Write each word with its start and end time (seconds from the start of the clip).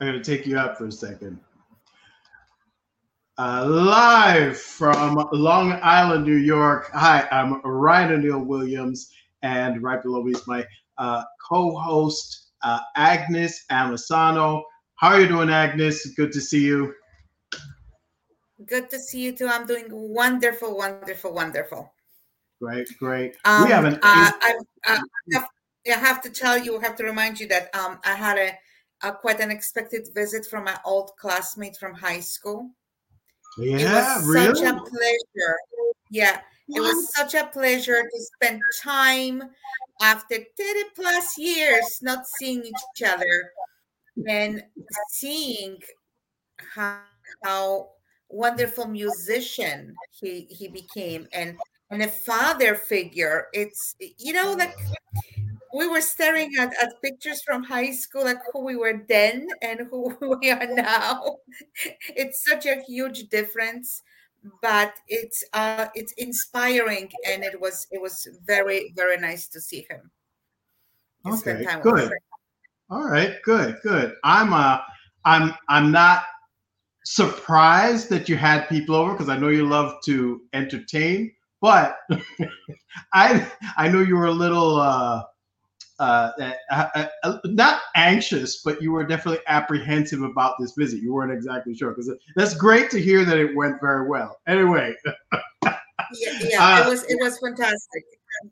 I'm 0.00 0.08
going 0.08 0.20
to 0.20 0.24
take 0.24 0.46
you 0.46 0.58
out 0.58 0.76
for 0.76 0.86
a 0.86 0.92
second. 0.92 1.38
Uh, 3.38 3.64
live 3.66 4.58
from 4.58 5.28
Long 5.32 5.78
Island, 5.82 6.24
New 6.24 6.36
York. 6.36 6.90
Hi, 6.92 7.26
I'm 7.30 7.60
Ryan 7.62 8.12
O'Neil 8.12 8.40
Williams, 8.40 9.12
and 9.42 9.82
right 9.82 10.02
below 10.02 10.22
me 10.22 10.32
is 10.32 10.46
my 10.46 10.64
uh, 10.98 11.22
co-host 11.48 12.50
uh, 12.62 12.80
Agnes 12.96 13.64
Amisano. 13.70 14.62
How 14.96 15.08
are 15.08 15.20
you 15.20 15.28
doing, 15.28 15.50
Agnes? 15.50 16.06
Good 16.16 16.32
to 16.32 16.40
see 16.40 16.64
you. 16.64 16.94
Good 18.66 18.90
to 18.90 18.98
see 18.98 19.20
you 19.20 19.32
too. 19.32 19.48
I'm 19.48 19.66
doing 19.66 19.86
wonderful, 19.90 20.76
wonderful, 20.76 21.32
wonderful. 21.32 21.92
Great, 22.60 22.88
great. 22.98 23.36
Um, 23.44 23.64
we 23.64 23.70
have 23.70 23.84
an. 23.84 23.94
Uh, 23.94 23.98
I, 24.02 24.58
I, 24.84 25.00
have, 25.32 25.48
I 25.86 25.98
have 25.98 26.22
to 26.22 26.30
tell 26.30 26.56
you, 26.56 26.78
I 26.78 26.82
have 26.82 26.96
to 26.96 27.04
remind 27.04 27.38
you 27.38 27.48
that 27.48 27.74
um, 27.74 27.98
I 28.04 28.14
had 28.14 28.38
a, 28.38 28.52
a 29.04 29.12
quite 29.12 29.40
unexpected 29.40 30.08
visit 30.14 30.46
from 30.46 30.64
my 30.64 30.78
old 30.84 31.12
classmate 31.16 31.76
from 31.76 31.94
high 31.94 32.20
school. 32.20 32.70
Yeah, 33.58 33.78
it 33.78 33.92
was 33.92 34.26
really? 34.26 34.54
such 34.54 34.64
a 34.64 34.74
pleasure. 34.80 35.56
Yeah, 36.10 36.40
it 36.68 36.80
was 36.80 37.14
such 37.14 37.34
a 37.34 37.46
pleasure 37.46 38.02
to 38.02 38.22
spend 38.34 38.60
time 38.82 39.42
after 40.00 40.36
30 40.36 40.44
plus 40.94 41.38
years 41.38 42.00
not 42.02 42.26
seeing 42.26 42.64
each 42.64 43.02
other 43.06 43.50
and 44.26 44.62
seeing 45.08 45.78
how, 46.74 47.00
how 47.44 47.90
wonderful 48.28 48.88
musician 48.88 49.94
he 50.10 50.46
he 50.50 50.66
became 50.66 51.28
and 51.32 51.56
and 51.90 52.02
a 52.02 52.08
father 52.08 52.74
figure 52.74 53.46
it's 53.52 53.94
you 54.18 54.32
know 54.32 54.54
like 54.54 54.74
we 55.74 55.88
were 55.88 56.00
staring 56.00 56.52
at, 56.56 56.72
at 56.80 57.02
pictures 57.02 57.42
from 57.42 57.64
high 57.64 57.90
school 57.90 58.24
like 58.24 58.38
who 58.52 58.64
we 58.64 58.76
were 58.76 59.04
then 59.08 59.48
and 59.60 59.80
who 59.90 60.16
we 60.40 60.50
are 60.50 60.66
now. 60.66 61.38
It's 62.16 62.44
such 62.44 62.66
a 62.66 62.80
huge 62.82 63.28
difference 63.28 64.02
but 64.60 64.92
it's 65.08 65.42
uh 65.54 65.86
it's 65.94 66.12
inspiring 66.18 67.10
and 67.26 67.42
it 67.42 67.58
was 67.60 67.86
it 67.90 68.00
was 68.00 68.28
very 68.46 68.92
very 68.94 69.16
nice 69.16 69.48
to 69.48 69.60
see 69.60 69.86
him. 69.88 70.10
Okay 71.26 71.66
good. 71.82 72.12
all 72.90 73.04
right 73.04 73.36
good 73.42 73.76
good. 73.82 74.14
I'm 74.22 74.52
uh 74.52 74.78
i'm 75.24 75.54
i'm 75.68 75.90
not 75.90 76.24
surprised 77.04 78.08
that 78.10 78.28
you 78.28 78.36
had 78.36 78.68
people 78.68 78.94
over 78.94 79.12
because 79.12 79.28
i 79.28 79.36
know 79.36 79.48
you 79.48 79.66
love 79.66 79.94
to 80.04 80.40
entertain 80.54 81.30
but 81.60 81.98
i 83.12 83.46
i 83.76 83.88
know 83.88 84.00
you 84.00 84.16
were 84.16 84.26
a 84.26 84.32
little 84.32 84.76
uh 84.76 85.22
uh, 85.98 86.30
uh, 86.70 87.06
uh, 87.22 87.38
not 87.44 87.80
anxious, 87.94 88.62
but 88.62 88.82
you 88.82 88.92
were 88.92 89.04
definitely 89.04 89.42
apprehensive 89.46 90.22
about 90.22 90.56
this 90.58 90.72
visit. 90.76 91.00
You 91.00 91.14
weren't 91.14 91.32
exactly 91.32 91.74
sure 91.74 91.90
because 91.90 92.12
that's 92.36 92.54
great 92.54 92.90
to 92.90 93.00
hear 93.00 93.24
that 93.24 93.38
it 93.38 93.54
went 93.54 93.80
very 93.80 94.08
well. 94.08 94.38
Anyway, 94.48 94.94
yeah, 95.64 95.78
yeah 96.40 96.84
it 96.84 96.88
was 96.88 97.04
it 97.04 97.18
was 97.20 97.38
fantastic, 97.38 98.04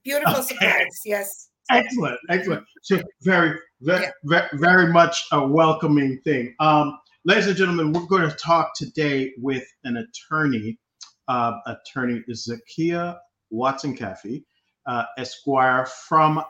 beautiful 0.05 0.37
okay. 0.37 0.43
surprise. 0.43 1.01
Yes, 1.05 1.51
excellent, 1.71 2.19
excellent. 2.31 2.65
So 2.83 3.01
very, 3.23 3.59
very, 3.81 4.03
yeah. 4.03 4.11
very, 4.25 4.49
very 4.55 4.93
much 4.93 5.27
a 5.33 5.45
welcoming 5.45 6.21
thing. 6.23 6.55
Um, 6.61 6.99
ladies 7.25 7.49
and 7.49 7.56
gentlemen, 7.56 7.93
we're 7.93 8.06
going 8.06 8.29
to 8.29 8.37
talk 8.37 8.73
today 8.77 9.33
with 9.39 9.67
an 9.84 9.97
attorney, 9.97 10.79
uh, 11.29 11.59
attorney 11.67 12.23
Zakia 12.31 13.19
Watson 13.51 13.97
Caffey, 13.97 14.45
uh, 14.87 15.05
Esquire 15.19 15.87
from 15.87 16.43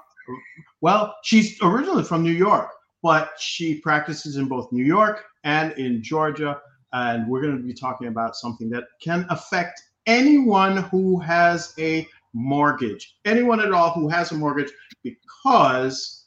well, 0.81 1.17
she's 1.23 1.59
originally 1.62 2.05
from 2.05 2.23
New 2.23 2.33
York, 2.33 2.70
but 3.03 3.33
she 3.39 3.78
practices 3.78 4.37
in 4.37 4.47
both 4.47 4.70
New 4.73 4.84
York 4.84 5.25
and 5.45 5.73
in 5.73 6.03
Georgia. 6.03 6.61
And 6.92 7.27
we're 7.28 7.41
going 7.41 7.56
to 7.56 7.62
be 7.62 7.73
talking 7.73 8.09
about 8.09 8.37
something 8.37 8.69
that 8.70 8.84
can 9.03 9.27
affect 9.31 9.81
anyone 10.06 10.77
who 10.77 11.19
has 11.20 11.75
a 11.78 12.06
mortgage, 12.34 13.16
anyone 13.25 13.60
at 13.60 13.72
all 13.72 13.91
who 13.93 14.09
has 14.09 14.33
a 14.33 14.34
mortgage, 14.34 14.71
because 15.03 16.27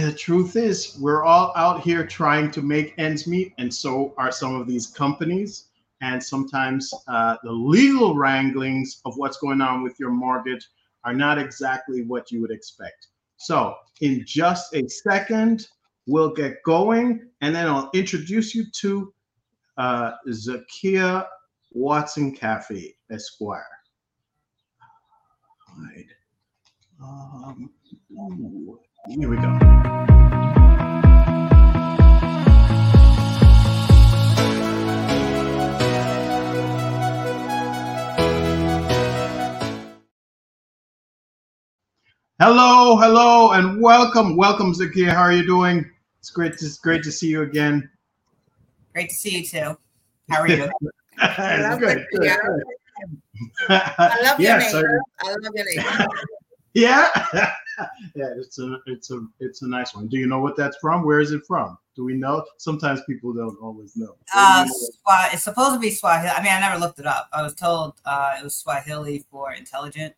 the 0.00 0.12
truth 0.12 0.56
is, 0.56 0.98
we're 1.00 1.24
all 1.24 1.52
out 1.54 1.82
here 1.82 2.06
trying 2.06 2.50
to 2.50 2.62
make 2.62 2.94
ends 2.98 3.26
meet, 3.26 3.52
and 3.58 3.72
so 3.72 4.14
are 4.18 4.32
some 4.32 4.54
of 4.60 4.66
these 4.66 4.86
companies. 4.86 5.66
And 6.00 6.22
sometimes 6.22 6.92
uh, 7.08 7.36
the 7.42 7.52
legal 7.52 8.14
wranglings 8.14 9.00
of 9.04 9.16
what's 9.16 9.38
going 9.38 9.60
on 9.60 9.82
with 9.82 9.98
your 9.98 10.10
mortgage 10.10 10.68
are 11.08 11.14
not 11.14 11.38
exactly 11.38 12.02
what 12.02 12.30
you 12.30 12.38
would 12.42 12.50
expect. 12.50 13.06
So, 13.38 13.74
in 14.02 14.24
just 14.26 14.74
a 14.74 14.86
second, 14.88 15.66
we'll 16.06 16.34
get 16.34 16.62
going 16.64 17.30
and 17.40 17.54
then 17.54 17.66
I'll 17.66 17.90
introduce 17.94 18.54
you 18.54 18.64
to 18.82 19.14
uh, 19.78 20.12
Zakia 20.28 21.26
Watson 21.72 22.36
Caffey, 22.36 22.96
Esquire. 23.10 23.64
Right. 25.78 26.06
Um, 27.00 27.70
here 29.08 29.30
we 29.30 29.36
go. 29.36 30.57
Hello, 42.40 42.96
hello, 42.96 43.50
and 43.50 43.82
welcome, 43.82 44.36
welcome, 44.36 44.72
Zakiya. 44.72 45.10
How 45.12 45.22
are 45.22 45.32
you 45.32 45.44
doing? 45.44 45.84
It's 46.20 46.30
great 46.30 46.56
to 46.58 46.70
great 46.80 47.02
to 47.02 47.10
see 47.10 47.26
you 47.26 47.42
again. 47.42 47.90
Great 48.92 49.08
to 49.08 49.14
see 49.16 49.38
you 49.38 49.44
too. 49.44 49.76
How 50.30 50.42
are 50.42 50.48
you? 50.48 50.70
I 51.18 51.76
good, 51.80 52.06
good, 52.12 52.20
good. 52.20 52.62
I 53.68 54.20
love 54.22 54.38
your 54.38 54.56
name. 54.56 55.00
I 55.20 55.34
love 55.42 55.52
your 55.52 55.64
name. 55.64 56.08
yeah, 56.74 57.08
yeah. 58.14 58.34
It's 58.36 58.60
a 58.60 58.78
it's 58.86 59.10
a 59.10 59.26
it's 59.40 59.62
a 59.62 59.68
nice 59.68 59.96
one. 59.96 60.06
Do 60.06 60.16
you 60.16 60.28
know 60.28 60.38
what 60.38 60.54
that's 60.54 60.76
from? 60.76 61.04
Where 61.04 61.18
is 61.18 61.32
it 61.32 61.44
from? 61.44 61.76
Do 61.96 62.04
we 62.04 62.14
know? 62.14 62.46
Sometimes 62.58 63.00
people 63.02 63.32
don't 63.32 63.58
always 63.60 63.96
know. 63.96 64.14
Uh, 64.32 64.64
Swa- 64.64 65.34
it's 65.34 65.42
supposed 65.42 65.74
to 65.74 65.80
be 65.80 65.90
Swahili. 65.90 66.28
I 66.28 66.40
mean, 66.40 66.52
I 66.52 66.60
never 66.60 66.78
looked 66.78 67.00
it 67.00 67.06
up. 67.06 67.28
I 67.32 67.42
was 67.42 67.54
told 67.54 67.94
uh, 68.04 68.36
it 68.38 68.44
was 68.44 68.54
Swahili 68.54 69.24
for 69.28 69.54
intelligent 69.54 70.14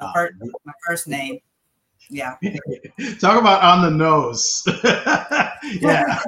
my, 0.00 0.12
first, 0.14 0.34
my 0.64 0.72
first 0.86 1.08
name. 1.08 1.38
Yeah. 2.08 2.36
Talk 3.20 3.38
about 3.38 3.62
on 3.62 3.82
the 3.82 3.90
nose. 3.90 4.62
yeah. 5.80 6.20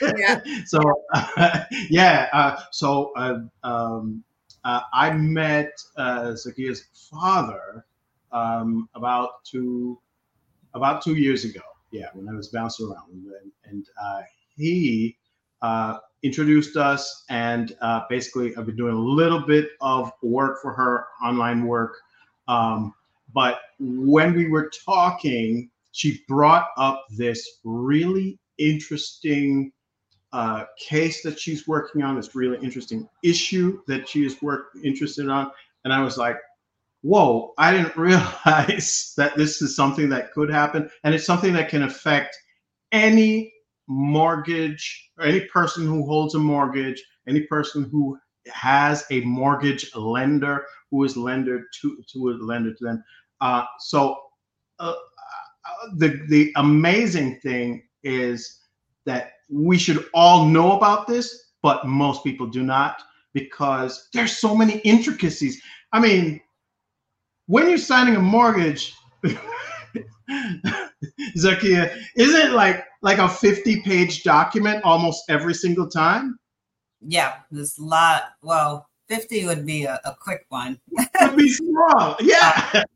yeah. 0.16 0.40
So, 0.64 0.80
uh, 1.12 1.64
yeah. 1.88 2.28
Uh, 2.32 2.60
so, 2.70 3.12
uh, 3.16 3.40
um, 3.62 4.22
uh, 4.64 4.80
I 4.92 5.12
met 5.12 5.72
uh, 5.96 6.34
Zakiya's 6.34 6.84
father 7.10 7.84
um, 8.32 8.88
about 8.94 9.44
two 9.44 9.98
about 10.74 11.02
two 11.02 11.14
years 11.14 11.44
ago. 11.44 11.60
Yeah, 11.90 12.06
when 12.14 12.28
I 12.28 12.32
was 12.36 12.48
bouncing 12.48 12.86
around, 12.86 13.10
and, 13.12 13.52
and 13.64 13.86
uh, 14.02 14.22
he 14.56 15.16
uh, 15.62 15.98
introduced 16.22 16.76
us, 16.76 17.24
and 17.28 17.76
uh, 17.80 18.02
basically, 18.08 18.56
I've 18.56 18.66
been 18.66 18.76
doing 18.76 18.94
a 18.94 18.98
little 18.98 19.40
bit 19.40 19.68
of 19.80 20.10
work 20.22 20.60
for 20.60 20.72
her, 20.72 21.06
online 21.22 21.66
work. 21.66 21.96
Um, 22.48 22.94
but 23.34 23.58
when 23.78 24.34
we 24.34 24.48
were 24.48 24.70
talking, 24.86 25.70
she 25.92 26.22
brought 26.28 26.68
up 26.76 27.04
this 27.10 27.58
really 27.64 28.38
interesting 28.58 29.72
uh, 30.32 30.64
case 30.78 31.22
that 31.22 31.38
she's 31.38 31.66
working 31.68 32.02
on, 32.02 32.16
this 32.16 32.34
really 32.34 32.58
interesting 32.62 33.08
issue 33.22 33.80
that 33.86 34.08
she 34.08 34.24
is 34.24 34.40
work 34.40 34.66
interested 34.82 35.28
on. 35.28 35.50
And 35.84 35.92
I 35.92 36.00
was 36.02 36.16
like, 36.16 36.36
whoa, 37.02 37.52
I 37.58 37.72
didn't 37.72 37.96
realize 37.96 39.12
that 39.16 39.36
this 39.36 39.60
is 39.60 39.76
something 39.76 40.08
that 40.10 40.32
could 40.32 40.50
happen. 40.50 40.90
And 41.02 41.14
it's 41.14 41.26
something 41.26 41.52
that 41.54 41.68
can 41.68 41.82
affect 41.82 42.36
any 42.92 43.52
mortgage, 43.86 45.10
or 45.18 45.26
any 45.26 45.40
person 45.40 45.84
who 45.84 46.06
holds 46.06 46.34
a 46.34 46.38
mortgage, 46.38 47.02
any 47.28 47.42
person 47.42 47.84
who 47.90 48.18
has 48.52 49.04
a 49.10 49.20
mortgage 49.20 49.94
lender 49.94 50.64
who 50.90 51.04
is 51.04 51.16
lender 51.16 51.64
to, 51.80 52.02
to 52.12 52.28
a 52.30 52.32
lender 52.44 52.72
to 52.72 52.84
them. 52.84 53.04
Uh, 53.44 53.62
so 53.78 54.16
uh, 54.78 54.94
uh, 54.94 55.88
the 55.96 56.18
the 56.28 56.50
amazing 56.56 57.38
thing 57.40 57.82
is 58.02 58.60
that 59.04 59.32
we 59.50 59.76
should 59.76 60.06
all 60.14 60.46
know 60.46 60.72
about 60.72 61.06
this, 61.06 61.50
but 61.62 61.86
most 61.86 62.24
people 62.24 62.46
do 62.46 62.62
not 62.62 63.02
because 63.34 64.08
there's 64.14 64.38
so 64.38 64.56
many 64.56 64.78
intricacies. 64.78 65.60
I 65.92 66.00
mean, 66.00 66.40
when 67.46 67.68
you're 67.68 67.76
signing 67.76 68.16
a 68.16 68.20
mortgage, 68.20 68.94
Zakiya, 71.36 71.94
isn't 72.16 72.40
it 72.40 72.52
like 72.52 72.82
like 73.02 73.18
a 73.18 73.28
50 73.28 73.82
page 73.82 74.22
document 74.22 74.82
almost 74.84 75.22
every 75.28 75.52
single 75.52 75.86
time? 75.86 76.38
Yeah, 77.06 77.34
there's 77.50 77.76
a 77.76 77.84
lot. 77.84 78.22
Well, 78.40 78.88
50 79.08 79.44
would 79.44 79.66
be 79.66 79.84
a, 79.84 80.00
a 80.06 80.16
quick 80.18 80.46
one. 80.48 80.80
would 81.20 81.36
be 81.36 81.52
small. 81.52 82.16
Yeah. 82.20 82.84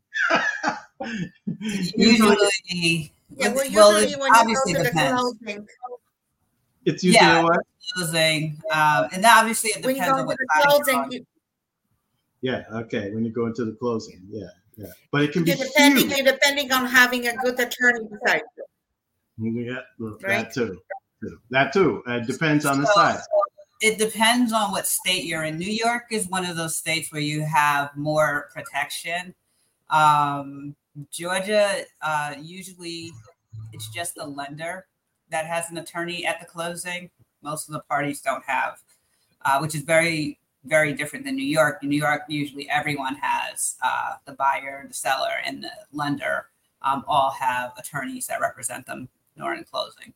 usually, 1.95 3.13
yeah, 3.37 3.53
well, 3.53 4.01
usually 4.01 4.15
when 4.15 4.49
you 4.49 4.55
go 4.55 4.73
to 4.73 4.83
the 4.83 4.91
closing, 4.91 5.67
It's 6.85 7.03
usually 7.03 7.25
Yeah. 7.25 7.43
what? 7.43 7.59
closing, 7.95 8.61
um, 8.71 9.07
and 9.11 9.25
obviously 9.25 9.71
it 9.71 9.85
When 9.85 9.95
you 9.95 10.01
depends 10.01 10.13
go 10.13 10.19
on 10.21 10.25
what 10.27 10.33
into 10.33 10.45
the 10.47 10.69
you're 10.69 10.83
closing, 10.83 11.11
you, 11.11 11.25
Yeah. 12.41 12.63
Okay. 12.71 13.11
When 13.11 13.25
you 13.25 13.31
go 13.31 13.47
into 13.47 13.65
the 13.65 13.73
closing, 13.73 14.21
yeah, 14.29 14.47
yeah. 14.77 14.87
But 15.11 15.23
it 15.23 15.31
can 15.33 15.43
be 15.43 15.51
you're 15.51 15.65
depending, 15.65 16.07
huge. 16.09 16.17
you're 16.19 16.31
depending 16.33 16.71
on 16.71 16.85
having 16.85 17.27
a 17.27 17.35
good 17.37 17.59
attorney 17.59 18.05
beside 18.05 18.41
you. 19.37 19.61
Yeah, 19.65 19.79
look, 19.97 20.21
Right. 20.23 20.43
that 20.45 20.53
too. 20.53 20.81
too. 21.21 21.39
That 21.49 21.73
too. 21.73 22.01
It 22.07 22.27
depends 22.27 22.65
on 22.65 22.79
the 22.81 22.87
So- 22.87 22.93
side. 22.93 23.19
It 23.81 23.97
depends 23.97 24.51
on 24.53 24.71
what 24.71 24.85
state 24.87 25.23
you're 25.25 25.43
in. 25.43 25.57
New 25.57 25.71
York 25.71 26.05
is 26.11 26.27
one 26.27 26.45
of 26.45 26.55
those 26.57 26.77
states 26.77 27.11
where 27.13 27.21
you 27.21 27.41
have 27.45 27.95
more 27.95 28.49
protection. 28.53 29.33
Um, 29.89 30.75
Georgia, 31.11 31.83
uh, 32.01 32.35
usually 32.41 33.11
it's 33.73 33.89
just 33.89 34.15
the 34.15 34.25
lender 34.25 34.85
that 35.29 35.45
has 35.45 35.69
an 35.69 35.77
attorney 35.77 36.25
at 36.25 36.39
the 36.39 36.45
closing. 36.45 37.09
Most 37.41 37.69
of 37.69 37.73
the 37.73 37.81
parties 37.81 38.21
don't 38.21 38.43
have, 38.45 38.81
uh, 39.45 39.59
which 39.59 39.75
is 39.75 39.81
very, 39.81 40.39
very 40.65 40.93
different 40.93 41.25
than 41.25 41.35
New 41.35 41.45
York. 41.45 41.79
In 41.83 41.89
New 41.89 41.99
York, 41.99 42.23
usually 42.27 42.69
everyone 42.69 43.15
has 43.15 43.75
uh, 43.83 44.13
the 44.25 44.33
buyer, 44.33 44.85
the 44.87 44.93
seller, 44.93 45.41
and 45.45 45.63
the 45.63 45.71
lender 45.93 46.47
um, 46.81 47.03
all 47.07 47.31
have 47.31 47.71
attorneys 47.77 48.27
that 48.27 48.41
represent 48.41 48.85
them 48.85 49.07
during 49.37 49.63
closing. 49.63 50.13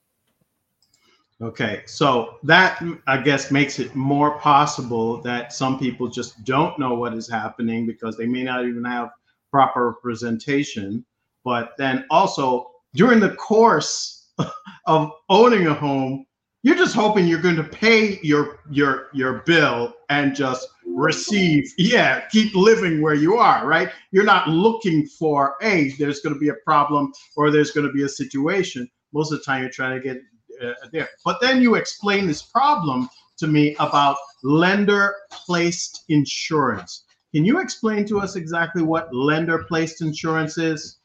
Okay, 1.41 1.83
so 1.85 2.37
that 2.43 2.81
I 3.07 3.17
guess 3.17 3.51
makes 3.51 3.79
it 3.79 3.95
more 3.95 4.37
possible 4.39 5.21
that 5.23 5.51
some 5.51 5.77
people 5.77 6.07
just 6.07 6.43
don't 6.45 6.77
know 6.79 6.93
what 6.93 7.13
is 7.13 7.29
happening 7.29 7.85
because 7.85 8.15
they 8.15 8.27
may 8.27 8.43
not 8.43 8.65
even 8.65 8.83
have 8.85 9.09
proper 9.53 9.91
representation. 9.91 11.05
But 11.45 11.73
then 11.77 12.05
also 12.09 12.71
during 12.95 13.19
the 13.19 13.35
course 13.35 14.31
of 14.87 15.11
owning 15.29 15.67
a 15.67 15.73
home, 15.75 16.25
you're 16.63 16.75
just 16.75 16.95
hoping 16.95 17.27
you're 17.27 17.41
going 17.41 17.57
to 17.57 17.63
pay 17.63 18.19
your 18.23 18.59
your 18.71 19.09
your 19.13 19.43
bill 19.45 19.93
and 20.09 20.33
just 20.33 20.67
receive, 20.87 21.71
yeah, 21.77 22.21
keep 22.31 22.55
living 22.55 23.01
where 23.01 23.13
you 23.13 23.35
are, 23.35 23.67
right? 23.67 23.89
You're 24.11 24.23
not 24.23 24.47
looking 24.47 25.05
for, 25.05 25.55
hey, 25.59 25.89
there's 25.99 26.21
going 26.21 26.33
to 26.33 26.39
be 26.39 26.49
a 26.49 26.55
problem 26.65 27.11
or 27.35 27.51
there's 27.51 27.71
going 27.71 27.87
to 27.87 27.93
be 27.93 28.03
a 28.03 28.09
situation. 28.09 28.89
Most 29.13 29.31
of 29.31 29.39
the 29.39 29.43
time, 29.43 29.61
you're 29.61 29.71
trying 29.71 30.01
to 30.01 30.03
get 30.03 30.21
uh, 30.63 30.73
there. 30.91 31.09
But 31.25 31.41
then 31.41 31.61
you 31.61 31.75
explain 31.75 32.27
this 32.27 32.41
problem 32.41 33.09
to 33.37 33.47
me 33.47 33.75
about 33.79 34.17
lender 34.43 35.15
placed 35.31 36.05
insurance. 36.09 37.05
Can 37.33 37.45
you 37.45 37.59
explain 37.59 38.05
to 38.07 38.19
us 38.19 38.35
exactly 38.35 38.83
what 38.83 39.13
lender 39.13 39.63
placed 39.63 40.01
insurance 40.01 40.57
is? 40.57 40.99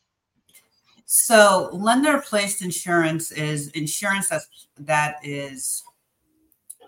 So 1.06 1.70
lender 1.72 2.20
placed 2.20 2.60
insurance 2.60 3.32
is 3.32 3.68
insurance 3.68 4.28
that's 4.28 4.68
that 4.78 5.16
is 5.22 5.82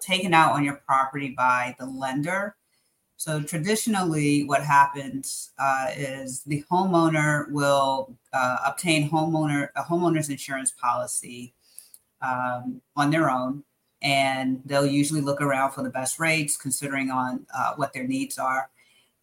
taken 0.01 0.35
out 0.35 0.53
on 0.53 0.63
your 0.63 0.83
property 0.87 1.31
by 1.31 1.75
the 1.79 1.87
lender. 1.87 2.57
So 3.17 3.43
traditionally, 3.43 4.45
what 4.45 4.63
happens 4.63 5.53
uh, 5.59 5.89
is 5.97 6.43
the 6.45 6.65
homeowner 6.71 7.51
will 7.51 8.17
uh, 8.35 8.59
obtain 8.67 9.11
homeowner 9.11 9.69
a 9.75 9.83
homeowner's 9.83 10.29
insurance 10.29 10.71
policy 10.71 11.55
um, 12.21 12.83
on 12.97 13.11
their 13.11 13.31
own, 13.31 13.65
and 14.03 14.61
they'll 14.67 14.87
usually 14.87 15.21
look 15.23 15.41
around 15.41 15.73
for 15.73 15.83
the 15.83 15.91
best 15.91 16.19
rates, 16.19 16.59
considering 16.59 17.11
on 17.11 17.47
uh, 17.57 17.73
what 17.77 17.95
their 17.95 18.07
needs 18.07 18.39
are, 18.39 18.69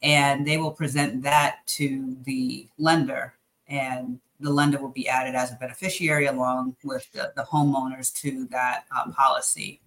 and 0.01 0.45
they 0.45 0.57
will 0.57 0.71
present 0.71 1.23
that 1.23 1.65
to 1.67 2.15
the 2.23 2.67
lender, 2.77 3.33
and 3.67 4.19
the 4.39 4.51
lender 4.51 4.79
will 4.79 4.89
be 4.89 5.07
added 5.07 5.35
as 5.35 5.51
a 5.51 5.55
beneficiary 5.55 6.27
along 6.27 6.75
with 6.83 7.11
the, 7.11 7.33
the 7.35 7.43
homeowners 7.43 8.13
to 8.21 8.45
that 8.51 8.85
uh, 8.95 9.09
policy. 9.11 9.81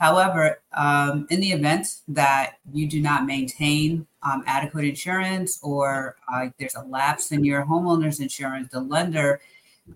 However, 0.00 0.60
um, 0.74 1.26
in 1.28 1.40
the 1.40 1.50
event 1.50 1.88
that 2.06 2.54
you 2.72 2.86
do 2.86 3.00
not 3.00 3.26
maintain 3.26 4.06
um, 4.22 4.44
adequate 4.46 4.84
insurance 4.84 5.58
or 5.62 6.16
uh, 6.32 6.48
there's 6.58 6.76
a 6.76 6.82
lapse 6.82 7.32
in 7.32 7.44
your 7.44 7.64
homeowner's 7.64 8.20
insurance, 8.20 8.68
the 8.70 8.80
lender 8.80 9.40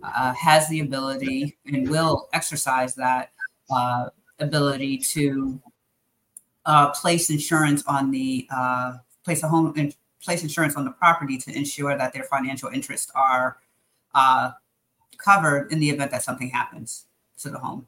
uh, 0.03 0.33
has 0.35 0.69
the 0.69 0.81
ability 0.81 1.57
and 1.67 1.89
will 1.89 2.29
exercise 2.33 2.95
that 2.97 3.31
uh, 3.71 4.09
ability 4.41 4.99
to 4.99 5.61
uh, 6.67 6.91
place 6.91 7.31
insurance 7.31 7.85
on 7.87 8.11
the 8.11 8.47
uh, 8.55 8.95
place 9.25 9.43
a 9.43 9.49
home 9.49 9.73
and 9.77 9.95
place 10.23 10.43
insurance 10.43 10.77
on 10.77 10.85
the 10.85 10.91
property 10.91 11.37
to 11.39 11.57
ensure 11.57 11.97
that 11.97 12.13
their 12.13 12.25
financial 12.25 12.69
interests 12.69 13.11
are 13.15 13.59
uh, 14.15 14.53
covered 15.19 15.73
in 15.73 15.81
the 15.81 15.91
event 15.91 16.11
that 16.11 16.23
something 16.23 16.49
happens 16.49 17.07
to 17.39 17.51
the 17.51 17.59
home. 17.59 17.87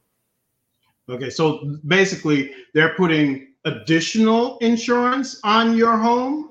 Okay, 1.09 1.31
so 1.31 1.79
basically, 1.87 2.53
they're 2.73 2.95
putting 2.95 3.49
additional 3.65 4.59
insurance 4.59 5.41
on 5.45 5.77
your 5.77 5.97
home. 5.97 6.51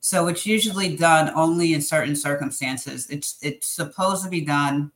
So 0.00 0.28
it's 0.28 0.46
usually 0.46 0.96
done 0.96 1.32
only 1.34 1.72
in 1.72 1.80
certain 1.80 2.16
circumstances. 2.16 3.08
It's 3.08 3.38
it's 3.42 3.66
supposed 3.66 4.22
to 4.24 4.30
be 4.30 4.42
done 4.42 4.92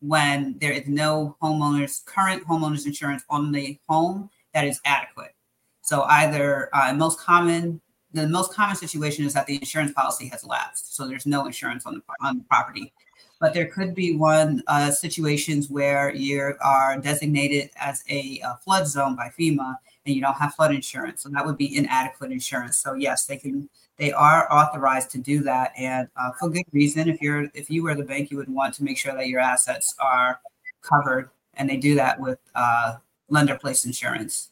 when 0.00 0.56
there 0.60 0.72
is 0.72 0.86
no 0.86 1.36
homeowners 1.42 2.04
current 2.04 2.46
homeowners 2.46 2.84
insurance 2.84 3.22
on 3.30 3.52
the 3.52 3.78
home 3.88 4.28
that 4.52 4.66
is 4.66 4.80
adequate. 4.84 5.34
So 5.80 6.02
either 6.02 6.68
uh, 6.74 6.92
most 6.94 7.18
common 7.18 7.80
the 8.14 8.28
most 8.28 8.54
common 8.54 8.76
situation 8.76 9.24
is 9.24 9.34
that 9.34 9.46
the 9.46 9.56
insurance 9.56 9.92
policy 9.92 10.28
has 10.28 10.44
lapsed, 10.44 10.94
so 10.94 11.06
there's 11.06 11.26
no 11.26 11.46
insurance 11.46 11.84
on 11.84 11.94
the 11.94 12.02
on 12.20 12.38
the 12.38 12.44
property. 12.44 12.92
But 13.40 13.52
there 13.52 13.66
could 13.66 13.94
be 13.94 14.16
one 14.16 14.62
uh, 14.68 14.90
situations 14.90 15.68
where 15.68 16.14
you 16.14 16.54
are 16.62 16.98
designated 16.98 17.70
as 17.76 18.02
a, 18.08 18.40
uh 18.40 18.54
flood 18.56 18.86
zone 18.86 19.16
by 19.16 19.30
FEMA 19.38 19.76
and 20.06 20.14
you 20.14 20.22
don't 20.22 20.36
have 20.36 20.54
flood 20.54 20.74
insurance, 20.74 21.22
so 21.22 21.28
that 21.30 21.44
would 21.44 21.58
be 21.58 21.76
inadequate 21.76 22.32
insurance. 22.32 22.78
So 22.78 22.94
yes, 22.94 23.26
they 23.26 23.36
can 23.36 23.68
they 23.96 24.12
are 24.12 24.52
authorized 24.52 25.10
to 25.10 25.18
do 25.18 25.42
that 25.42 25.72
and 25.78 26.08
uh, 26.16 26.30
for 26.38 26.48
good 26.50 26.64
reason 26.72 27.08
if 27.08 27.22
you're 27.22 27.48
if 27.54 27.70
you 27.70 27.82
were 27.84 27.94
the 27.94 28.02
bank 28.02 28.30
you 28.30 28.36
would 28.36 28.48
want 28.48 28.74
to 28.74 28.82
make 28.82 28.98
sure 28.98 29.14
that 29.14 29.28
your 29.28 29.38
assets 29.38 29.94
are 30.00 30.40
covered 30.82 31.30
and 31.54 31.70
they 31.70 31.76
do 31.76 31.94
that 31.94 32.18
with 32.18 32.40
uh, 32.56 32.96
lender 33.28 33.56
placed 33.56 33.86
insurance 33.86 34.50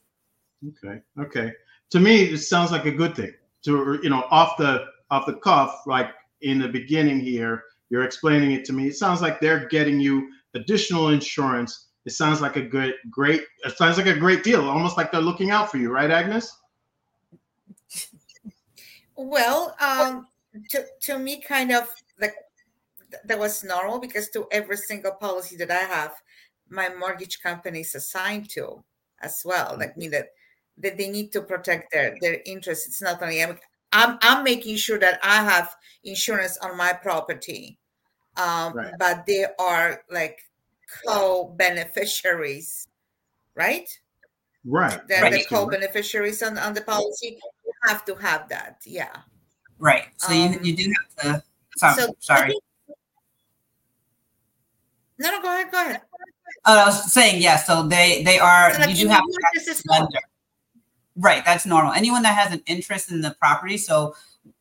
Okay, 0.68 1.02
okay. 1.18 1.52
To 1.90 2.00
me, 2.00 2.22
it 2.22 2.38
sounds 2.38 2.70
like 2.70 2.86
a 2.86 2.90
good 2.90 3.16
thing. 3.16 3.32
To 3.64 4.00
you 4.02 4.10
know, 4.10 4.24
off 4.30 4.56
the 4.56 4.86
off 5.10 5.26
the 5.26 5.34
cuff, 5.34 5.82
like 5.86 6.10
in 6.40 6.58
the 6.58 6.68
beginning 6.68 7.20
here, 7.20 7.64
you're 7.90 8.04
explaining 8.04 8.52
it 8.52 8.64
to 8.64 8.72
me. 8.72 8.88
It 8.88 8.96
sounds 8.96 9.20
like 9.20 9.40
they're 9.40 9.68
getting 9.68 10.00
you 10.00 10.30
additional 10.54 11.10
insurance. 11.10 11.88
It 12.04 12.12
sounds 12.12 12.40
like 12.40 12.56
a 12.56 12.62
good, 12.62 12.94
great. 13.10 13.44
It 13.64 13.76
sounds 13.76 13.96
like 13.96 14.06
a 14.06 14.18
great 14.18 14.42
deal. 14.42 14.68
Almost 14.68 14.96
like 14.96 15.12
they're 15.12 15.20
looking 15.20 15.50
out 15.50 15.70
for 15.70 15.78
you, 15.78 15.92
right, 15.92 16.10
Agnes? 16.10 16.58
Well, 19.14 19.76
um, 19.80 20.26
to, 20.70 20.84
to 21.02 21.18
me, 21.18 21.40
kind 21.40 21.70
of 21.70 21.88
like 22.20 22.34
that 23.24 23.38
was 23.38 23.62
normal 23.62 23.98
because 23.98 24.30
to 24.30 24.48
every 24.50 24.76
single 24.76 25.12
policy 25.12 25.56
that 25.56 25.70
I 25.70 25.80
have, 25.80 26.14
my 26.68 26.88
mortgage 26.88 27.40
company 27.40 27.80
is 27.80 27.94
assigned 27.94 28.48
to 28.50 28.82
as 29.20 29.42
well. 29.44 29.76
Like 29.78 29.96
me 29.96 30.08
that 30.08 30.28
that 30.78 30.96
they 30.96 31.10
need 31.10 31.32
to 31.32 31.42
protect 31.42 31.92
their 31.92 32.16
their 32.20 32.40
interests. 32.46 32.86
It's 32.86 33.02
not 33.02 33.22
only 33.22 33.42
I'm 33.42 33.58
I'm, 33.92 34.18
I'm 34.22 34.42
making 34.44 34.76
sure 34.76 34.98
that 34.98 35.20
I 35.22 35.42
have 35.44 35.74
insurance 36.04 36.56
on 36.58 36.76
my 36.78 36.92
property, 36.94 37.78
um, 38.36 38.72
Right. 38.72 38.94
but 38.98 39.26
they 39.26 39.44
are 39.58 40.00
like 40.10 40.40
co-beneficiaries, 41.06 42.86
right? 43.54 43.88
Right. 44.64 44.98
They're 45.08 45.22
Right. 45.22 45.32
the 45.32 45.44
co-beneficiaries 45.44 46.42
on, 46.42 46.56
on 46.56 46.72
the 46.72 46.80
policy. 46.82 47.38
You 47.66 47.72
have 47.84 48.04
to 48.06 48.14
have 48.16 48.48
that, 48.48 48.80
yeah. 48.86 49.12
right 49.78 50.08
so 50.16 50.32
you, 50.32 50.44
Um, 50.56 50.58
you 50.64 50.76
do 50.76 50.84
have 50.96 51.40
to 51.40 51.42
sorry, 51.76 51.94
So 52.00 52.16
sorry. 52.20 52.48
think- 52.52 52.62
No, 55.18 55.30
no, 55.32 55.42
go 55.42 55.48
ahead, 55.48 55.70
go 55.70 55.78
ahead. 55.84 56.00
Oh, 56.64 56.78
I 56.78 56.86
was 56.86 57.12
saying 57.12 57.42
yeah 57.42 57.56
so 57.56 57.82
they 57.86 58.22
they 58.22 58.38
are 58.38 58.72
So, 58.72 58.78
like, 58.80 58.90
you 58.90 59.04
do 59.04 59.08
have 59.08 59.20
to 59.20 59.28
York, 59.32 59.52
this 59.54 59.68
is 59.68 59.84
normal. 59.84 60.06
lender. 60.08 60.20
Right, 61.16 61.44
that's 61.44 61.66
normal. 61.66 61.92
Anyone 61.92 62.22
that 62.22 62.36
has 62.36 62.52
an 62.52 62.62
interest 62.66 63.10
in 63.10 63.20
the 63.20 63.36
property, 63.38 63.76
so 63.76 64.14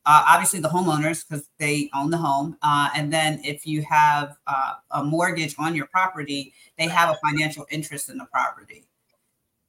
uh, 0.06 0.26
obviously 0.28 0.60
the 0.60 0.68
homeowners 0.68 1.26
because 1.28 1.48
they 1.60 1.90
own 1.94 2.10
the 2.10 2.18
home, 2.18 2.58
uh, 2.62 2.90
and 2.96 3.12
then 3.12 3.40
if 3.44 3.66
you 3.66 3.82
have 3.84 4.38
uh, 4.48 4.74
a 4.92 5.04
mortgage 5.04 5.56
on 5.58 5.76
your 5.76 5.88
property, 5.88 6.54
they 6.78 6.88
have 6.88 7.10
a 7.10 7.18
financial 7.26 7.66
interest 7.72 8.10
in 8.10 8.18
the 8.18 8.26
property. 8.26 8.86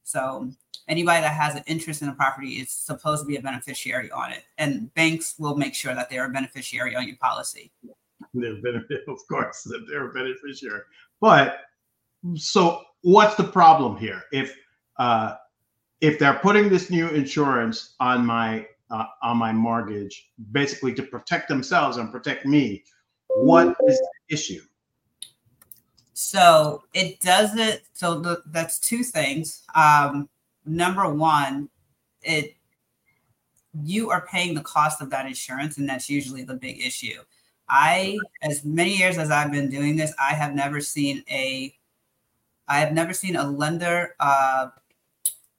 So 0.03 0.51
anybody 0.89 1.21
that 1.21 1.33
has 1.33 1.55
an 1.55 1.63
interest 1.67 2.03
in 2.03 2.09
the 2.09 2.15
property 2.15 2.55
is 2.55 2.71
supposed 2.71 3.23
to 3.23 3.27
be 3.27 3.37
a 3.37 3.43
beneficiary 3.43 4.11
on 4.11 4.33
it, 4.33 4.43
and 4.59 4.93
banks 4.95 5.37
will 5.39 5.57
make 5.57 5.75
sure 5.75 5.95
that 5.95 6.11
they're 6.11 6.27
a 6.27 6.31
beneficiary 6.31 6.97
on 6.97 7.07
your 7.07 7.17
policy. 7.17 7.71
They're 8.35 8.61
benefit, 8.61 9.03
of 9.09 9.19
course, 9.29 9.63
that 9.65 9.87
they're 9.89 10.11
a 10.11 10.13
beneficiary. 10.13 10.81
But 11.21 11.61
so, 12.35 12.83
what's 13.03 13.37
the 13.37 13.45
problem 13.45 13.97
here? 13.97 14.23
If 14.33 14.57
uh, 14.99 15.37
if 16.03 16.19
they're 16.19 16.39
putting 16.41 16.69
this 16.69 16.91
new 16.91 17.09
insurance 17.09 17.95
on 18.01 18.27
my 18.27 18.67
uh, 18.91 19.07
on 19.23 19.39
my 19.39 19.53
mortgage, 19.53 20.31
basically 20.51 20.93
to 20.93 21.03
protect 21.03 21.49
themselves 21.49 21.97
and 21.97 22.13
protect 22.13 22.45
me, 22.45 22.85
what 23.29 23.75
is 23.89 23.99
the 23.99 24.35
issue? 24.35 24.61
So 26.13 26.83
it 26.93 27.21
doesn't. 27.21 27.81
So 27.95 28.21
the, 28.21 28.43
that's 28.49 28.79
two 28.79 29.03
things. 29.03 29.63
Um, 29.75 30.29
number 30.67 31.09
one, 31.09 31.71
it 32.23 32.57
you 33.83 34.11
are 34.11 34.27
paying 34.27 34.55
the 34.55 34.61
cost 34.61 35.01
of 35.01 35.09
that 35.11 35.25
insurance, 35.25 35.79
and 35.79 35.89
that's 35.89 36.11
usually 36.11 36.43
the 36.43 36.55
big 36.55 36.85
issue. 36.85 37.23
I, 37.69 38.19
as 38.43 38.65
many 38.65 38.95
years 38.99 39.17
as 39.17 39.31
I've 39.31 39.53
been 39.53 39.71
doing 39.71 39.97
this, 39.97 40.13
I 40.21 40.35
have 40.35 40.53
never 40.53 40.81
seen 40.81 41.25
a, 41.31 41.75
I 42.69 42.81
have 42.81 42.93
never 42.93 43.15
seen 43.15 43.37
a 43.37 43.49
lender 43.49 44.15
uh, 44.21 44.69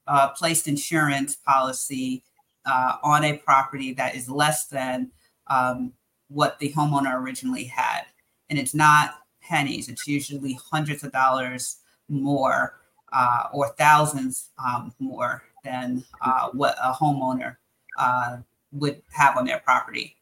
uh, 0.08 0.30
placed 0.30 0.68
insurance 0.68 1.36
policy 1.36 2.24
uh, 2.66 2.98
on 3.04 3.24
a 3.24 3.38
property 3.38 3.94
that 3.94 4.16
is 4.16 4.30
less 4.30 4.68
than 4.68 5.12
um, 5.48 5.94
what 6.30 6.60
the 6.60 6.72
homeowner 6.74 7.14
originally 7.16 7.66
had, 7.66 8.04
and 8.50 8.58
it's 8.58 8.74
not 8.74 9.16
pennies; 9.42 9.90
it's 9.90 10.08
usually 10.08 10.58
hundreds 10.72 11.04
of 11.04 11.12
dollars 11.12 11.78
more 12.10 12.80
uh, 13.12 13.48
or 13.54 13.70
thousands 13.78 14.50
um, 14.64 14.94
more 15.00 15.44
than 15.64 16.04
uh, 16.22 16.50
what 16.50 16.76
a 16.84 16.92
homeowner 16.92 17.58
uh, 18.00 18.38
would 18.72 19.02
have 19.12 19.38
on 19.38 19.46
their 19.46 19.60
property. 19.60 20.16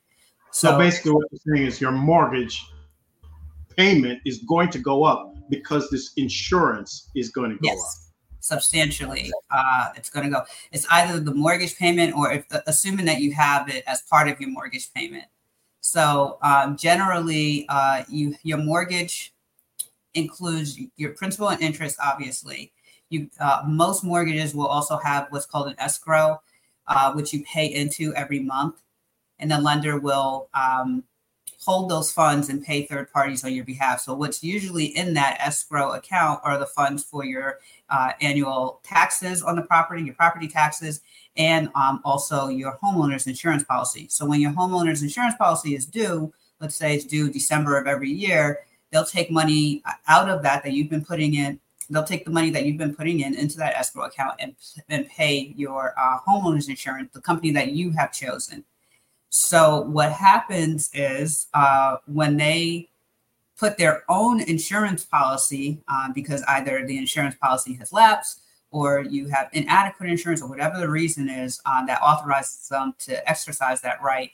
So, 0.52 0.72
so 0.72 0.78
basically, 0.78 1.12
what 1.12 1.26
you're 1.32 1.56
saying 1.56 1.68
is 1.68 1.82
your 1.82 1.92
mortgage 1.92 2.66
payment 3.78 4.20
is 4.26 4.40
going 4.40 4.70
to 4.70 4.80
go 4.80 5.04
up 5.04 5.34
because 5.50 5.90
this 5.90 6.12
insurance 6.18 7.10
is 7.16 7.30
going 7.30 7.52
to 7.52 7.58
go 7.58 7.68
yes. 7.70 7.80
up 7.80 8.11
substantially. 8.42 9.32
Uh, 9.50 9.90
it's 9.96 10.10
going 10.10 10.26
to 10.26 10.32
go. 10.32 10.44
It's 10.72 10.86
either 10.92 11.20
the 11.20 11.34
mortgage 11.34 11.78
payment 11.78 12.14
or 12.16 12.32
if 12.32 12.46
assuming 12.68 13.06
that 13.06 13.22
you 13.22 13.34
have 13.34 13.70
it 13.70 13.84
as 13.88 14.02
part 14.02 14.28
of 14.28 14.40
your 14.42 14.50
mortgage 14.50 14.94
payment. 14.94 15.26
So 15.80 16.38
um, 16.42 16.76
generally, 16.78 17.66
uh, 17.70 18.04
you 18.10 18.36
your 18.44 18.58
mortgage 18.58 19.34
includes 20.14 20.80
your 20.98 21.12
principal 21.12 21.50
and 21.50 21.62
interest. 21.62 21.98
Obviously, 22.04 22.74
you 23.10 23.30
uh, 23.40 23.64
most 23.68 24.04
mortgages 24.04 24.54
will 24.54 24.68
also 24.68 24.98
have 24.98 25.28
what's 25.30 25.46
called 25.46 25.68
an 25.68 25.76
escrow, 25.78 26.42
uh, 26.88 27.14
which 27.14 27.34
you 27.34 27.44
pay 27.44 27.66
into 27.68 28.14
every 28.16 28.40
month, 28.40 28.82
and 29.40 29.50
the 29.50 29.60
lender 29.60 30.00
will 30.00 30.50
um, 30.54 31.04
hold 31.64 31.90
those 31.90 32.12
funds 32.12 32.50
and 32.50 32.64
pay 32.64 32.86
third 32.86 33.12
parties 33.12 33.44
on 33.44 33.54
your 33.54 33.64
behalf. 33.64 34.02
So 34.02 34.16
what's 34.16 34.44
usually 34.44 34.86
in 34.86 35.14
that 35.14 35.38
escrow 35.40 35.94
account 35.94 36.42
are 36.44 36.58
the 36.58 36.66
funds 36.66 37.04
for 37.04 37.24
your 37.24 37.60
uh, 37.90 38.14
annual 38.20 38.80
taxes 38.84 39.44
on 39.44 39.56
the 39.56 39.62
property, 39.62 40.04
your 40.04 40.16
property 40.16 40.48
taxes, 40.48 41.02
and 41.38 41.70
um, 41.76 42.02
also 42.04 42.48
your 42.48 42.80
homeowner's 42.84 43.28
insurance 43.28 43.64
policy. 43.64 44.08
So 44.10 44.26
when 44.26 44.42
your 44.42 44.52
homeowner's 44.52 45.04
insurance 45.04 45.36
policy 45.36 45.76
is 45.76 45.86
due, 45.86 46.34
let's 46.60 46.76
say 46.76 46.96
it's 46.96 47.06
due 47.06 47.32
December 47.32 47.78
of 47.78 47.86
every 47.86 48.10
year, 48.10 48.60
they'll 48.92 49.06
take 49.06 49.30
money 49.30 49.84
out 50.08 50.30
of 50.30 50.42
that 50.44 50.64
that 50.64 50.74
you've 50.74 50.90
been 50.90 51.06
putting 51.06 51.36
in 51.36 51.60
they'll 51.92 52.04
take 52.04 52.26
the 52.26 52.32
money 52.32 52.50
that 52.50 52.66
you've 52.66 52.78
been 52.78 52.96
putting 52.96 53.20
in 53.20 53.36
into 53.36 53.58
that 53.58 53.76
escrow 53.76 54.06
account 54.06 54.36
and, 54.40 54.56
and 54.90 55.08
pay 55.10 55.54
your 55.58 55.94
uh, 56.00 56.18
homeowner's 56.26 56.70
insurance, 56.70 57.12
the 57.14 57.22
company 57.22 57.52
that 57.52 57.72
you 57.74 57.92
have 57.92 58.14
chosen. 58.14 58.64
So 59.32 59.84
what 59.84 60.12
happens 60.12 60.90
is 60.94 61.48
uh, 61.54 61.98
when 62.06 62.36
they 62.36 62.90
put 63.58 63.78
their 63.78 64.04
own 64.10 64.42
insurance 64.42 65.06
policy 65.06 65.80
uh, 65.88 66.12
because 66.14 66.44
either 66.50 66.86
the 66.86 66.98
insurance 66.98 67.36
policy 67.36 67.74
has 67.76 67.94
lapsed 67.94 68.42
or 68.72 69.02
you 69.02 69.30
have 69.30 69.48
inadequate 69.54 70.10
insurance 70.10 70.42
or 70.42 70.50
whatever 70.50 70.78
the 70.80 70.90
reason 70.90 71.30
is 71.30 71.62
uh, 71.66 71.86
that 71.86 72.02
authorizes 72.02 72.68
them 72.68 72.94
to 73.00 73.30
exercise 73.30 73.80
that 73.80 74.02
right, 74.02 74.32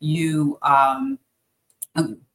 you 0.00 0.58
um, 0.62 1.16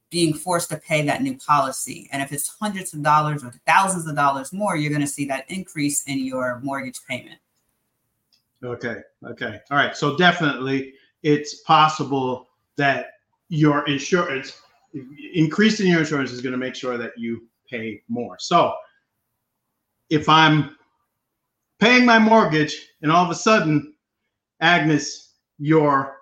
being 0.10 0.34
forced 0.34 0.70
to 0.70 0.78
pay 0.78 1.02
that 1.02 1.22
new 1.22 1.38
policy. 1.38 2.08
And 2.14 2.22
if 2.22 2.32
it's 2.32 2.48
hundreds 2.48 2.94
of 2.94 3.04
dollars 3.04 3.44
or 3.44 3.52
thousands 3.68 4.08
of 4.08 4.16
dollars 4.16 4.54
more, 4.54 4.78
you're 4.78 4.92
going 4.92 5.02
to 5.02 5.08
see 5.08 5.26
that 5.26 5.44
increase 5.50 6.06
in 6.06 6.20
your 6.20 6.62
mortgage 6.64 7.00
payment. 7.10 7.40
Okay. 8.64 9.02
Okay. 9.26 9.60
All 9.70 9.78
right. 9.78 9.98
So 9.98 10.16
definitely 10.16 10.94
it's 11.26 11.62
possible 11.62 12.48
that 12.78 13.08
your 13.50 13.86
insurance, 13.88 14.62
increasing 15.34 15.88
your 15.88 16.02
insurance 16.02 16.32
is 16.32 16.40
going 16.40 16.52
to 16.52 16.58
make 16.58 16.76
sure 16.76 17.00
that 17.00 17.14
you 17.18 17.48
pay 17.68 18.04
more. 18.08 18.38
So 18.40 18.76
if 20.12 20.30
I'm 20.30 20.78
paying 21.80 22.06
my 22.06 22.20
mortgage 22.20 22.90
and 23.02 23.12
all 23.12 23.26
of 23.26 23.32
a 23.32 23.36
sudden, 23.36 23.96
Agnes, 24.62 25.34
your 25.58 26.18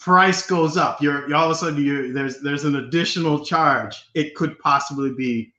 price 0.00 0.44
goes 0.44 0.76
up, 0.76 1.00
you're, 1.00 1.32
all 1.32 1.46
of 1.46 1.52
a 1.52 1.54
sudden 1.54 1.82
you 1.82 2.12
there's 2.12 2.40
there's 2.40 2.64
an 2.64 2.76
additional 2.76 3.44
charge. 3.44 4.04
It 4.14 4.34
could 4.34 4.58
possibly 4.58 5.12
be 5.12 5.52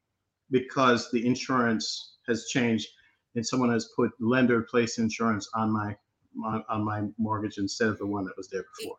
because 0.51 1.09
the 1.11 1.25
insurance 1.25 2.17
has 2.27 2.47
changed 2.47 2.89
and 3.35 3.45
someone 3.45 3.71
has 3.71 3.89
put 3.95 4.11
lender 4.19 4.63
place 4.63 4.97
insurance 4.97 5.49
on 5.55 5.71
my, 5.71 5.95
my 6.35 6.61
on 6.69 6.83
my 6.83 7.03
mortgage 7.17 7.57
instead 7.57 7.89
of 7.89 7.97
the 7.97 8.05
one 8.05 8.25
that 8.25 8.37
was 8.37 8.47
there 8.49 8.63
before. 8.77 8.97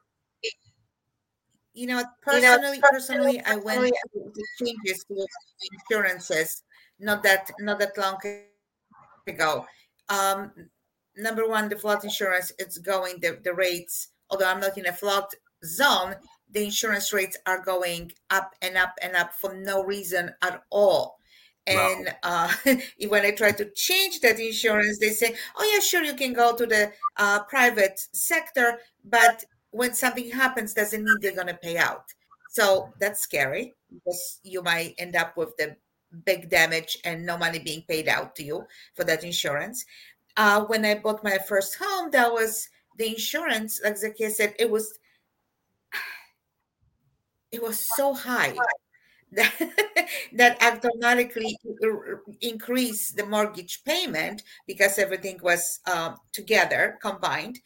You 1.75 1.87
know, 1.89 2.03
personally, 2.23 2.81
personally, 2.91 3.43
I 3.45 3.57
went 3.57 3.95
to 4.15 4.33
the 4.35 4.45
changes 4.59 5.05
to 5.05 5.27
insurances 5.73 6.63
not 6.99 7.23
that 7.23 7.51
not 7.61 7.79
that 7.79 7.99
long 7.99 8.19
ago. 9.27 9.67
Um, 10.09 10.53
number 11.17 11.47
one, 11.47 11.69
the 11.69 11.77
flood 11.77 12.03
insurance, 12.03 12.53
it's 12.59 12.79
going 12.79 13.21
the, 13.21 13.39
the 13.45 13.53
rates 13.53 14.09
although 14.31 14.49
I'm 14.49 14.61
not 14.61 14.79
in 14.79 14.87
a 14.87 14.93
flood 14.93 15.27
zone, 15.65 16.17
the 16.51 16.65
insurance 16.65 17.13
rates 17.13 17.37
are 17.47 17.63
going 17.63 18.13
up 18.31 18.55
and 18.63 18.77
up 18.77 18.95
and 19.03 19.17
up 19.17 19.33
for 19.35 19.55
no 19.55 19.83
reason 19.83 20.31
at 20.43 20.63
all. 20.71 21.16
And 21.67 22.15
wow. 22.25 22.49
uh, 22.67 22.77
when 23.09 23.25
I 23.25 23.33
try 23.33 23.53
to 23.53 23.71
change 23.71 24.21
that 24.21 24.39
insurance, 24.39 24.99
they 24.99 25.11
say, 25.11 25.35
"Oh 25.57 25.71
yeah, 25.73 25.81
sure, 25.81 26.05
you 26.05 26.15
can 26.15 26.33
go 26.33 26.55
to 26.57 26.67
the 26.67 26.93
uh, 27.17 27.43
private 27.45 27.99
sector, 28.13 28.79
but 29.05 29.45
when 29.71 29.95
something 29.95 30.31
happens, 30.31 30.75
doesn't 30.75 31.03
mean 31.03 31.17
they're 31.21 31.35
going 31.35 31.49
to 31.49 31.55
pay 31.55 31.77
out." 31.77 32.05
So 32.51 32.93
that's 33.01 33.21
scary 33.21 33.75
because 33.93 34.41
you 34.43 34.63
might 34.63 34.95
end 34.99 35.17
up 35.17 35.37
with 35.37 35.57
the 35.57 35.77
big 36.25 36.49
damage 36.49 36.99
and 37.05 37.27
no 37.27 37.37
money 37.37 37.59
being 37.59 37.83
paid 37.89 38.09
out 38.09 38.35
to 38.37 38.45
you 38.45 38.65
for 38.95 39.05
that 39.05 39.25
insurance. 39.25 39.85
Uh, 40.37 40.65
when 40.65 40.85
I 40.85 40.95
bought 40.95 41.25
my 41.25 41.39
first 41.39 41.77
home, 41.81 42.11
that 42.13 42.33
was 42.33 42.69
the 42.97 43.09
insurance, 43.09 43.81
like 43.83 43.95
Zakiya 43.95 44.31
said, 44.31 44.55
it 44.59 44.71
was 44.71 44.99
it 47.53 47.63
was 47.63 47.87
so 47.97 48.15
high 48.15 48.55
that, 50.33 50.57
automatically 50.63 51.59
increased 52.41 53.17
the 53.17 53.27
mortgage 53.27 53.83
payment 53.85 54.43
because 54.67 54.99
everything 54.99 55.39
was 55.43 55.81
um, 55.87 56.17
together 56.33 56.99
combined. 57.03 57.61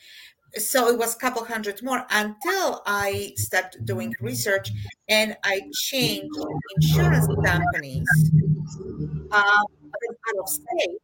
So 0.56 0.88
it 0.88 0.98
was 0.98 1.14
a 1.14 1.18
couple 1.18 1.44
hundred 1.44 1.80
more 1.80 2.04
until 2.10 2.82
i 2.84 3.32
started 3.36 3.86
doing 3.86 4.12
research 4.20 4.72
and 5.08 5.36
i 5.44 5.60
changed 5.74 6.36
insurance 6.74 7.28
companies 7.44 8.08
um, 9.30 9.64
out 9.86 10.38
of 10.40 10.48
state. 10.48 10.98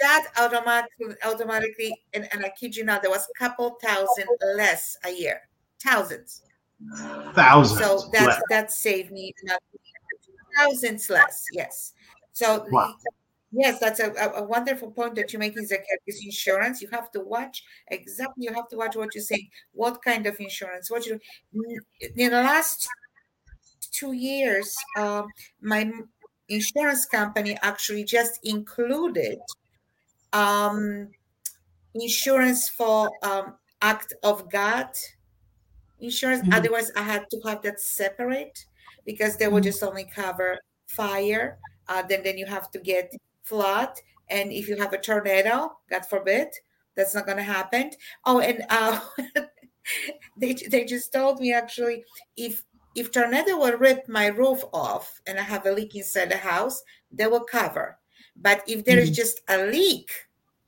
That 0.00 0.26
automatically 0.38 1.14
automatically 1.24 1.96
and, 2.12 2.28
and 2.32 2.44
i 2.44 2.50
kid 2.60 2.76
you 2.76 2.84
not 2.84 3.00
there 3.00 3.10
was 3.10 3.26
a 3.34 3.38
couple 3.38 3.78
thousand 3.82 4.28
less 4.54 4.98
a 5.04 5.10
year 5.10 5.40
thousands 5.82 6.42
thousands 7.34 7.80
so 7.80 8.08
that 8.12 8.26
less. 8.26 8.42
that 8.48 8.70
saved 8.70 9.10
me 9.10 9.32
thousands 10.56 11.10
less 11.10 11.44
yes 11.52 11.92
so 12.32 12.66
wow. 12.70 12.94
yes 13.52 13.78
that's 13.80 14.00
a, 14.00 14.12
a 14.36 14.42
wonderful 14.42 14.90
point 14.90 15.14
that 15.14 15.32
you're 15.32 15.40
making 15.40 15.64
Zakiya, 15.64 15.96
is 16.06 16.22
insurance 16.24 16.80
you 16.80 16.88
have 16.88 17.10
to 17.12 17.20
watch 17.20 17.64
exactly 17.88 18.44
you 18.44 18.52
have 18.52 18.68
to 18.68 18.76
watch 18.76 18.96
what 18.96 19.14
you're 19.14 19.22
saying 19.22 19.48
what 19.72 20.02
kind 20.02 20.26
of 20.26 20.38
insurance 20.40 20.90
what 20.90 21.06
you 21.06 21.18
in 22.16 22.30
the 22.30 22.42
last 22.42 22.88
two 23.92 24.12
years 24.12 24.74
um, 24.98 25.26
my 25.60 25.90
insurance 26.48 27.06
company 27.06 27.56
actually 27.62 28.04
just 28.04 28.38
included 28.44 29.38
um, 30.32 31.08
insurance 31.94 32.68
for 32.68 33.10
um, 33.22 33.54
act 33.80 34.14
of 34.22 34.50
God 34.50 34.88
insurance. 36.00 36.42
Mm-hmm. 36.42 36.54
Otherwise, 36.54 36.90
I 36.96 37.02
had 37.02 37.28
to 37.30 37.40
have 37.46 37.62
that 37.62 37.80
separate 37.80 38.66
because 39.04 39.36
they 39.36 39.48
would 39.48 39.62
mm-hmm. 39.62 39.70
just 39.70 39.82
only 39.82 40.04
cover 40.04 40.58
fire. 40.86 41.58
Uh, 41.88 42.02
then, 42.02 42.22
then 42.22 42.38
you 42.38 42.46
have 42.46 42.70
to 42.70 42.78
get 42.78 43.12
flood, 43.42 43.90
and 44.30 44.50
if 44.50 44.68
you 44.68 44.76
have 44.76 44.92
a 44.92 44.98
tornado, 44.98 45.72
God 45.90 46.06
forbid, 46.06 46.48
that's 46.96 47.14
not 47.14 47.26
going 47.26 47.38
to 47.38 47.44
happen. 47.44 47.90
Oh, 48.24 48.40
and 48.40 48.64
uh, 48.70 49.00
they 50.36 50.54
they 50.70 50.84
just 50.84 51.12
told 51.12 51.40
me 51.40 51.52
actually 51.52 52.04
if 52.36 52.64
if 52.94 53.10
tornado 53.10 53.58
will 53.58 53.76
rip 53.76 54.08
my 54.08 54.28
roof 54.28 54.62
off 54.72 55.20
and 55.26 55.38
I 55.38 55.42
have 55.42 55.66
a 55.66 55.72
leak 55.72 55.94
inside 55.96 56.30
the 56.30 56.36
house, 56.36 56.82
they 57.10 57.26
will 57.26 57.44
cover. 57.44 57.98
But 58.36 58.62
if 58.66 58.84
there 58.84 58.98
is 58.98 59.10
mm-hmm. 59.10 59.14
just 59.14 59.40
a 59.48 59.66
leak 59.66 60.10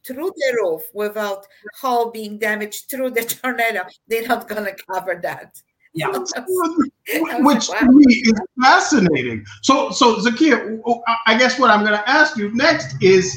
through 0.06 0.32
the 0.36 0.58
roof 0.62 0.82
without 0.94 1.46
hull 1.74 2.10
being 2.10 2.38
damaged 2.38 2.90
through 2.90 3.10
the 3.10 3.22
tornado, 3.42 3.82
they're 4.08 4.26
not 4.28 4.48
going 4.48 4.64
to 4.64 4.74
cover 4.90 5.18
that. 5.22 5.60
Yeah. 5.94 6.08
Which 7.38 7.68
to 7.68 7.76
oh, 7.82 7.92
me 7.92 8.14
is 8.14 8.40
fascinating. 8.62 9.44
So, 9.62 9.90
so 9.90 10.16
Zakia, 10.16 10.80
I 11.26 11.38
guess 11.38 11.58
what 11.58 11.70
I'm 11.70 11.80
going 11.80 11.98
to 11.98 12.08
ask 12.08 12.36
you 12.36 12.54
next 12.54 13.02
is, 13.02 13.36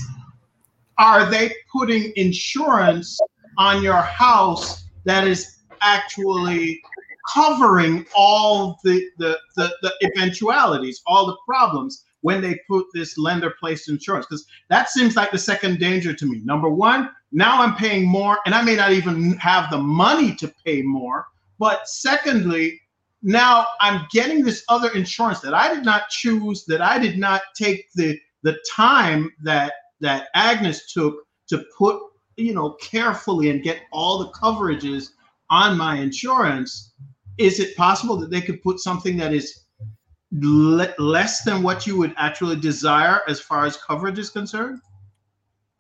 are 0.98 1.30
they 1.30 1.54
putting 1.72 2.12
insurance 2.18 3.18
on 3.58 3.82
your 3.82 4.02
house 4.02 4.84
that 5.06 5.26
is 5.26 5.60
actually 5.82 6.82
covering 7.34 8.06
all 8.14 8.78
the, 8.84 9.10
the, 9.18 9.38
the, 9.56 9.74
the 9.82 9.94
eventualities, 10.04 11.02
all 11.06 11.28
the 11.28 11.38
problems 11.46 12.04
when 12.22 12.42
they 12.42 12.60
put 12.68 12.86
this 12.94 13.18
lender 13.18 13.54
placed 13.60 13.90
insurance? 13.90 14.26
Because 14.26 14.46
that 14.70 14.90
seems 14.90 15.16
like 15.16 15.32
the 15.32 15.38
second 15.38 15.80
danger 15.80 16.14
to 16.14 16.26
me. 16.26 16.42
Number 16.44 16.70
one, 16.70 17.10
now 17.32 17.62
I'm 17.62 17.76
paying 17.76 18.08
more, 18.08 18.40
and 18.46 18.56
I 18.56 18.62
may 18.62 18.76
not 18.76 18.92
even 18.92 19.34
have 19.38 19.70
the 19.70 19.78
money 19.78 20.36
to 20.36 20.54
pay 20.66 20.82
more. 20.82 21.28
But 21.60 21.88
secondly, 21.88 22.82
now 23.22 23.68
I'm 23.82 24.08
getting 24.12 24.44
this 24.44 24.64
other 24.70 24.92
insurance 24.92 25.40
that 25.42 25.54
I 25.54 25.74
did 25.74 25.84
not 25.84 26.10
choose, 26.10 26.66
that 26.66 26.82
I 26.82 26.98
did 27.00 27.18
not 27.18 27.42
take 27.56 27.92
the 27.94 28.20
the 28.44 28.58
time 28.70 29.30
that 29.44 29.74
that 30.00 30.30
Agnes 30.34 30.94
took 30.94 31.28
to 31.48 31.66
put, 31.78 32.02
you 32.38 32.54
know, 32.54 32.72
carefully 32.82 33.50
and 33.50 33.64
get 33.64 33.82
all 33.92 34.20
the 34.20 34.30
coverages 34.30 35.10
on 35.50 35.78
my 35.78 35.98
insurance. 35.98 36.94
Is 37.38 37.60
it 37.60 37.76
possible 37.76 38.18
that 38.18 38.30
they 38.30 38.42
could 38.42 38.62
put 38.62 38.80
something 38.80 39.18
that 39.18 39.34
is 39.34 39.66
le- 40.32 40.94
less 40.98 41.44
than 41.44 41.64
what 41.64 41.88
you 41.88 41.98
would 41.98 42.14
actually 42.18 42.56
desire 42.56 43.22
as 43.28 43.40
far 43.40 43.66
as 43.66 43.78
coverage 43.78 44.20
is 44.20 44.30
concerned? 44.30 44.82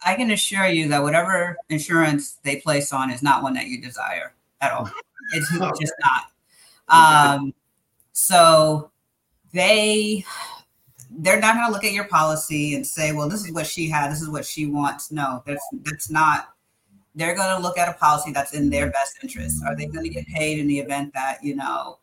I 0.05 0.15
can 0.15 0.31
assure 0.31 0.67
you 0.67 0.87
that 0.89 1.03
whatever 1.03 1.57
insurance 1.69 2.37
they 2.43 2.57
place 2.57 2.93
on 2.93 3.11
is 3.11 3.21
not 3.21 3.43
one 3.43 3.53
that 3.55 3.67
you 3.67 3.81
desire 3.81 4.33
at 4.61 4.71
all. 4.71 4.89
It's 5.33 5.49
just 5.79 5.93
not. 6.01 6.23
Um, 6.87 7.53
so 8.13 8.91
they 9.53 10.25
they're 11.11 11.39
not 11.39 11.55
going 11.55 11.67
to 11.67 11.71
look 11.71 11.83
at 11.83 11.91
your 11.91 12.05
policy 12.05 12.75
and 12.75 12.85
say, 12.85 13.11
"Well, 13.11 13.29
this 13.29 13.45
is 13.45 13.51
what 13.51 13.65
she 13.65 13.89
had. 13.89 14.11
This 14.11 14.21
is 14.21 14.29
what 14.29 14.45
she 14.45 14.65
wants." 14.65 15.11
No, 15.11 15.43
that's 15.45 15.63
that's 15.83 16.09
not. 16.09 16.49
They're 17.15 17.35
going 17.35 17.55
to 17.55 17.61
look 17.61 17.77
at 17.77 17.89
a 17.89 17.93
policy 17.93 18.31
that's 18.31 18.53
in 18.53 18.69
their 18.69 18.89
best 18.91 19.17
interest. 19.21 19.61
Are 19.65 19.75
they 19.75 19.87
going 19.87 20.05
to 20.05 20.09
get 20.09 20.27
paid 20.27 20.59
in 20.59 20.67
the 20.67 20.79
event 20.79 21.13
that 21.13 21.43
you 21.43 21.55
know 21.55 21.99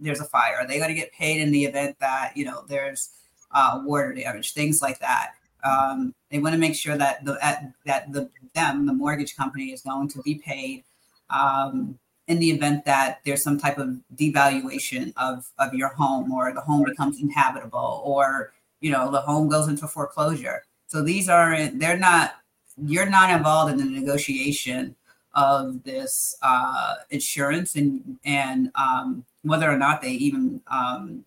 there's 0.00 0.20
a 0.20 0.24
fire? 0.24 0.56
Are 0.58 0.66
they 0.66 0.78
going 0.78 0.88
to 0.88 0.94
get 0.94 1.12
paid 1.12 1.40
in 1.40 1.50
the 1.50 1.64
event 1.64 1.96
that 2.00 2.32
you 2.36 2.44
know 2.44 2.64
there's 2.68 3.10
uh, 3.52 3.80
water 3.84 4.12
damage? 4.12 4.52
Things 4.52 4.82
like 4.82 4.98
that. 5.00 5.32
Um, 5.64 6.14
they 6.30 6.38
want 6.38 6.54
to 6.54 6.58
make 6.58 6.74
sure 6.74 6.96
that 6.96 7.24
the 7.24 7.38
at, 7.44 7.72
that 7.84 8.12
the 8.12 8.30
them 8.54 8.86
the 8.86 8.92
mortgage 8.92 9.36
company 9.36 9.72
is 9.72 9.82
going 9.82 10.08
to 10.08 10.22
be 10.22 10.36
paid 10.36 10.84
um, 11.30 11.98
in 12.26 12.38
the 12.38 12.50
event 12.50 12.84
that 12.84 13.20
there's 13.24 13.42
some 13.42 13.58
type 13.58 13.78
of 13.78 13.96
devaluation 14.16 15.12
of 15.16 15.50
of 15.58 15.74
your 15.74 15.88
home 15.88 16.32
or 16.32 16.52
the 16.52 16.60
home 16.60 16.84
becomes 16.84 17.20
inhabitable 17.20 18.02
or 18.04 18.52
you 18.80 18.90
know 18.90 19.10
the 19.10 19.20
home 19.20 19.48
goes 19.48 19.68
into 19.68 19.88
foreclosure 19.88 20.64
so 20.86 21.02
these 21.02 21.28
are 21.28 21.66
they're 21.74 21.98
not 21.98 22.36
you're 22.84 23.08
not 23.08 23.30
involved 23.30 23.72
in 23.72 23.78
the 23.78 24.00
negotiation 24.00 24.94
of 25.34 25.82
this 25.84 26.36
uh, 26.42 26.96
insurance 27.10 27.76
and 27.76 28.18
and 28.24 28.70
um, 28.74 29.24
whether 29.42 29.70
or 29.70 29.76
not 29.76 30.02
they 30.02 30.10
even 30.10 30.60
um, 30.68 31.24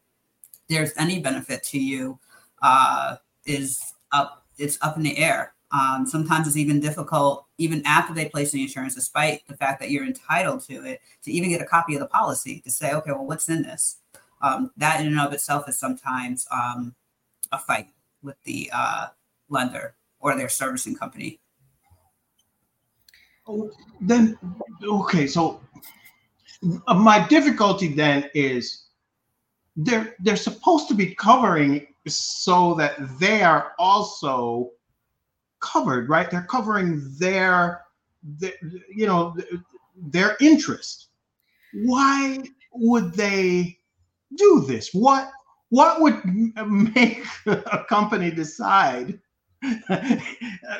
there's 0.69 0.91
any 0.97 1.19
benefit 1.19 1.63
to 1.63 1.79
you 1.79 2.19
uh, 2.61 3.17
is 3.45 3.93
up 4.11 4.45
it's 4.57 4.77
up 4.81 4.97
in 4.97 5.03
the 5.03 5.17
air 5.17 5.53
um, 5.71 6.05
sometimes 6.05 6.47
it's 6.47 6.57
even 6.57 6.81
difficult, 6.81 7.45
even 7.57 7.81
after 7.85 8.13
they 8.13 8.27
place 8.27 8.51
the 8.51 8.61
insurance, 8.61 8.95
despite 8.95 9.47
the 9.47 9.55
fact 9.55 9.79
that 9.79 9.89
you're 9.89 10.05
entitled 10.05 10.61
to 10.65 10.83
it, 10.83 11.01
to 11.23 11.31
even 11.31 11.49
get 11.49 11.61
a 11.61 11.65
copy 11.65 11.93
of 11.93 12.01
the 12.01 12.07
policy 12.07 12.59
to 12.61 12.69
say, 12.69 12.93
okay, 12.93 13.11
well, 13.11 13.25
what's 13.25 13.47
in 13.47 13.63
this? 13.63 13.97
Um, 14.41 14.71
that 14.77 14.99
in 14.99 15.07
and 15.07 15.19
of 15.19 15.31
itself 15.33 15.69
is 15.69 15.79
sometimes 15.79 16.45
um, 16.51 16.93
a 17.51 17.57
fight 17.57 17.87
with 18.21 18.35
the 18.43 18.69
uh, 18.73 19.07
lender 19.49 19.95
or 20.19 20.35
their 20.35 20.49
servicing 20.49 20.95
company. 20.95 21.39
Oh, 23.47 23.71
then, 24.01 24.37
okay, 24.83 25.25
so 25.25 25.61
Uh, 26.87 26.93
my 26.93 27.25
difficulty 27.27 27.87
then 27.87 28.29
is 28.33 28.85
they're 29.75 30.15
they're 30.19 30.35
supposed 30.35 30.87
to 30.87 30.93
be 30.93 31.15
covering 31.15 31.87
so 32.07 32.73
that 32.75 32.95
they 33.19 33.41
are 33.41 33.73
also 33.79 34.71
covered, 35.61 36.09
right? 36.09 36.29
They're 36.29 36.47
covering 36.49 37.15
their, 37.17 37.81
their 38.23 38.53
you 38.93 39.05
know, 39.05 39.35
their 39.95 40.35
interest. 40.41 41.07
Why 41.73 42.39
would 42.73 43.13
they 43.13 43.77
do 44.35 44.65
this? 44.67 44.93
What 44.93 45.31
what 45.69 46.01
would 46.01 46.21
make 46.65 47.23
a 47.45 47.85
company 47.87 48.29
decide 48.29 49.19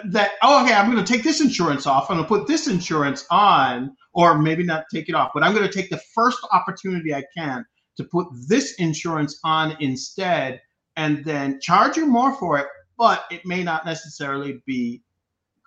that 0.06 0.32
oh 0.42 0.64
okay 0.64 0.74
i'm 0.74 0.92
going 0.92 1.04
to 1.04 1.14
take 1.14 1.24
this 1.24 1.40
insurance 1.40 1.86
off 1.86 2.10
i'm 2.10 2.18
going 2.18 2.26
to 2.26 2.28
put 2.28 2.48
this 2.48 2.68
insurance 2.68 3.26
on 3.30 3.96
or 4.14 4.40
maybe 4.40 4.64
not 4.64 4.86
take 4.92 5.08
it 5.08 5.14
off 5.14 5.32
but 5.34 5.44
i'm 5.44 5.54
going 5.54 5.68
to 5.68 5.72
take 5.72 5.90
the 5.90 6.02
first 6.16 6.40
opportunity 6.52 7.14
i 7.14 7.24
can 7.38 7.64
to 7.96 8.04
put 8.04 8.28
this 8.48 8.74
insurance 8.76 9.40
on 9.44 9.76
instead 9.80 10.60
and 10.96 11.24
then 11.24 11.60
charge 11.62 11.96
you 11.96 12.08
more 12.08 12.34
for 12.38 12.58
it 12.58 12.66
but 12.98 13.26
it 13.30 13.46
may 13.46 13.64
not 13.64 13.86
necessarily 13.86 14.62
be 14.66 15.02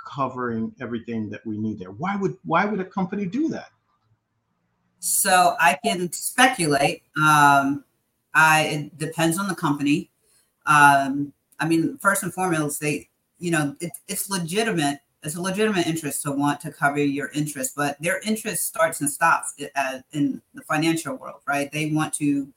covering 0.04 0.74
everything 0.80 1.30
that 1.30 1.44
we 1.46 1.58
need 1.58 1.78
there. 1.78 1.90
Why 1.90 2.16
would 2.16 2.36
why 2.44 2.64
would 2.64 2.80
a 2.80 2.84
company 2.84 3.26
do 3.26 3.48
that? 3.48 3.70
So 5.00 5.56
I 5.60 5.78
can 5.84 6.12
speculate. 6.12 7.02
Um, 7.16 7.84
I 8.34 8.62
it 8.62 8.98
depends 8.98 9.38
on 9.38 9.48
the 9.48 9.54
company. 9.54 10.10
Um, 10.66 11.32
I 11.60 11.68
mean, 11.68 11.98
first 11.98 12.22
and 12.22 12.32
foremost, 12.32 12.80
they 12.80 13.08
you 13.38 13.50
know 13.50 13.76
it, 13.80 13.92
it's 14.08 14.30
legitimate. 14.30 15.00
It's 15.22 15.36
a 15.36 15.40
legitimate 15.40 15.86
interest 15.86 16.22
to 16.24 16.32
want 16.32 16.60
to 16.60 16.70
cover 16.70 16.98
your 16.98 17.30
interest, 17.34 17.74
but 17.74 17.96
their 18.00 18.20
interest 18.20 18.66
starts 18.66 19.00
and 19.00 19.08
stops 19.08 19.54
in 20.12 20.42
the 20.52 20.60
financial 20.62 21.16
world, 21.16 21.40
right? 21.46 21.72
They 21.72 21.90
want 21.90 22.12
to 22.14 22.52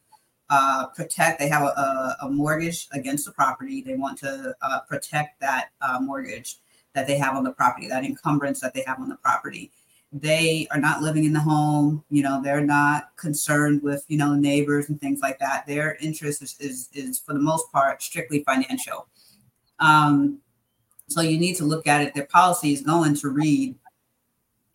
uh, 0.50 0.88
protect. 0.88 1.40
They 1.40 1.48
have 1.48 1.64
a, 1.64 2.18
a, 2.24 2.30
mortgage 2.30 2.88
against 2.92 3.26
the 3.26 3.32
property. 3.32 3.82
They 3.82 3.96
want 3.96 4.18
to 4.20 4.56
uh, 4.62 4.80
protect 4.82 5.40
that 5.42 5.70
uh, 5.82 6.00
mortgage 6.02 6.58
that 6.94 7.08
they 7.08 7.18
have 7.18 7.36
on 7.36 7.44
the 7.44 7.52
property, 7.52 7.88
that 7.88 8.04
encumbrance 8.04 8.60
that 8.62 8.74
they 8.74 8.84
have 8.88 9.00
on 9.00 9.10
the 9.10 9.18
property. 9.18 9.72
They 10.14 10.68
are 10.72 10.80
not 10.80 11.02
living 11.02 11.26
in 11.26 11.34
the 11.34 11.40
home. 11.40 12.04
You 12.10 12.24
know, 12.24 12.42
they're 12.42 12.66
not 12.66 13.16
concerned 13.18 13.84
with 13.84 14.06
you 14.08 14.18
know 14.18 14.36
neighbors 14.36 14.90
and 14.90 15.00
things 15.00 15.20
like 15.22 15.40
that. 15.40 15.66
Their 15.68 15.98
interest 16.02 16.42
is 16.42 16.56
is, 16.60 16.90
is 16.94 17.20
for 17.20 17.34
the 17.34 17.40
most 17.40 17.72
part 17.72 18.02
strictly 18.02 18.44
financial. 18.44 19.08
Um, 19.80 20.40
so 21.08 21.22
you 21.22 21.38
need 21.38 21.56
to 21.58 21.66
look 21.66 21.88
at 21.88 22.02
it. 22.02 22.14
Their 22.14 22.26
policy 22.26 22.74
is 22.74 22.82
going 22.82 23.16
to 23.16 23.30
read 23.30 23.76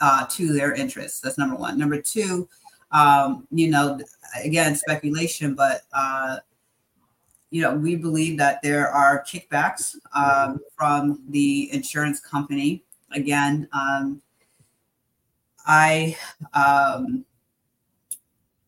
uh, 0.00 0.26
to 0.30 0.52
their 0.52 0.72
interests. 0.74 1.20
That's 1.20 1.38
number 1.38 1.56
one. 1.56 1.78
Number 1.78 2.00
two 2.00 2.48
um, 2.92 3.46
you 3.50 3.70
know, 3.70 3.98
again, 4.44 4.76
speculation, 4.76 5.54
but 5.54 5.82
uh, 5.92 6.38
you 7.50 7.62
know, 7.62 7.74
we 7.74 7.96
believe 7.96 8.38
that 8.38 8.62
there 8.62 8.88
are 8.88 9.24
kickbacks 9.24 9.96
um, 10.14 10.60
from 10.76 11.22
the 11.28 11.72
insurance 11.72 12.20
company. 12.20 12.84
Again, 13.12 13.68
um, 13.72 14.22
I, 15.66 16.16
um, 16.54 17.24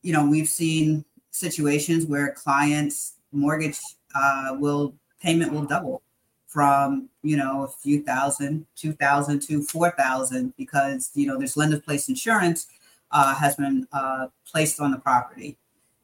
you 0.02 0.12
know, 0.12 0.26
we've 0.26 0.48
seen 0.48 1.04
situations 1.30 2.06
where 2.06 2.32
clients' 2.32 3.14
mortgage 3.32 3.78
uh, 4.14 4.56
will 4.58 4.94
payment 5.20 5.52
will 5.52 5.64
double 5.64 6.02
from 6.46 7.08
you 7.22 7.36
know 7.36 7.64
a 7.64 7.68
few 7.68 8.02
thousand, 8.02 8.66
two 8.76 8.92
thousand 8.92 9.40
to 9.40 9.62
four 9.62 9.90
thousand 9.92 10.54
because 10.56 11.10
you 11.14 11.26
know 11.26 11.36
there's 11.36 11.56
lender 11.56 11.80
placed 11.80 12.08
insurance 12.08 12.68
uh, 13.10 13.34
has 13.34 13.56
been 13.56 13.86
uh, 13.92 14.26
placed 14.46 14.80
on 14.80 14.90
the 14.90 14.98
property. 14.98 15.56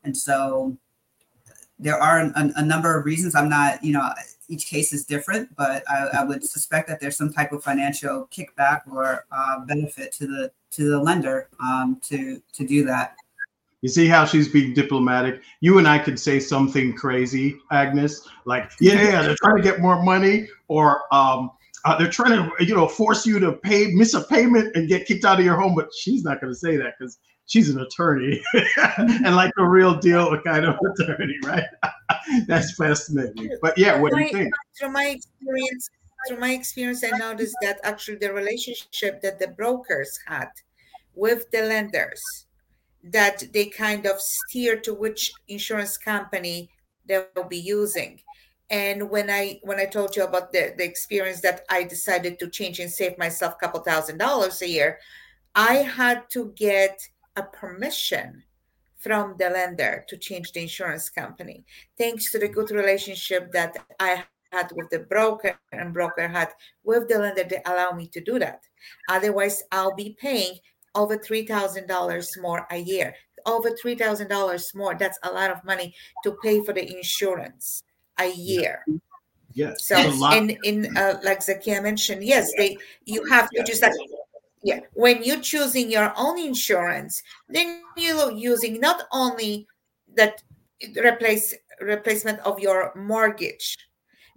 And 0.02 0.16
so 0.16 0.76
there 1.80 1.96
are 1.96 2.30
a, 2.36 2.64
number 2.64 2.96
of 2.96 3.04
reasons. 3.04 3.34
I'm 3.34 3.48
not, 3.48 3.82
you 3.82 3.92
know, 3.92 4.08
each 4.48 4.66
case 4.66 4.92
is 4.92 5.04
different, 5.04 5.54
but 5.56 5.82
I, 5.88 6.20
I 6.20 6.24
would 6.24 6.44
suspect 6.44 6.88
that 6.88 7.00
there's 7.00 7.16
some 7.16 7.32
type 7.32 7.52
of 7.52 7.64
financial 7.64 8.28
kickback 8.30 8.82
or 8.90 9.24
uh, 9.32 9.60
benefit 9.64 10.12
to 10.12 10.26
the 10.26 10.52
to 10.72 10.88
the 10.88 11.00
lender 11.00 11.48
um, 11.60 11.98
to 12.04 12.40
to 12.52 12.66
do 12.66 12.84
that. 12.84 13.16
You 13.80 13.88
see 13.88 14.06
how 14.06 14.26
she's 14.26 14.48
being 14.48 14.74
diplomatic. 14.74 15.40
You 15.60 15.78
and 15.78 15.88
I 15.88 15.98
could 15.98 16.20
say 16.20 16.38
something 16.38 16.94
crazy, 16.94 17.56
Agnes, 17.72 18.28
like, 18.44 18.70
yeah, 18.78 19.22
they're 19.22 19.36
trying 19.42 19.56
to 19.56 19.62
get 19.62 19.80
more 19.80 20.02
money, 20.02 20.48
or 20.68 21.02
um, 21.14 21.50
uh, 21.84 21.96
they're 21.96 22.10
trying 22.10 22.36
to 22.36 22.64
you 22.64 22.74
know 22.74 22.86
force 22.86 23.24
you 23.24 23.38
to 23.40 23.52
pay 23.52 23.86
miss 23.88 24.14
a 24.14 24.22
payment 24.24 24.76
and 24.76 24.88
get 24.88 25.06
kicked 25.06 25.24
out 25.24 25.38
of 25.38 25.44
your 25.44 25.56
home 25.56 25.74
but 25.74 25.88
she's 25.94 26.22
not 26.22 26.40
going 26.40 26.52
to 26.52 26.58
say 26.58 26.76
that 26.76 26.94
because 26.98 27.18
she's 27.50 27.68
an 27.68 27.80
attorney. 27.80 28.42
And 29.26 29.36
like 29.36 29.52
a 29.58 29.68
real 29.68 29.94
deal 29.98 30.36
kind 30.42 30.64
of 30.64 30.76
attorney 30.88 31.38
right? 31.44 31.64
That's 32.46 32.74
fascinating. 32.76 33.50
But 33.60 33.76
yeah 33.76 33.98
what 34.00 34.12
do 34.12 34.20
you 34.20 34.28
think? 34.30 34.54
through 34.78 34.92
my 34.92 35.06
experience 35.06 35.90
through 36.28 36.38
my 36.38 36.52
experience 36.52 37.02
i 37.02 37.16
noticed 37.16 37.56
that 37.62 37.80
actually 37.82 38.18
the 38.18 38.30
relationship 38.30 39.22
that 39.22 39.38
the 39.38 39.48
brokers 39.48 40.18
had 40.26 40.48
with 41.14 41.50
the 41.50 41.62
lenders 41.62 42.20
that 43.02 43.42
they 43.52 43.66
kind 43.66 44.06
of 44.06 44.20
steer 44.20 44.76
to 44.76 44.94
which 44.94 45.32
insurance 45.48 45.96
company 45.96 46.70
they'll 47.06 47.48
be 47.48 47.58
using. 47.58 48.20
And 48.70 49.10
when 49.10 49.30
I 49.30 49.58
when 49.62 49.80
I 49.80 49.86
told 49.86 50.14
you 50.14 50.24
about 50.24 50.52
the, 50.52 50.74
the 50.76 50.84
experience 50.84 51.40
that 51.40 51.64
I 51.68 51.82
decided 51.82 52.38
to 52.38 52.48
change 52.48 52.78
and 52.78 52.90
save 52.90 53.18
myself 53.18 53.54
a 53.54 53.56
couple 53.56 53.80
thousand 53.80 54.18
dollars 54.18 54.62
a 54.62 54.68
year, 54.68 54.98
I 55.54 55.76
had 55.76 56.30
to 56.30 56.52
get 56.54 57.00
a 57.40 57.56
permission 57.56 58.42
from 58.96 59.34
the 59.38 59.48
lender 59.48 60.04
to 60.08 60.16
change 60.16 60.52
the 60.52 60.60
insurance 60.60 61.08
company. 61.08 61.64
Thanks 61.96 62.30
to 62.32 62.38
the 62.38 62.48
good 62.48 62.70
relationship 62.70 63.50
that 63.52 63.76
I 63.98 64.24
had 64.52 64.70
with 64.76 64.90
the 64.90 65.00
broker 65.00 65.58
and 65.72 65.94
broker 65.94 66.28
had 66.28 66.50
with 66.84 67.08
the 67.08 67.18
lender, 67.18 67.44
they 67.44 67.62
allow 67.64 67.92
me 67.92 68.06
to 68.08 68.20
do 68.20 68.38
that. 68.38 68.60
Otherwise, 69.08 69.62
I'll 69.72 69.94
be 69.94 70.16
paying 70.20 70.58
over 70.94 71.16
$3,000 71.16 72.42
more 72.42 72.66
a 72.70 72.76
year. 72.76 73.14
Over 73.46 73.70
$3,000 73.70 74.74
more. 74.74 74.94
That's 74.98 75.18
a 75.22 75.32
lot 75.32 75.50
of 75.50 75.64
money 75.64 75.94
to 76.24 76.36
pay 76.42 76.62
for 76.62 76.74
the 76.74 76.84
insurance 76.94 77.82
a 78.18 78.30
year. 78.30 78.84
Yes. 79.52 79.84
So 79.84 79.96
in 80.32 80.56
in 80.62 80.96
uh, 80.96 81.18
like 81.24 81.40
Zakiya 81.40 81.82
mentioned, 81.82 82.22
yes, 82.22 82.52
they 82.56 82.76
you 83.04 83.24
have 83.30 83.50
to 83.50 83.64
just 83.64 83.82
like 83.82 83.92
yeah. 84.62 84.80
When 84.92 85.22
you're 85.22 85.40
choosing 85.40 85.90
your 85.90 86.12
own 86.16 86.38
insurance, 86.38 87.22
then 87.48 87.82
you're 87.96 88.32
using 88.32 88.80
not 88.80 89.04
only 89.12 89.66
that 90.16 90.42
replace 90.96 91.54
replacement 91.80 92.40
of 92.40 92.58
your 92.58 92.92
mortgage, 92.94 93.76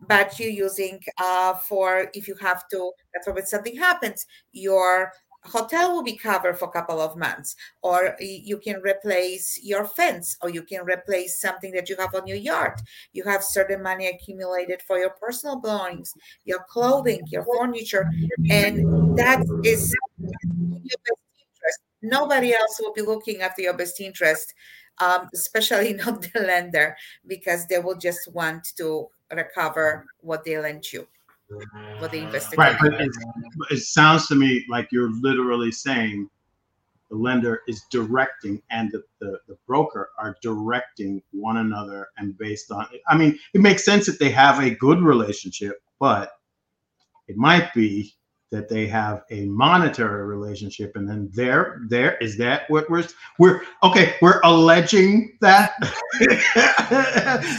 but 0.08 0.40
you're 0.40 0.50
using 0.50 1.00
uh, 1.22 1.54
for 1.54 2.10
if 2.14 2.28
you 2.28 2.36
have 2.42 2.68
to, 2.70 2.92
that's 3.14 3.28
when 3.28 3.46
something 3.46 3.76
happens, 3.76 4.26
your 4.52 5.12
hotel 5.46 5.92
will 5.94 6.04
be 6.04 6.16
covered 6.16 6.58
for 6.58 6.70
a 6.70 6.72
couple 6.72 7.02
of 7.02 7.18
months 7.18 7.56
or 7.82 8.16
you 8.20 8.58
can 8.58 8.82
replace 8.82 9.60
your 9.62 9.86
fence 9.86 10.38
or 10.42 10.50
you 10.50 10.64
can 10.64 10.86
replace 10.86 11.40
something 11.40 11.72
that 11.74 11.90
you 11.90 11.98
have 11.98 12.16
on 12.16 12.26
your 12.26 12.38
yard. 12.38 12.80
You 13.12 13.24
have 13.26 13.44
certain 13.44 13.84
money 13.84 14.08
accumulated 14.08 14.82
for 14.88 14.98
your 14.98 15.12
personal 15.22 15.60
belongings 15.60 16.14
your 16.46 16.64
clothing 16.70 17.22
your 17.28 17.46
furniture 17.58 18.10
and 18.50 19.18
that 19.18 19.44
is 19.64 19.94
your 20.84 21.00
best 21.06 21.22
interest 21.40 21.80
nobody 22.02 22.54
else 22.54 22.80
will 22.80 22.94
be 22.94 23.02
looking 23.02 23.42
after 23.42 23.62
your 23.62 23.74
best 23.74 24.00
interest 24.00 24.54
um, 25.00 25.30
especially 25.34 25.94
not 26.06 26.22
the 26.22 26.40
lender 26.40 26.96
because 27.28 27.68
they 27.68 27.80
will 27.80 27.98
just 27.98 28.32
want 28.34 28.68
to 28.78 29.08
recover 29.32 30.06
what 30.20 30.44
they 30.44 30.58
lent 30.58 30.94
you 30.94 31.08
what 32.00 32.12
they 32.12 32.20
invested. 32.20 32.58
Right, 32.58 32.76
but 32.80 32.94
it, 33.70 33.80
sounds 33.80 34.28
to 34.28 34.36
me 34.36 34.66
like 34.70 34.88
you're 34.92 35.12
literally 35.22 35.72
saying 35.72 36.30
the 37.10 37.16
lender 37.16 37.62
is 37.68 37.84
directing 37.92 38.62
and 38.72 38.92
the, 38.92 39.04
the, 39.20 39.40
the, 39.48 39.58
broker 39.68 40.10
are 40.18 40.36
directing 40.42 41.22
one 41.32 41.58
another 41.58 42.08
and 42.18 42.38
based 42.38 42.72
on. 42.72 42.88
I 43.08 43.18
mean, 43.18 43.38
it 43.54 43.62
makes 43.62 43.86
sense 43.86 44.06
that 44.08 44.20
they 44.20 44.32
have 44.32 44.60
a 44.64 44.72
good 44.72 45.00
relationship, 45.00 45.82
but 46.00 46.32
it 47.28 47.38
might 47.38 47.74
be 47.74 48.14
that 48.54 48.70
they 48.70 48.88
have 48.88 49.24
a 49.30 49.46
monetary 49.46 50.26
relationship 50.26 50.96
and 50.96 51.10
then 51.10 51.30
there 51.34 51.82
there 51.90 52.18
is 52.18 52.38
that 52.38 52.70
what 52.70 52.90
we're 52.90 53.06
we're 53.40 53.62
okay 53.84 54.16
we're 54.22 54.40
alleging 54.44 55.38
that 55.42 55.74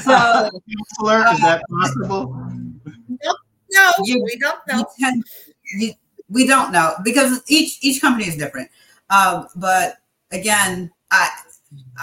so 0.03 0.49
is 0.67 1.41
that 1.41 1.63
possible 1.69 2.35
nope 3.09 3.37
no, 3.75 3.91
you, 4.05 4.23
we 4.23 4.37
don't 4.37 4.61
know. 4.69 4.87
Can, 4.99 5.23
you, 5.77 5.93
we 6.29 6.47
don't 6.47 6.73
know 6.73 6.95
because 7.05 7.43
each 7.49 7.79
each 7.83 8.01
company 8.01 8.27
is 8.29 8.37
different. 8.37 8.71
Um, 9.11 9.49
but 9.57 9.99
again, 10.31 10.91
I 11.11 11.29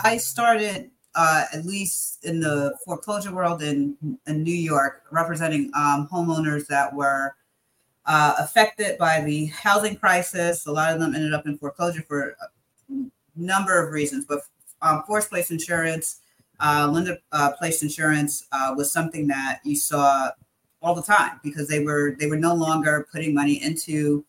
I 0.04 0.18
started 0.18 0.92
uh, 1.16 1.46
at 1.54 1.66
least 1.66 2.24
in 2.24 2.40
the 2.40 2.78
foreclosure 2.86 3.34
world 3.34 3.62
in 3.62 3.96
in 4.28 4.44
New 4.44 4.56
York, 4.56 5.04
representing 5.12 5.72
um, 5.76 6.08
homeowners 6.12 6.68
that 6.68 6.94
were 6.94 7.36
uh, 8.06 8.36
affected 8.40 8.98
by 8.98 9.22
the 9.22 9.46
housing 9.48 9.96
crisis. 9.96 10.66
A 10.66 10.72
lot 10.72 10.94
of 10.94 11.00
them 11.00 11.16
ended 11.16 11.34
up 11.34 11.46
in 11.46 11.58
foreclosure 11.58 12.04
for 12.08 12.36
a 12.90 12.94
number 13.36 13.84
of 13.84 13.92
reasons, 13.92 14.26
but 14.26 14.42
um, 14.82 15.04
forced 15.06 15.30
place 15.30 15.52
insurance, 15.52 16.22
uh, 16.60 16.90
lender 16.92 17.18
uh, 17.32 17.52
placed 17.58 17.84
insurance 17.84 18.48
uh, 18.52 18.74
was 18.76 18.92
something 18.92 19.28
that 19.28 19.60
you 19.64 19.76
saw 19.76 20.30
all 20.82 20.96
the 20.96 21.02
time 21.02 21.40
because 21.44 21.68
they 21.68 21.84
were 21.84 22.16
they 22.20 22.28
were 22.28 22.38
no 22.38 22.54
longer 22.54 23.08
putting 23.12 23.34
money 23.34 23.62
into 23.64 24.26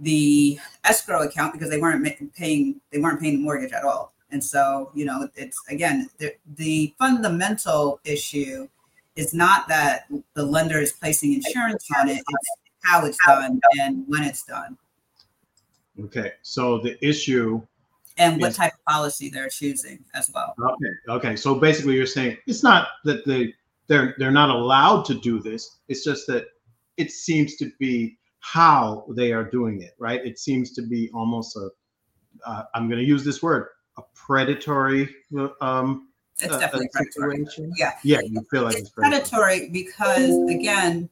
the 0.00 0.58
escrow 0.84 1.22
account 1.22 1.52
because 1.52 1.70
they 1.70 1.80
weren't 1.80 2.06
paying 2.34 2.80
they 2.90 2.98
weren't 2.98 3.20
paying 3.20 3.38
the 3.38 3.42
mortgage 3.42 3.72
at 3.72 3.84
all 3.84 4.12
and 4.30 4.42
so 4.42 4.90
you 4.94 5.04
know 5.04 5.28
it's 5.34 5.58
again 5.70 6.08
the, 6.18 6.34
the 6.56 6.94
fundamental 6.98 8.00
issue 8.04 8.68
is 9.16 9.34
not 9.34 9.66
that 9.66 10.06
the 10.34 10.42
lender 10.42 10.78
is 10.78 10.92
placing 10.92 11.32
insurance 11.32 11.86
on 11.98 12.08
it 12.08 12.18
it's 12.18 12.50
how 12.82 13.04
it's 13.04 13.18
done 13.26 13.60
and 13.80 14.04
when 14.06 14.22
it's 14.22 14.44
done 14.44 14.76
okay 16.00 16.32
so 16.42 16.78
the 16.78 16.96
issue 17.06 17.60
and 18.18 18.40
what 18.40 18.50
is, 18.50 18.56
type 18.56 18.72
of 18.72 18.84
policy 18.84 19.28
they're 19.28 19.48
choosing 19.48 19.98
as 20.14 20.30
well 20.34 20.54
okay 20.60 20.92
okay 21.08 21.36
so 21.36 21.54
basically 21.54 21.94
you're 21.94 22.06
saying 22.06 22.36
it's 22.46 22.62
not 22.62 22.88
that 23.04 23.24
the 23.24 23.52
they're 23.88 24.14
they're 24.18 24.30
not 24.30 24.50
allowed 24.50 25.04
to 25.06 25.14
do 25.14 25.40
this. 25.40 25.78
It's 25.88 26.04
just 26.04 26.26
that 26.28 26.46
it 26.96 27.10
seems 27.10 27.56
to 27.56 27.72
be 27.78 28.18
how 28.40 29.06
they 29.16 29.32
are 29.32 29.44
doing 29.44 29.82
it, 29.82 29.94
right? 29.98 30.24
It 30.24 30.38
seems 30.38 30.72
to 30.74 30.82
be 30.82 31.10
almost 31.12 31.56
a 31.56 31.70
uh, 32.46 32.64
I'm 32.74 32.88
going 32.88 33.00
to 33.00 33.06
use 33.06 33.24
this 33.24 33.42
word 33.42 33.68
a 33.96 34.02
predatory 34.14 35.12
um, 35.60 36.08
it's 36.40 36.54
uh, 36.54 36.58
definitely 36.60 36.88
predatory. 36.92 37.44
Yeah, 37.76 37.94
yeah, 38.04 38.20
you 38.22 38.46
feel 38.48 38.62
like 38.62 38.74
it's, 38.74 38.82
it's 38.82 38.90
predatory. 38.90 39.22
predatory 39.24 39.70
because 39.70 40.50
again, 40.50 41.08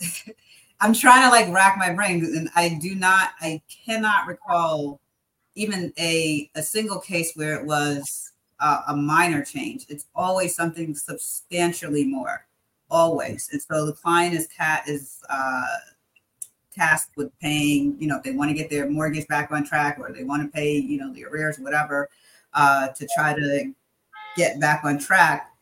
I'm 0.80 0.92
trying 0.92 1.22
to 1.22 1.30
like 1.30 1.52
rack 1.52 1.78
my 1.78 1.92
brain, 1.92 2.22
and 2.24 2.50
I 2.54 2.78
do 2.80 2.94
not, 2.94 3.30
I 3.40 3.62
cannot 3.68 4.26
recall 4.26 5.00
even 5.54 5.92
a 5.98 6.50
a 6.54 6.62
single 6.62 7.00
case 7.00 7.32
where 7.34 7.54
it 7.54 7.64
was 7.64 8.32
a 8.60 8.96
minor 8.96 9.44
change. 9.44 9.86
It's 9.88 10.06
always 10.14 10.54
something 10.54 10.94
substantially 10.94 12.04
more, 12.04 12.46
always. 12.90 13.48
And 13.52 13.60
so 13.60 13.86
the 13.86 13.92
client 13.92 14.34
is 14.34 14.46
cat 14.46 14.84
is 14.86 15.20
uh, 15.28 15.64
tasked 16.74 17.16
with 17.16 17.36
paying. 17.40 17.96
You 17.98 18.08
know, 18.08 18.16
if 18.16 18.22
they 18.22 18.32
want 18.32 18.50
to 18.50 18.56
get 18.56 18.70
their 18.70 18.88
mortgage 18.88 19.26
back 19.28 19.50
on 19.52 19.64
track, 19.64 19.98
or 19.98 20.12
they 20.12 20.24
want 20.24 20.42
to 20.42 20.48
pay, 20.48 20.76
you 20.76 20.98
know, 20.98 21.12
the 21.12 21.24
arrears, 21.24 21.58
whatever, 21.58 22.08
uh, 22.54 22.88
to 22.88 23.08
try 23.14 23.34
to 23.34 23.72
get 24.36 24.60
back 24.60 24.84
on 24.84 24.98
track. 24.98 25.52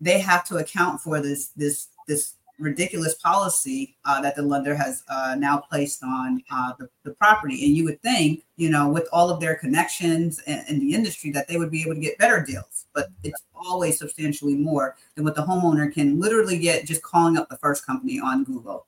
They 0.00 0.18
have 0.20 0.44
to 0.44 0.58
account 0.58 1.00
for 1.00 1.20
this 1.20 1.48
this 1.56 1.88
this 2.06 2.34
ridiculous 2.58 3.14
policy 3.14 3.96
uh, 4.04 4.20
that 4.20 4.34
the 4.36 4.42
lender 4.42 4.74
has 4.74 5.04
uh, 5.08 5.36
now 5.38 5.58
placed 5.58 6.02
on 6.02 6.42
uh, 6.50 6.72
the, 6.78 6.88
the, 7.04 7.10
property. 7.12 7.64
And 7.64 7.76
you 7.76 7.84
would 7.84 8.02
think, 8.02 8.44
you 8.56 8.68
know, 8.68 8.88
with 8.88 9.08
all 9.12 9.30
of 9.30 9.40
their 9.40 9.54
connections 9.54 10.40
in, 10.46 10.64
in, 10.68 10.78
the 10.80 10.94
industry, 10.94 11.30
that 11.32 11.48
they 11.48 11.56
would 11.56 11.70
be 11.70 11.82
able 11.82 11.94
to 11.94 12.00
get 12.00 12.18
better 12.18 12.44
deals. 12.44 12.86
But 12.94 13.08
it's 13.22 13.42
always 13.54 13.98
substantially 13.98 14.56
more 14.56 14.96
than 15.14 15.24
what 15.24 15.34
the 15.34 15.44
homeowner 15.44 15.92
can 15.92 16.20
literally 16.20 16.58
get 16.58 16.84
just 16.84 17.02
calling 17.02 17.36
up 17.36 17.48
the 17.48 17.58
first 17.58 17.86
company 17.86 18.18
on 18.18 18.44
Google. 18.44 18.86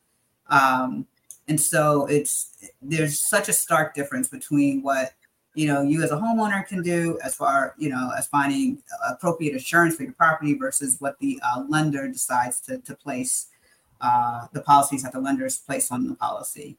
Um, 0.48 1.06
and 1.48 1.60
so 1.60 2.06
it's 2.06 2.72
there's 2.80 3.20
such 3.20 3.48
a 3.48 3.52
stark 3.52 3.94
difference 3.94 4.28
between 4.28 4.82
what 4.82 5.14
you 5.54 5.66
know 5.66 5.82
you 5.82 6.02
as 6.02 6.12
a 6.12 6.16
homeowner 6.16 6.66
can 6.66 6.80
do 6.82 7.18
as 7.24 7.34
far 7.34 7.74
you 7.76 7.88
know 7.88 8.12
as 8.16 8.28
finding 8.28 8.80
appropriate 9.08 9.52
insurance 9.52 9.96
for 9.96 10.04
your 10.04 10.12
property 10.12 10.54
versus 10.54 10.96
what 11.00 11.18
the 11.18 11.40
uh, 11.42 11.64
lender 11.68 12.06
decides 12.06 12.60
to, 12.60 12.78
to 12.78 12.94
place 12.94 13.48
uh, 14.00 14.46
the 14.52 14.60
policies 14.62 15.02
that 15.02 15.12
the 15.12 15.20
lenders 15.20 15.58
place 15.58 15.90
on 15.90 16.08
the 16.08 16.14
policy. 16.14 16.78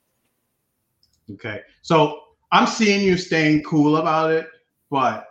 Okay. 1.31 1.61
So 1.81 2.21
I'm 2.51 2.67
seeing 2.67 3.01
you 3.01 3.17
staying 3.17 3.63
cool 3.63 3.97
about 3.97 4.31
it, 4.31 4.47
but 4.89 5.27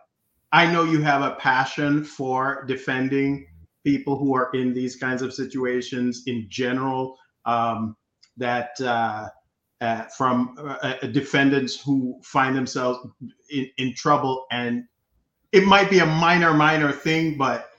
I 0.53 0.71
know 0.71 0.85
you 0.85 1.03
have 1.03 1.23
a 1.23 1.37
passion 1.37 2.05
for 2.05 2.65
defending 2.67 3.47
people 3.85 4.19
who 4.19 4.35
are 4.35 4.51
in 4.53 4.75
these 4.75 4.97
kinds 4.97 5.23
of 5.23 5.33
situations 5.33 6.25
in 6.27 6.47
general. 6.49 7.17
Um, 7.47 7.97
that 8.37 8.81
uh, 8.81 9.29
uh, 9.81 10.03
from 10.17 10.57
uh, 10.59 10.95
uh 11.03 11.07
defendants 11.09 11.81
who 11.81 12.19
find 12.23 12.57
themselves 12.57 13.07
in, 13.51 13.69
in 13.79 13.95
trouble, 13.95 14.47
and 14.51 14.85
it 15.53 15.65
might 15.65 15.91
be 15.91 15.99
a 15.99 16.07
minor, 16.07 16.53
minor 16.53 16.93
thing, 16.93 17.37
but 17.37 17.70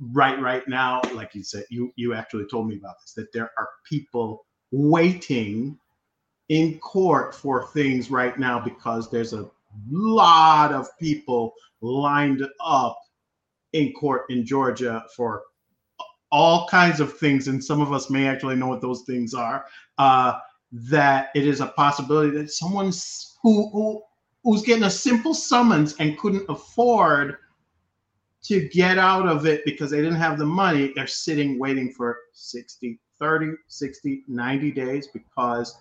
right 0.00 0.40
right 0.40 0.66
now 0.66 1.00
like 1.14 1.34
you 1.34 1.42
said 1.44 1.64
you 1.70 1.92
you 1.96 2.14
actually 2.14 2.44
told 2.46 2.66
me 2.66 2.76
about 2.76 2.96
this 3.00 3.12
that 3.12 3.32
there 3.32 3.50
are 3.56 3.68
people 3.88 4.44
waiting 4.72 5.78
in 6.48 6.78
court 6.80 7.34
for 7.34 7.68
things 7.68 8.10
right 8.10 8.38
now 8.38 8.58
because 8.58 9.10
there's 9.10 9.32
a 9.32 9.48
lot 9.90 10.72
of 10.72 10.88
people 10.98 11.52
lined 11.80 12.46
up 12.64 12.98
in 13.72 13.92
court 13.92 14.22
in 14.30 14.44
Georgia 14.44 15.04
for 15.16 15.42
all 16.30 16.66
kinds 16.68 17.00
of 17.00 17.16
things 17.18 17.48
and 17.48 17.62
some 17.62 17.80
of 17.80 17.92
us 17.92 18.10
may 18.10 18.26
actually 18.26 18.56
know 18.56 18.68
what 18.68 18.80
those 18.80 19.02
things 19.02 19.34
are 19.34 19.64
uh, 19.98 20.38
that 20.72 21.28
it 21.34 21.46
is 21.46 21.60
a 21.60 21.68
possibility 21.68 22.30
that 22.30 22.50
someone 22.50 22.92
who 23.42 23.70
who 23.70 24.02
who's 24.42 24.62
getting 24.62 24.84
a 24.84 24.90
simple 24.90 25.34
summons 25.34 25.94
and 25.98 26.18
couldn't 26.18 26.44
afford 26.48 27.36
to 28.44 28.68
get 28.68 28.98
out 28.98 29.26
of 29.26 29.46
it 29.46 29.64
because 29.64 29.90
they 29.90 29.98
didn't 30.02 30.16
have 30.16 30.38
the 30.38 30.44
money, 30.44 30.92
they're 30.94 31.06
sitting 31.06 31.58
waiting 31.58 31.90
for 31.90 32.18
60, 32.32 33.00
30, 33.18 33.52
60, 33.68 34.24
90 34.28 34.70
days 34.70 35.08
because 35.08 35.76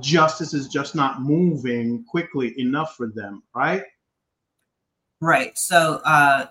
justice 0.00 0.54
is 0.54 0.68
just 0.68 0.94
not 0.94 1.22
moving 1.22 2.04
quickly 2.08 2.58
enough 2.60 2.94
for 2.96 3.08
them, 3.08 3.42
right? 3.54 3.82
Right. 5.20 5.58
So, 5.58 6.00
uh, 6.04 6.46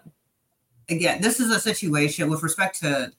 again, 0.90 1.22
this 1.22 1.40
is 1.40 1.52
a 1.52 1.60
situation 1.60 2.30
with 2.30 2.44
respect 2.44 2.80
to 2.82 3.14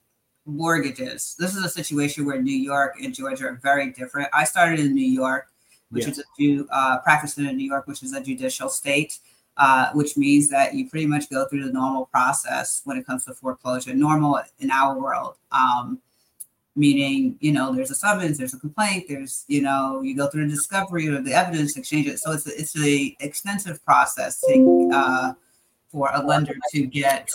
mortgages. 0.45 1.35
This 1.39 1.55
is 1.55 1.63
a 1.63 1.69
situation 1.69 2.25
where 2.25 2.41
New 2.41 2.55
York 2.55 2.95
and 3.01 3.13
Georgia 3.13 3.45
are 3.45 3.59
very 3.63 3.91
different. 3.91 4.29
I 4.33 4.43
started 4.43 4.79
in 4.79 4.93
New 4.93 5.05
York, 5.05 5.47
which 5.89 6.05
yes. 6.05 6.19
is 6.19 6.67
a 6.69 6.75
uh, 6.75 6.99
practicing 6.99 7.45
in 7.47 7.57
New 7.57 7.65
York, 7.65 7.87
which 7.87 8.03
is 8.03 8.13
a 8.13 8.21
judicial 8.21 8.69
state, 8.69 9.19
uh, 9.59 9.91
which 9.93 10.17
means 10.17 10.49
that 10.49 10.73
you 10.73 10.89
pretty 10.89 11.05
much 11.05 11.29
go 11.29 11.45
through 11.47 11.65
the 11.65 11.71
normal 11.71 12.05
process 12.05 12.81
when 12.85 12.97
it 12.97 13.05
comes 13.05 13.25
to 13.25 13.33
foreclosure, 13.33 13.93
normal 13.93 14.41
in 14.59 14.71
our 14.71 14.97
world. 14.97 15.35
Um, 15.51 15.99
meaning, 16.75 17.37
you 17.41 17.51
know, 17.51 17.75
there's 17.75 17.91
a 17.91 17.95
summons, 17.95 18.37
there's 18.37 18.53
a 18.53 18.59
complaint, 18.59 19.05
there's, 19.09 19.43
you 19.47 19.61
know, 19.61 20.01
you 20.01 20.15
go 20.15 20.27
through 20.27 20.47
the 20.47 20.55
discovery 20.55 21.07
of 21.07 21.25
the 21.25 21.33
evidence, 21.33 21.75
exchange 21.75 22.07
it. 22.07 22.19
So 22.19 22.31
it's 22.31 22.47
a, 22.47 22.57
it's 22.57 22.77
a 22.79 23.15
extensive 23.19 23.83
process 23.83 24.39
to, 24.47 24.89
uh, 24.93 25.33
for 25.91 26.09
a 26.13 26.25
lender 26.25 26.55
to 26.71 26.85
get 26.85 27.29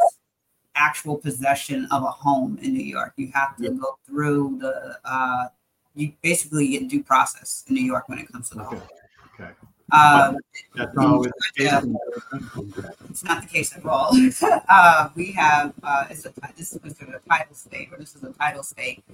actual 0.77 1.19
possession 1.19 1.87
of 1.91 2.03
a 2.03 2.11
home 2.11 2.59
in 2.63 2.73
New 2.73 2.85
York. 2.85 3.13
You 3.17 3.31
have 3.35 3.57
to 3.59 3.71
go 3.71 3.99
through 4.07 4.59
the 4.61 4.99
uh, 5.05 5.49
you 5.95 6.13
basically 6.23 6.69
get 6.69 6.89
due 6.89 7.03
process 7.03 7.65
in 7.69 7.75
New 7.75 7.85
York 7.85 8.09
when 8.09 8.19
it 8.19 8.33
comes 8.33 8.49
to 8.49 8.57
the 8.57 8.63
okay. 8.63 8.77
home. 8.77 8.89
Okay. 9.41 9.51
Um, 9.95 10.39
That's 10.75 10.97
always 10.99 11.31
yeah, 11.57 11.81
it's 13.09 13.23
not 13.23 13.43
the 13.43 13.49
case 13.49 13.77
at 13.77 13.87
all. 13.87 14.11
uh, 14.69 15.09
we 15.15 15.31
have 15.33 15.73
uh, 15.85 16.07
it's 16.11 16.27
a, 16.27 16.33
this 16.57 16.73
is 16.73 16.81
considered 16.81 17.21
a 17.25 17.29
title 17.29 17.55
state, 17.55 17.91
or 17.93 17.99
this 17.99 18.17
is 18.17 18.25
a 18.25 18.33
title 18.33 18.65
state 18.65 19.05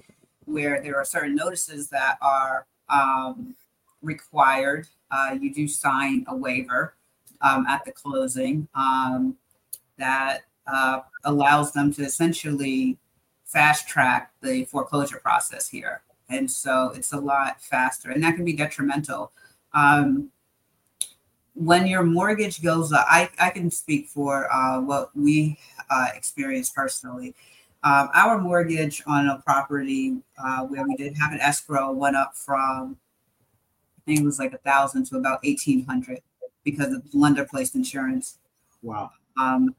where 0.46 0.80
there 0.82 0.96
are 0.96 1.04
certain 1.04 1.34
notices 1.34 1.90
that 1.90 2.16
are 2.22 2.66
um, 2.88 3.54
required. 4.00 4.88
Uh, 5.10 5.36
you 5.38 5.52
do 5.52 5.68
sign 5.68 6.24
a 6.28 6.36
waiver 6.36 6.94
um, 7.42 7.66
at 7.66 7.84
the 7.84 7.92
closing 7.92 8.66
um, 8.74 9.36
that 9.98 10.44
uh, 10.66 11.00
allows 11.24 11.72
them 11.72 11.92
to 11.92 12.02
essentially 12.02 12.96
fast 13.44 13.86
track 13.86 14.32
the 14.40 14.64
foreclosure 14.64 15.18
process 15.18 15.68
here. 15.68 16.00
And 16.30 16.50
so 16.50 16.92
it's 16.94 17.12
a 17.12 17.18
lot 17.18 17.60
faster, 17.60 18.12
and 18.12 18.22
that 18.22 18.36
can 18.36 18.46
be 18.46 18.54
detrimental. 18.54 19.32
Um, 19.74 20.30
when 21.54 21.86
your 21.86 22.02
mortgage 22.02 22.62
goes 22.62 22.92
up, 22.92 23.06
I, 23.08 23.28
I 23.38 23.50
can 23.50 23.70
speak 23.70 24.08
for 24.08 24.52
uh, 24.52 24.80
what 24.80 25.10
we 25.16 25.58
uh, 25.90 26.08
experienced 26.14 26.74
personally. 26.74 27.34
Um, 27.82 28.10
our 28.14 28.38
mortgage 28.38 29.02
on 29.06 29.26
a 29.28 29.38
property 29.38 30.18
uh, 30.42 30.64
where 30.64 30.84
we 30.84 30.96
did 30.96 31.16
have 31.16 31.32
an 31.32 31.40
escrow 31.40 31.92
went 31.92 32.16
up 32.16 32.36
from, 32.36 32.96
I 33.98 34.00
think 34.04 34.20
it 34.20 34.24
was 34.24 34.38
like 34.38 34.52
a 34.52 34.58
thousand 34.58 35.06
to 35.06 35.16
about 35.16 35.40
eighteen 35.44 35.84
hundred 35.84 36.20
because 36.64 36.92
of 36.92 37.02
lender 37.14 37.44
placed 37.44 37.74
insurance. 37.74 38.38
Wow. 38.82 39.10
Um, 39.38 39.74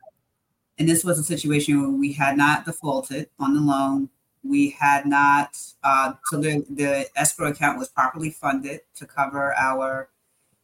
and 0.80 0.90
this 0.90 1.04
was 1.04 1.20
a 1.20 1.24
situation 1.24 1.80
where 1.80 1.92
we 1.92 2.12
had 2.12 2.38
not 2.38 2.66
defaulted 2.66 3.30
on 3.40 3.54
the 3.54 3.62
loan. 3.62 4.10
We 4.44 4.72
had 4.72 5.06
not, 5.06 5.56
uh, 5.84 6.14
so 6.26 6.38
the, 6.38 6.66
the 6.72 7.06
escrow 7.16 7.50
account 7.50 7.78
was 7.78 7.90
properly 7.90 8.32
funded 8.32 8.82
to 8.96 9.06
cover 9.06 9.54
our 9.54 10.10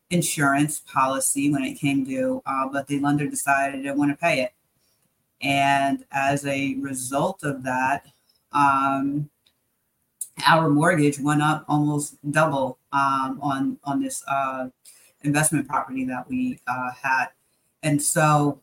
insurance 0.10 0.80
policy 0.80 1.52
when 1.52 1.64
it 1.64 1.76
came 1.76 2.04
due, 2.04 2.42
uh, 2.46 2.68
but 2.72 2.88
the 2.88 3.00
lender 3.00 3.28
decided 3.28 3.80
they 3.80 3.84
didn't 3.84 3.98
want 3.98 4.12
to 4.12 4.18
pay 4.18 4.42
it. 4.42 4.54
And 5.42 6.06
as 6.12 6.46
a 6.46 6.76
result 6.76 7.44
of 7.44 7.64
that, 7.64 8.06
um, 8.54 9.30
our 10.46 10.70
mortgage 10.70 11.20
went 11.20 11.42
up 11.42 11.66
almost 11.68 12.18
double 12.32 12.78
um, 12.92 13.40
on 13.42 13.80
on 13.84 14.02
this 14.02 14.24
uh, 14.28 14.70
investment 15.24 15.68
property 15.68 16.06
that 16.06 16.28
we 16.30 16.60
uh, 16.68 16.92
had, 16.92 17.28
and 17.84 18.02
so 18.02 18.60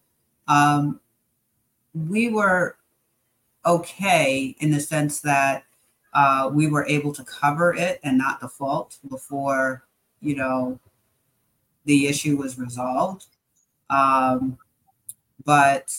um, 0.49 1.01
we 1.95 2.29
were 2.29 2.77
okay 3.67 4.55
in 4.61 4.71
the 4.71 4.81
sense 4.81 5.21
that 5.21 5.65
uh, 6.13 6.51
we 6.53 6.67
were 6.67 6.87
able 6.87 7.13
to 7.13 7.25
cover 7.25 7.75
it 7.75 7.99
and 8.03 8.19
not 8.19 8.41
default 8.41 8.99
before 9.09 9.85
you 10.21 10.37
know 10.37 10.79
the 11.85 12.07
issue 12.07 12.37
was 12.37 12.59
resolved 12.59 13.27
um, 13.91 14.59
but 15.45 15.93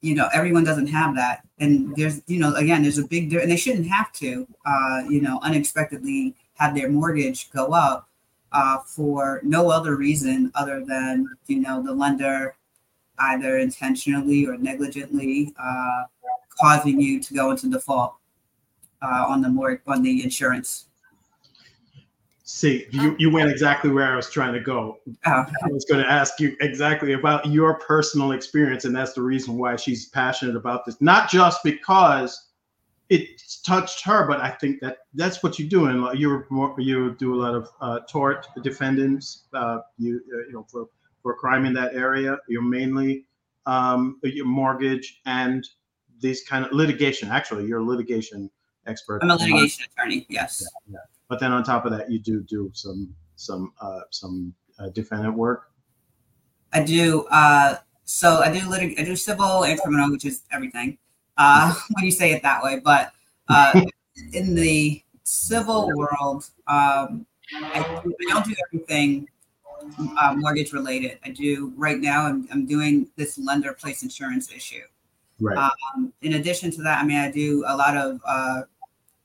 you 0.00 0.14
know 0.14 0.28
everyone 0.32 0.64
doesn't 0.64 0.86
have 0.86 1.14
that 1.14 1.46
and 1.58 1.94
there's 1.96 2.22
you 2.26 2.38
know 2.38 2.54
again 2.54 2.82
there's 2.82 2.98
a 2.98 3.06
big 3.06 3.32
and 3.32 3.50
they 3.50 3.56
shouldn't 3.56 3.86
have 3.86 4.12
to 4.12 4.46
uh, 4.66 5.02
you 5.08 5.20
know 5.20 5.40
unexpectedly 5.42 6.34
have 6.54 6.74
their 6.74 6.90
mortgage 6.90 7.50
go 7.50 7.72
up 7.72 8.08
uh, 8.52 8.78
for 8.78 9.40
no 9.42 9.70
other 9.70 9.96
reason 9.96 10.50
other 10.54 10.84
than 10.84 11.26
you 11.46 11.60
know 11.60 11.82
the 11.82 11.92
lender 11.92 12.54
either 13.20 13.58
intentionally 13.58 14.46
or 14.46 14.56
negligently 14.56 15.52
uh, 15.58 16.04
causing 16.60 17.00
you 17.00 17.20
to 17.20 17.34
go 17.34 17.50
into 17.50 17.68
default 17.68 18.14
uh, 19.02 19.24
on 19.28 19.40
the 19.40 19.48
more 19.48 19.80
on 19.86 20.02
the 20.02 20.22
insurance. 20.22 20.87
See, 22.50 22.86
you, 22.92 23.14
you 23.18 23.30
went 23.30 23.50
exactly 23.50 23.90
where 23.90 24.10
I 24.10 24.16
was 24.16 24.30
trying 24.30 24.54
to 24.54 24.60
go. 24.60 25.00
Oh. 25.26 25.44
I 25.64 25.68
was 25.68 25.84
going 25.84 26.02
to 26.02 26.10
ask 26.10 26.40
you 26.40 26.56
exactly 26.62 27.12
about 27.12 27.44
your 27.44 27.78
personal 27.78 28.32
experience, 28.32 28.86
and 28.86 28.96
that's 28.96 29.12
the 29.12 29.20
reason 29.20 29.58
why 29.58 29.76
she's 29.76 30.08
passionate 30.08 30.56
about 30.56 30.86
this. 30.86 30.98
Not 31.02 31.28
just 31.28 31.62
because 31.62 32.48
it 33.10 33.42
touched 33.66 34.02
her, 34.06 34.26
but 34.26 34.40
I 34.40 34.48
think 34.48 34.80
that 34.80 35.00
that's 35.12 35.42
what 35.42 35.58
you 35.58 35.68
do. 35.68 35.86
And 35.88 36.18
you 36.18 36.42
you 36.78 37.14
do 37.16 37.34
a 37.34 37.38
lot 37.38 37.54
of 37.54 37.68
uh, 37.82 38.00
tort 38.10 38.46
defendants. 38.62 39.44
Uh, 39.52 39.80
you 39.98 40.18
uh, 40.32 40.46
you 40.46 40.52
know 40.54 40.66
for 40.70 40.86
for 41.22 41.34
crime 41.34 41.66
in 41.66 41.74
that 41.74 41.92
area. 41.92 42.38
You're 42.48 42.62
mainly 42.62 43.26
um, 43.66 44.20
your 44.22 44.46
mortgage 44.46 45.20
and 45.26 45.68
these 46.18 46.44
kind 46.48 46.64
of 46.64 46.72
litigation. 46.72 47.28
Actually, 47.28 47.66
you're 47.66 47.80
a 47.80 47.84
litigation 47.84 48.50
expert. 48.86 49.22
I'm 49.22 49.30
a 49.30 49.36
litigation 49.36 49.84
attorney. 49.92 50.24
Yes. 50.30 50.62
Yeah, 50.62 50.94
yeah. 50.94 51.17
But 51.28 51.40
then 51.40 51.52
on 51.52 51.62
top 51.62 51.84
of 51.84 51.92
that, 51.92 52.10
you 52.10 52.18
do 52.18 52.40
do 52.42 52.70
some 52.74 53.14
some 53.36 53.72
uh, 53.80 54.00
some 54.10 54.54
uh, 54.78 54.88
defendant 54.90 55.34
work. 55.34 55.70
I 56.72 56.82
do. 56.82 57.26
Uh, 57.30 57.76
so 58.04 58.38
I 58.38 58.52
do 58.52 58.60
litig- 58.60 58.98
I 58.98 59.04
do 59.04 59.16
civil 59.16 59.64
and 59.64 59.78
criminal, 59.80 60.10
which 60.10 60.24
is 60.24 60.42
everything. 60.50 60.98
Uh, 61.36 61.74
when 61.92 62.04
you 62.04 62.10
say 62.10 62.32
it 62.32 62.42
that 62.42 62.62
way, 62.62 62.80
but 62.82 63.12
uh, 63.48 63.80
in 64.32 64.54
the 64.54 65.02
civil 65.24 65.90
world, 65.94 66.48
um, 66.66 67.26
I, 67.54 67.80
I 67.80 68.24
don't 68.28 68.44
do 68.44 68.54
everything 68.66 69.28
uh, 70.18 70.34
mortgage 70.36 70.72
related. 70.72 71.18
I 71.24 71.30
do 71.30 71.72
right 71.76 71.98
now. 71.98 72.26
I'm, 72.26 72.48
I'm 72.50 72.66
doing 72.66 73.08
this 73.16 73.38
lender 73.38 73.72
place 73.72 74.02
insurance 74.02 74.50
issue. 74.52 74.82
Right. 75.40 75.56
Um, 75.56 76.12
in 76.22 76.34
addition 76.34 76.70
to 76.72 76.82
that, 76.82 77.02
I 77.02 77.06
mean, 77.06 77.18
I 77.18 77.30
do 77.30 77.64
a 77.66 77.76
lot 77.76 77.96
of 77.96 78.20
uh, 78.26 78.62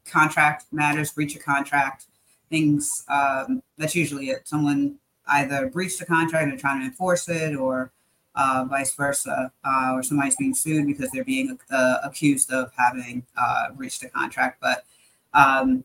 contract 0.06 0.66
matters, 0.72 1.12
breach 1.12 1.36
of 1.36 1.44
contract 1.44 2.06
things. 2.50 3.04
Um, 3.10 3.64
that's 3.78 3.96
usually 3.96 4.30
it. 4.30 4.48
Someone 4.48 4.96
either 5.28 5.68
breached 5.68 6.02
a 6.02 6.06
contract 6.06 6.50
and 6.50 6.60
trying 6.60 6.82
to 6.82 6.86
enforce 6.86 7.28
it, 7.30 7.56
or 7.56 7.92
uh, 8.36 8.66
vice 8.70 8.94
versa, 8.96 9.52
uh, 9.64 9.92
or 9.94 10.04
somebody's 10.04 10.36
being 10.36 10.54
sued 10.54 10.88
because 10.88 11.10
they're 11.12 11.24
being 11.24 11.58
uh, 11.72 11.98
accused 12.04 12.52
of 12.52 12.72
having 12.78 13.24
uh, 13.38 13.72
breached 13.72 14.04
a 14.04 14.10
contract. 14.10 14.60
But 14.62 14.86
um, 15.34 15.84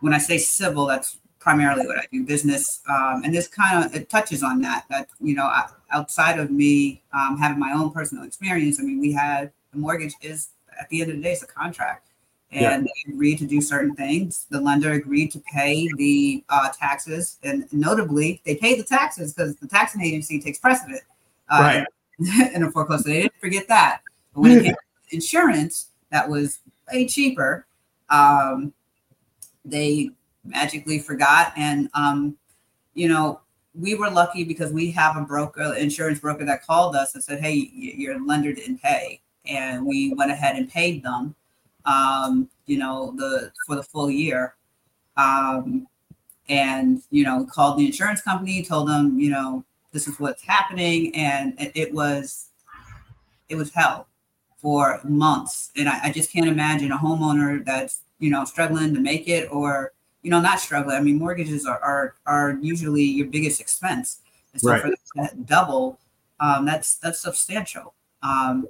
when 0.00 0.12
I 0.12 0.18
say 0.18 0.38
civil, 0.38 0.86
that's 0.86 1.18
primarily 1.38 1.86
what 1.86 1.98
I 1.98 2.04
do, 2.12 2.24
business, 2.24 2.82
um, 2.88 3.22
and 3.24 3.34
this 3.34 3.48
kind 3.48 3.84
of 3.84 3.94
it 3.94 4.10
touches 4.10 4.42
on 4.42 4.60
that. 4.62 4.84
That 4.90 5.08
you 5.20 5.34
know, 5.34 5.50
outside 5.90 6.38
of 6.38 6.50
me 6.50 7.02
um, 7.12 7.38
having 7.38 7.58
my 7.58 7.72
own 7.72 7.90
personal 7.90 8.24
experience, 8.24 8.78
I 8.80 8.82
mean, 8.82 9.00
we 9.00 9.12
had 9.12 9.52
the 9.72 9.78
mortgage 9.78 10.14
is 10.22 10.48
at 10.78 10.88
the 10.88 11.00
end 11.00 11.10
of 11.10 11.16
the 11.16 11.22
day, 11.22 11.32
it's 11.32 11.42
a 11.42 11.46
contract, 11.46 12.07
and 12.50 12.62
yeah. 12.62 12.78
they 12.80 13.12
agreed 13.12 13.38
to 13.38 13.46
do 13.46 13.60
certain 13.60 13.94
things. 13.94 14.46
The 14.50 14.60
lender 14.60 14.92
agreed 14.92 15.30
to 15.32 15.42
pay 15.52 15.88
the 15.96 16.42
uh, 16.48 16.70
taxes, 16.70 17.38
and 17.42 17.70
notably, 17.72 18.40
they 18.44 18.56
paid 18.56 18.78
the 18.78 18.84
taxes 18.84 19.34
because 19.34 19.56
the 19.56 19.68
taxing 19.68 20.02
agency 20.02 20.40
takes 20.40 20.58
precedent. 20.58 21.02
Uh, 21.50 21.58
right. 21.60 21.86
In 22.54 22.62
a 22.64 22.70
foreclosure, 22.70 23.04
they 23.04 23.22
didn't 23.22 23.40
forget 23.40 23.68
that. 23.68 24.00
But 24.34 24.40
when 24.40 24.52
it 24.52 24.64
came 24.64 24.74
to 24.74 25.14
insurance, 25.14 25.88
that 26.10 26.28
was 26.28 26.60
way 26.92 27.06
cheaper. 27.06 27.66
Um, 28.08 28.72
they 29.64 30.10
magically 30.44 30.98
forgot. 30.98 31.52
And, 31.56 31.88
um, 31.94 32.36
you 32.94 33.08
know, 33.08 33.40
we 33.74 33.94
were 33.94 34.10
lucky 34.10 34.44
because 34.44 34.72
we 34.72 34.90
have 34.92 35.16
a 35.16 35.20
broker, 35.20 35.74
insurance 35.74 36.18
broker 36.18 36.44
that 36.44 36.64
called 36.64 36.96
us 36.96 37.14
and 37.14 37.22
said, 37.22 37.40
hey, 37.40 37.70
your 37.72 38.24
lender 38.24 38.52
didn't 38.52 38.82
pay. 38.82 39.20
And 39.46 39.86
we 39.86 40.14
went 40.14 40.30
ahead 40.30 40.56
and 40.56 40.68
paid 40.68 41.02
them, 41.02 41.34
um, 41.88 42.48
you 42.66 42.78
know, 42.78 43.12
the 43.16 43.50
for 43.66 43.76
the 43.76 43.82
full 43.82 44.10
year. 44.10 44.54
Um, 45.16 45.88
and, 46.48 47.02
you 47.10 47.24
know, 47.24 47.44
called 47.44 47.78
the 47.78 47.86
insurance 47.86 48.22
company, 48.22 48.62
told 48.62 48.88
them, 48.88 49.18
you 49.18 49.30
know, 49.30 49.64
this 49.92 50.06
is 50.08 50.18
what's 50.20 50.42
happening, 50.42 51.14
and 51.14 51.54
it, 51.58 51.72
it 51.74 51.94
was 51.94 52.50
it 53.48 53.56
was 53.56 53.72
hell 53.72 54.06
for 54.58 55.00
months, 55.04 55.70
and 55.76 55.88
I, 55.88 56.04
I 56.04 56.12
just 56.12 56.32
can't 56.32 56.46
imagine 56.46 56.92
a 56.92 56.98
homeowner 56.98 57.64
that's 57.64 58.02
you 58.18 58.30
know 58.30 58.44
struggling 58.44 58.92
to 58.94 59.00
make 59.00 59.28
it 59.28 59.48
or 59.50 59.92
you 60.22 60.30
know 60.30 60.40
not 60.40 60.60
struggling. 60.60 60.96
I 60.96 61.00
mean, 61.00 61.18
mortgages 61.18 61.64
are 61.64 61.80
are, 61.80 62.14
are 62.26 62.58
usually 62.60 63.02
your 63.02 63.28
biggest 63.28 63.60
expense, 63.60 64.20
and 64.52 64.60
so 64.60 64.70
Right. 64.70 64.82
for 64.82 64.90
that 65.16 65.46
double, 65.46 65.98
um, 66.40 66.66
that's 66.66 66.96
that's 66.96 67.20
substantial. 67.20 67.94
Um, 68.22 68.68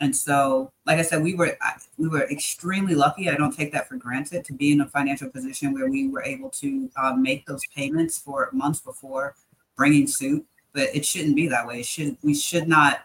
and 0.00 0.16
so, 0.16 0.72
like 0.86 0.98
I 0.98 1.02
said, 1.02 1.22
we 1.22 1.34
were 1.34 1.56
we 1.98 2.08
were 2.08 2.22
extremely 2.30 2.94
lucky. 2.94 3.28
I 3.28 3.34
don't 3.34 3.54
take 3.54 3.70
that 3.72 3.86
for 3.86 3.96
granted 3.96 4.46
to 4.46 4.54
be 4.54 4.72
in 4.72 4.80
a 4.80 4.86
financial 4.86 5.28
position 5.28 5.74
where 5.74 5.90
we 5.90 6.08
were 6.08 6.22
able 6.22 6.48
to 6.50 6.90
um, 6.96 7.22
make 7.22 7.44
those 7.44 7.60
payments 7.76 8.16
for 8.16 8.48
months 8.52 8.80
before 8.80 9.34
bringing 9.76 10.06
suit. 10.06 10.44
But 10.72 10.88
it 10.94 11.04
shouldn't 11.04 11.36
be 11.36 11.48
that 11.48 11.66
way. 11.66 11.80
It 11.80 11.86
should 11.86 12.16
we 12.22 12.34
should 12.34 12.66
not 12.66 13.00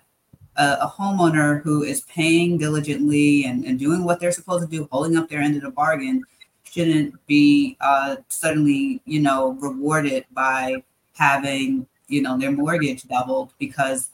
a, 0.55 0.77
a 0.81 0.93
homeowner 0.97 1.61
who 1.63 1.83
is 1.83 2.01
paying 2.01 2.57
diligently 2.57 3.43
and, 3.43 3.65
and 3.65 3.77
doing 3.77 4.05
what 4.05 4.21
they're 4.21 4.31
supposed 4.31 4.69
to 4.69 4.77
do, 4.77 4.87
holding 4.89 5.17
up 5.17 5.27
their 5.27 5.41
end 5.41 5.57
of 5.57 5.63
the 5.63 5.71
bargain, 5.71 6.23
shouldn't 6.63 7.13
be 7.27 7.75
uh, 7.81 8.15
suddenly 8.29 9.01
you 9.05 9.19
know 9.19 9.51
rewarded 9.59 10.25
by 10.31 10.81
having 11.13 11.85
you 12.07 12.21
know 12.21 12.37
their 12.37 12.53
mortgage 12.53 13.03
doubled 13.03 13.51
because 13.59 14.11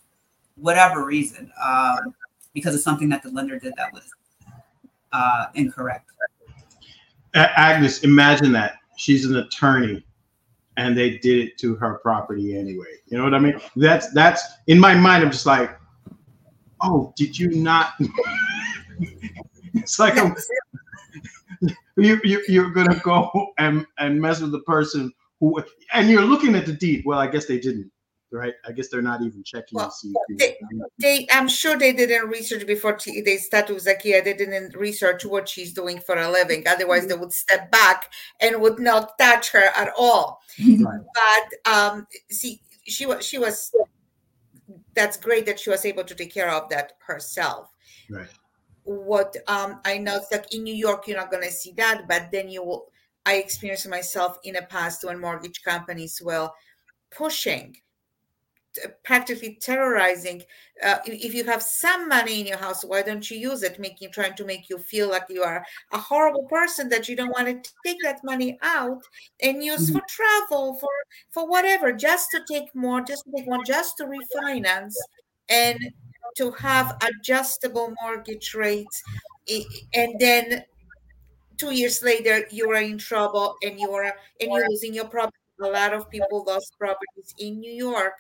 whatever 0.56 1.06
reason. 1.06 1.52
Um, 1.63 2.15
because 2.54 2.76
of 2.76 2.82
something 2.82 3.10
that 3.10 3.24
the 3.24 3.30
lender 3.30 3.60
did 3.60 3.74
that 3.78 3.92
was 3.94 4.04
uh, 5.14 5.46
incorrect. 5.56 6.12
Agnes, 7.34 8.04
imagine 8.04 8.52
that 8.52 8.80
she's 8.98 9.26
an 9.26 9.38
attorney, 9.38 10.04
and 10.78 10.98
they 10.98 11.18
did 11.18 11.48
it 11.48 11.58
to 11.60 11.76
her 11.76 11.96
property 12.00 12.58
anyway. 12.58 12.94
You 13.08 13.18
know 13.18 13.24
what 13.24 13.34
I 13.34 13.40
mean? 13.40 13.60
That's 13.76 14.12
that's 14.14 14.44
in 14.68 14.80
my 14.80 14.94
mind. 14.96 15.24
I'm 15.24 15.32
just 15.32 15.46
like, 15.46 15.78
oh, 16.82 17.14
did 17.16 17.38
you 17.38 17.52
not? 17.52 17.94
it's 19.74 19.98
like 19.98 20.18
I'm, 20.18 20.36
you, 21.98 22.20
you 22.24 22.44
you're 22.48 22.72
gonna 22.72 23.00
go 23.00 23.54
and 23.58 23.86
and 23.98 24.20
mess 24.20 24.42
with 24.42 24.52
the 24.52 24.62
person 24.62 25.12
who, 25.40 25.64
and 25.94 26.10
you're 26.10 26.26
looking 26.26 26.56
at 26.56 26.66
the 26.66 26.74
deed. 26.74 27.04
Well, 27.06 27.20
I 27.20 27.28
guess 27.28 27.46
they 27.46 27.60
didn't, 27.60 27.90
right? 28.32 28.54
I 28.65 28.72
guess 28.72 28.88
they're 28.88 29.02
not 29.02 29.22
even 29.22 29.44
checking 29.44 29.78
Well, 29.78 29.89
to 29.89 29.96
see. 29.96 30.13
If 30.30 30.38
They, 30.38 30.58
they, 31.00 31.28
I'm 31.32 31.48
sure 31.48 31.78
they 31.78 31.94
didn't 31.94 32.30
research 32.30 32.65
before 32.65 32.94
t- 32.94 33.22
they 33.22 33.38
started 33.38 33.74
with 33.74 33.86
Zakiya. 33.86 34.24
They 34.24 34.34
didn't 34.34 34.76
research 34.76 35.26
what 35.26 35.50
she's 35.50 35.74
doing 35.74 36.00
for 36.00 36.15
a 36.17 36.30
living. 36.30 36.63
Otherwise, 36.67 37.08
they 37.08 37.15
would 37.15 37.34
step 37.34 37.72
back 37.72 38.12
and 38.39 38.62
would 38.62 38.80
not 38.80 39.17
touch 39.20 39.52
her 39.52 39.70
at 39.76 39.91
all. 39.98 40.41
Right. 40.60 41.00
But 41.13 41.72
um, 41.72 42.08
see, 42.30 42.62
she 42.86 43.06
was 43.06 43.26
she 43.26 43.38
was. 43.38 43.72
That's 44.94 45.17
great 45.17 45.46
that 45.46 45.60
she 45.60 45.70
was 45.70 45.86
able 45.86 46.04
to 46.04 46.15
take 46.15 46.34
care 46.34 46.50
of 46.50 46.70
that 46.70 46.94
herself. 47.06 47.70
right. 48.10 48.28
what 48.84 49.36
um 49.48 49.80
I 49.86 49.98
know 49.98 50.17
it's 50.17 50.32
like 50.32 50.54
in 50.54 50.63
New 50.63 50.74
York 50.74 51.08
you're 51.08 51.17
not 51.17 51.32
gonna 51.32 51.52
see 51.52 51.74
that, 51.78 52.08
but 52.08 52.30
then 52.32 52.50
you 52.50 52.63
will 52.63 52.88
I 53.26 53.36
experienced 53.36 53.88
myself 53.88 54.38
in 54.44 54.56
the 54.56 54.63
past 54.63 55.04
when 55.04 55.20
mortgage 55.20 55.62
companies 55.63 56.20
will 56.24 56.54
pushing 57.12 57.76
practically 59.04 59.58
terrorizing 59.62 60.42
uh, 60.84 60.98
if 61.06 61.34
you 61.34 61.44
have 61.44 61.62
some 61.62 62.08
money 62.08 62.40
in 62.40 62.48
your 62.48 62.58
house 62.58 62.84
why 62.84 63.02
don't 63.02 63.30
you 63.30 63.38
use 63.38 63.64
it? 63.64 63.80
Making 63.80 64.12
trying 64.12 64.36
to 64.36 64.46
make 64.46 64.70
you 64.70 64.78
feel 64.78 65.10
like 65.10 65.26
you 65.30 65.44
are 65.44 65.64
a 65.92 65.98
horrible 65.98 66.44
person 66.44 66.90
that 66.90 67.08
you 67.08 67.16
don't 67.16 67.32
want 67.32 67.48
to 67.48 67.72
take 67.86 67.98
that 68.04 68.24
money 68.24 68.58
out 68.62 69.02
and 69.42 69.64
use 69.64 69.90
for 69.90 70.02
travel 70.08 70.76
for 70.76 70.90
for 71.32 71.48
whatever 71.48 71.92
just 71.92 72.30
to 72.32 72.42
take 72.50 72.74
more 72.74 73.02
just 73.02 73.26
to 73.26 73.32
take 73.36 73.48
one 73.48 73.64
just 73.66 73.98
to 73.98 74.06
refinance 74.06 74.94
and 75.50 75.78
to 76.38 76.52
have 76.52 76.98
adjustable 77.04 77.94
mortgage 78.02 78.54
rates 78.54 79.04
and 79.94 80.20
then 80.20 80.64
two 81.58 81.74
years 81.74 82.02
later 82.04 82.46
you 82.52 82.70
are 82.72 82.82
in 82.82 82.98
trouble 82.98 83.56
and 83.64 83.80
you 83.80 83.92
are 83.92 84.06
and 84.40 84.52
you're 84.52 84.70
losing 84.70 84.94
your 84.94 85.06
property 85.06 85.40
a 85.62 85.67
lot 85.67 85.93
of 85.93 86.10
people 86.10 86.43
lost 86.47 86.74
properties 86.78 87.34
in 87.39 87.60
new 87.60 87.71
york. 87.71 88.13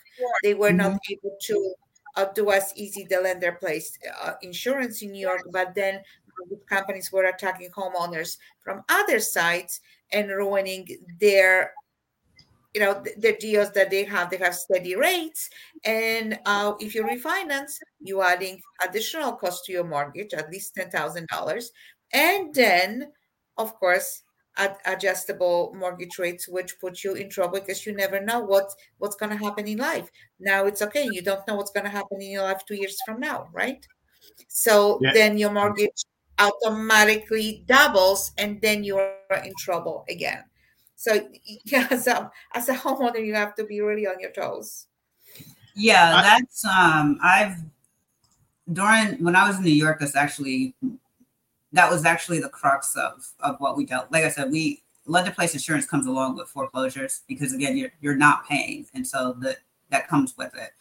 They 0.43 0.53
were 0.53 0.73
not 0.73 0.99
able 1.11 1.37
to 1.41 1.73
uh, 2.17 2.25
do 2.35 2.51
as 2.51 2.73
easy 2.75 3.05
the 3.09 3.21
lender 3.21 3.53
placed 3.53 3.97
uh, 4.21 4.33
insurance 4.41 5.01
in 5.01 5.13
new 5.13 5.21
york 5.21 5.41
but 5.51 5.73
then 5.75 6.01
companies 6.67 7.11
were 7.11 7.25
attacking 7.25 7.69
homeowners 7.69 8.37
from 8.63 8.83
other 8.89 9.19
sides 9.19 9.81
and 10.11 10.29
ruining 10.29 10.87
their 11.19 11.71
you 12.73 12.81
know 12.81 13.01
th- 13.01 13.17
the 13.17 13.33
deals 13.33 13.71
that 13.71 13.89
they 13.89 14.03
have. 14.03 14.29
They 14.29 14.37
have 14.37 14.55
steady 14.55 14.95
rates 14.95 15.49
and 15.83 16.39
uh, 16.45 16.73
if 16.79 16.95
you 16.95 17.03
refinance 17.03 17.73
you 17.99 18.21
adding 18.21 18.61
additional 18.83 19.33
cost 19.33 19.65
to 19.65 19.71
your 19.71 19.83
mortgage 19.83 20.33
at 20.33 20.49
least 20.49 20.75
$10000 20.75 21.65
and 22.13 22.53
then 22.53 23.11
of 23.57 23.75
course 23.75 24.23
ad- 24.57 24.77
adjustable 24.85 25.73
mortgage 25.77 26.17
rates 26.19 26.47
which 26.47 26.79
put 26.79 27.03
you 27.03 27.13
in 27.13 27.29
trouble 27.29 27.59
because 27.59 27.85
you 27.85 27.93
never 27.95 28.19
know 28.19 28.39
what 28.39 28.71
what's 28.97 29.15
going 29.15 29.31
to 29.31 29.37
happen 29.43 29.67
in 29.67 29.77
life. 29.77 30.09
Now 30.39 30.65
it's 30.65 30.81
okay 30.81 31.05
you 31.07 31.21
don't 31.21 31.45
know 31.47 31.55
what's 31.55 31.71
going 31.71 31.85
to 31.85 31.89
happen 31.89 32.21
in 32.21 32.31
your 32.31 32.43
life 32.43 32.61
two 32.65 32.75
years 32.75 32.97
from 33.05 33.19
now 33.19 33.49
right? 33.53 33.85
So 34.47 34.99
Yeah. 35.01 35.13
then 35.13 35.37
your 35.37 35.51
mortgage 35.51 36.05
automatically 36.39 37.63
doubles 37.67 38.31
and 38.37 38.59
then 38.61 38.83
you 38.83 38.97
are 38.97 39.43
in 39.43 39.53
trouble 39.57 40.05
again. 40.09 40.43
So 40.95 41.27
yeah 41.65 41.89
so 41.97 42.29
as 42.53 42.69
a 42.69 42.73
homeowner 42.75 43.25
you 43.25 43.33
have 43.35 43.55
to 43.55 43.65
be 43.65 43.81
really 43.81 44.07
on 44.07 44.19
your 44.19 44.31
toes. 44.31 44.87
Yeah, 45.73 46.21
that's 46.21 46.65
um 46.65 47.17
I've 47.23 47.55
during 48.71 49.23
when 49.23 49.35
I 49.35 49.47
was 49.47 49.57
in 49.57 49.63
New 49.63 49.71
York, 49.71 49.99
that's 49.99 50.15
actually 50.15 50.73
that 51.73 51.89
was 51.89 52.05
actually 52.05 52.39
the 52.39 52.49
crux 52.49 52.95
of 52.95 53.27
of 53.39 53.57
what 53.59 53.77
we 53.77 53.85
dealt. 53.85 54.11
Like 54.11 54.23
I 54.23 54.29
said, 54.29 54.51
we 54.51 54.83
lender 55.05 55.31
place 55.31 55.53
insurance 55.53 55.85
comes 55.85 56.05
along 56.05 56.37
with 56.37 56.47
foreclosures 56.47 57.21
because 57.27 57.53
again 57.53 57.77
you're 57.77 57.91
you're 58.01 58.15
not 58.15 58.47
paying 58.47 58.85
and 58.93 59.05
so 59.05 59.35
that 59.39 59.57
that 59.89 60.07
comes 60.07 60.35
with 60.37 60.53
it. 60.55 60.71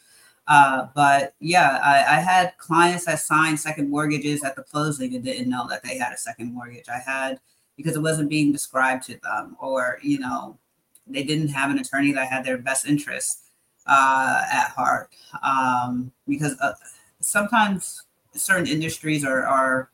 Uh, 0.47 0.89
but 0.95 1.35
yeah, 1.41 1.79
I, 1.83 2.17
I 2.17 2.21
had 2.21 2.57
clients 2.59 3.05
that 3.05 3.21
signed 3.21 3.61
second 3.61 3.89
mortgages 3.89 4.43
at 4.43 4.57
the 4.57 4.63
closing 4.63 5.15
and 5.15 5.25
didn't 5.25 5.49
know 5.49 5.67
that 5.69 5.83
they 5.85 5.97
had 5.97 6.13
a 6.13 6.17
second 6.17 6.53
mortgage. 6.53 6.89
I 6.89 6.99
had 6.99 7.41
because 7.77 7.95
it 7.97 8.03
wasn't 8.03 8.29
being 8.29 8.53
described 8.53 9.05
to 9.05 9.19
them, 9.23 9.57
or 9.61 9.99
you 10.03 10.19
know, 10.19 10.59
they 11.07 11.23
didn't 11.23 11.49
have 11.49 11.71
an 11.71 11.79
attorney 11.79 12.13
that 12.13 12.29
had 12.29 12.45
their 12.45 12.59
best 12.59 12.87
interests 12.87 13.43
uh, 13.87 14.43
at 14.53 14.71
heart. 14.71 15.11
Um, 15.43 16.13
because 16.29 16.57
uh, 16.61 16.75
sometimes 17.21 18.03
certain 18.35 18.67
industries 18.67 19.25
are, 19.25 19.47
are 19.47 19.91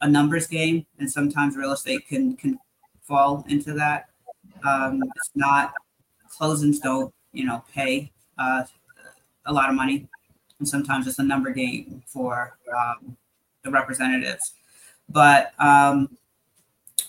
a 0.00 0.08
numbers 0.08 0.46
game, 0.46 0.86
and 0.98 1.10
sometimes 1.10 1.56
real 1.56 1.72
estate 1.72 2.06
can 2.08 2.36
can 2.36 2.58
fall 3.02 3.44
into 3.48 3.72
that. 3.74 4.08
Um, 4.64 5.02
it's 5.16 5.30
not 5.34 5.74
closings 6.28 6.80
don't 6.82 7.12
you 7.32 7.44
know 7.44 7.62
pay 7.72 8.10
uh, 8.38 8.64
a 9.46 9.52
lot 9.52 9.68
of 9.68 9.74
money, 9.74 10.08
and 10.58 10.68
sometimes 10.68 11.06
it's 11.06 11.18
a 11.18 11.22
number 11.22 11.50
game 11.50 12.02
for 12.06 12.56
um, 12.76 13.16
the 13.62 13.70
representatives. 13.70 14.54
But 15.08 15.52
um, 15.58 16.16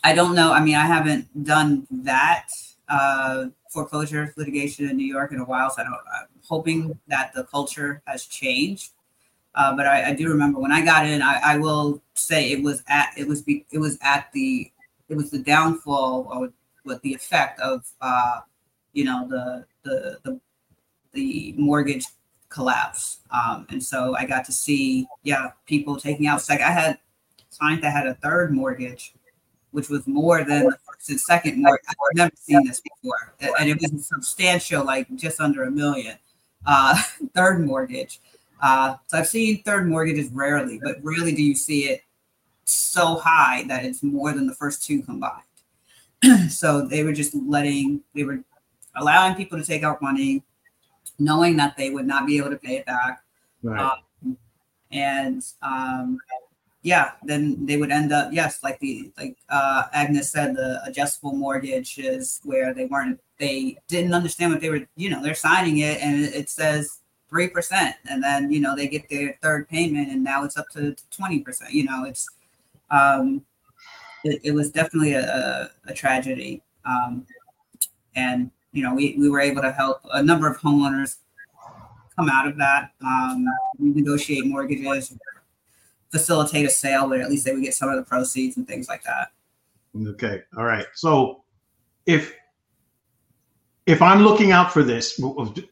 I 0.04 0.14
don't 0.14 0.36
know. 0.36 0.54
I 0.54 0.60
mean, 0.62 0.76
I 0.76 0.86
haven't 0.86 1.44
done 1.44 1.88
that 1.92 2.48
uh, 2.88 3.46
foreclosure 3.70 4.34
litigation 4.38 4.90
in 4.90 4.98
New 4.98 5.06
York 5.06 5.32
in 5.32 5.40
a 5.40 5.46
while, 5.46 5.70
so 5.70 5.82
I 5.82 5.86
don't, 5.86 5.94
I'm 5.96 6.28
hoping 6.48 6.98
that 7.08 7.34
the 7.34 7.44
culture 7.46 8.02
has 8.08 8.26
changed. 8.26 8.92
Uh, 9.58 9.76
but 9.76 9.88
I, 9.88 10.10
I 10.10 10.14
do 10.14 10.30
remember 10.30 10.60
when 10.60 10.72
I 10.72 10.86
got 10.86 11.08
in, 11.08 11.24
I, 11.24 11.42
I 11.44 11.58
will 11.58 12.00
say 12.14 12.52
it 12.52 12.62
was 12.62 12.84
at 12.88 13.12
it 13.18 13.28
was 13.28 13.42
be, 13.42 13.66
it 13.72 13.80
was 13.80 13.98
at 14.04 14.32
the 14.32 14.72
it 15.10 15.16
was 15.16 15.32
the 15.32 15.40
downfall 15.40 16.28
or 16.32 16.54
what 16.84 17.02
the 17.02 17.14
effect 17.14 17.60
of 17.60 17.84
uh, 18.00 18.42
you 18.94 19.04
know 19.04 19.28
the 19.28 19.66
the 19.84 20.20
the 20.24 20.40
the 21.14 21.56
mortgage 21.58 22.06
collapse. 22.50 23.22
Um, 23.32 23.66
and 23.72 23.84
so 23.84 24.16
I 24.16 24.26
got 24.26 24.46
to 24.46 24.52
see 24.52 25.08
yeah 25.24 25.50
people 25.66 25.98
taking 25.98 26.28
out 26.28 26.40
second. 26.42 26.64
I 26.64 26.72
had 26.72 27.00
client 27.58 27.82
that 27.82 27.94
had 27.94 28.06
a 28.06 28.14
third 28.14 28.54
mortgage, 28.54 29.16
which 29.72 29.90
was 29.90 30.06
more 30.06 30.44
than 30.44 30.66
the 30.66 30.78
first 30.88 31.10
and 31.10 31.20
second 31.20 31.64
mortgage. 31.64 31.86
I've 31.90 32.16
never 32.16 32.36
seen 32.36 32.64
this 32.64 32.80
before, 32.80 33.34
and 33.60 33.68
it 33.68 33.82
was 33.82 34.08
substantial, 34.08 34.86
like 34.86 35.08
just 35.16 35.42
under 35.42 35.64
a 35.64 35.72
million. 35.72 36.20
Uh, 36.64 37.02
third 37.34 37.66
mortgage. 37.66 38.20
Uh, 38.62 38.96
so 39.08 39.18
I've 39.20 39.28
seen 39.28 39.62
third 39.64 39.88
mortgages 39.88 40.32
rarely, 40.32 40.80
but 40.84 40.98
rarely 41.04 41.34
do 41.34 41.44
you 41.44 41.56
see 41.56 41.86
it 41.86 42.02
so 42.66 43.16
high 43.16 43.64
that 43.68 43.86
it's 43.86 44.04
more 44.04 44.34
than 44.34 44.48
the 44.48 44.56
first 44.56 44.84
two 44.84 45.02
combined. 45.02 45.44
so 46.50 46.82
they 46.82 47.04
were 47.04 47.14
just 47.14 47.36
letting, 47.36 48.02
they 48.16 48.24
were 48.24 48.40
allowing 48.96 49.36
people 49.36 49.58
to 49.58 49.66
take 49.66 49.84
out 49.84 50.02
money, 50.02 50.44
knowing 51.20 51.56
that 51.58 51.78
they 51.78 51.90
would 51.90 52.08
not 52.08 52.26
be 52.26 52.38
able 52.38 52.50
to 52.50 52.58
pay 52.58 52.78
it 52.78 52.86
back. 52.86 53.24
Right. 53.64 53.80
Um, 53.80 54.38
and 54.92 55.44
um, 55.62 56.18
yeah, 56.82 57.12
then 57.24 57.66
they 57.66 57.78
would 57.78 57.92
end 57.92 58.12
up, 58.12 58.32
yes, 58.32 58.64
like 58.64 58.80
the 58.80 59.12
like 59.18 59.38
uh, 59.50 59.84
Agnes 59.94 60.30
said, 60.30 60.56
the 60.56 60.82
adjustable 60.86 61.34
mortgage 61.34 61.98
is 61.98 62.40
where 62.44 62.74
they 62.74 62.86
weren't 62.86 63.20
they 63.40 63.78
didn't 63.88 64.14
understand 64.14 64.52
what 64.52 64.62
they 64.62 64.70
were, 64.70 64.88
you 64.96 65.10
know, 65.10 65.22
they're 65.22 65.36
signing 65.36 65.80
it 65.80 66.02
and 66.02 66.24
it 66.26 66.50
says 66.50 67.02
3%. 67.32 67.94
And 68.10 68.24
then, 68.24 68.52
you 68.52 68.60
know, 68.60 68.76
they 68.76 68.88
get 68.88 69.10
their 69.10 69.38
third 69.42 69.68
payment 69.68 70.10
and 70.10 70.24
now 70.24 70.44
it's 70.44 70.58
up 70.58 70.68
to 70.74 70.96
20%. 71.12 71.72
You 71.72 71.86
know, 71.86 72.06
it's, 72.06 72.28
um, 72.90 73.44
it, 74.24 74.42
it 74.44 74.52
was 74.52 74.72
definitely 74.72 75.14
a, 75.14 75.70
a 75.88 75.94
tragedy. 75.94 76.62
Um, 76.86 77.26
and, 78.16 78.52
you 78.72 78.84
know, 78.84 78.94
we, 78.94 79.16
we 79.18 79.30
were 79.30 79.42
able 79.42 79.62
to 79.62 79.72
help 79.72 80.02
a 80.14 80.24
number 80.24 80.50
of 80.50 80.58
homeowners 80.58 81.18
come 82.16 82.30
out 82.30 82.48
of 82.48 82.58
that, 82.58 82.92
um, 83.06 83.46
negotiate 83.78 84.46
mortgages, 84.46 85.16
facilitate 86.12 86.66
a 86.66 86.70
sale 86.70 87.10
where 87.10 87.22
at 87.22 87.30
least 87.30 87.46
they 87.46 87.54
would 87.54 87.64
get 87.64 87.74
some 87.74 87.90
of 87.90 87.96
the 87.96 88.04
proceeds 88.04 88.58
and 88.58 88.68
things 88.68 88.88
like 88.88 89.04
that. 89.04 89.32
Okay. 90.08 90.44
All 90.58 90.64
right. 90.64 90.86
So 90.94 91.44
if 92.06 92.34
if 93.88 94.02
I'm 94.02 94.22
looking 94.22 94.52
out 94.52 94.74
for 94.74 94.84
this, 94.84 95.20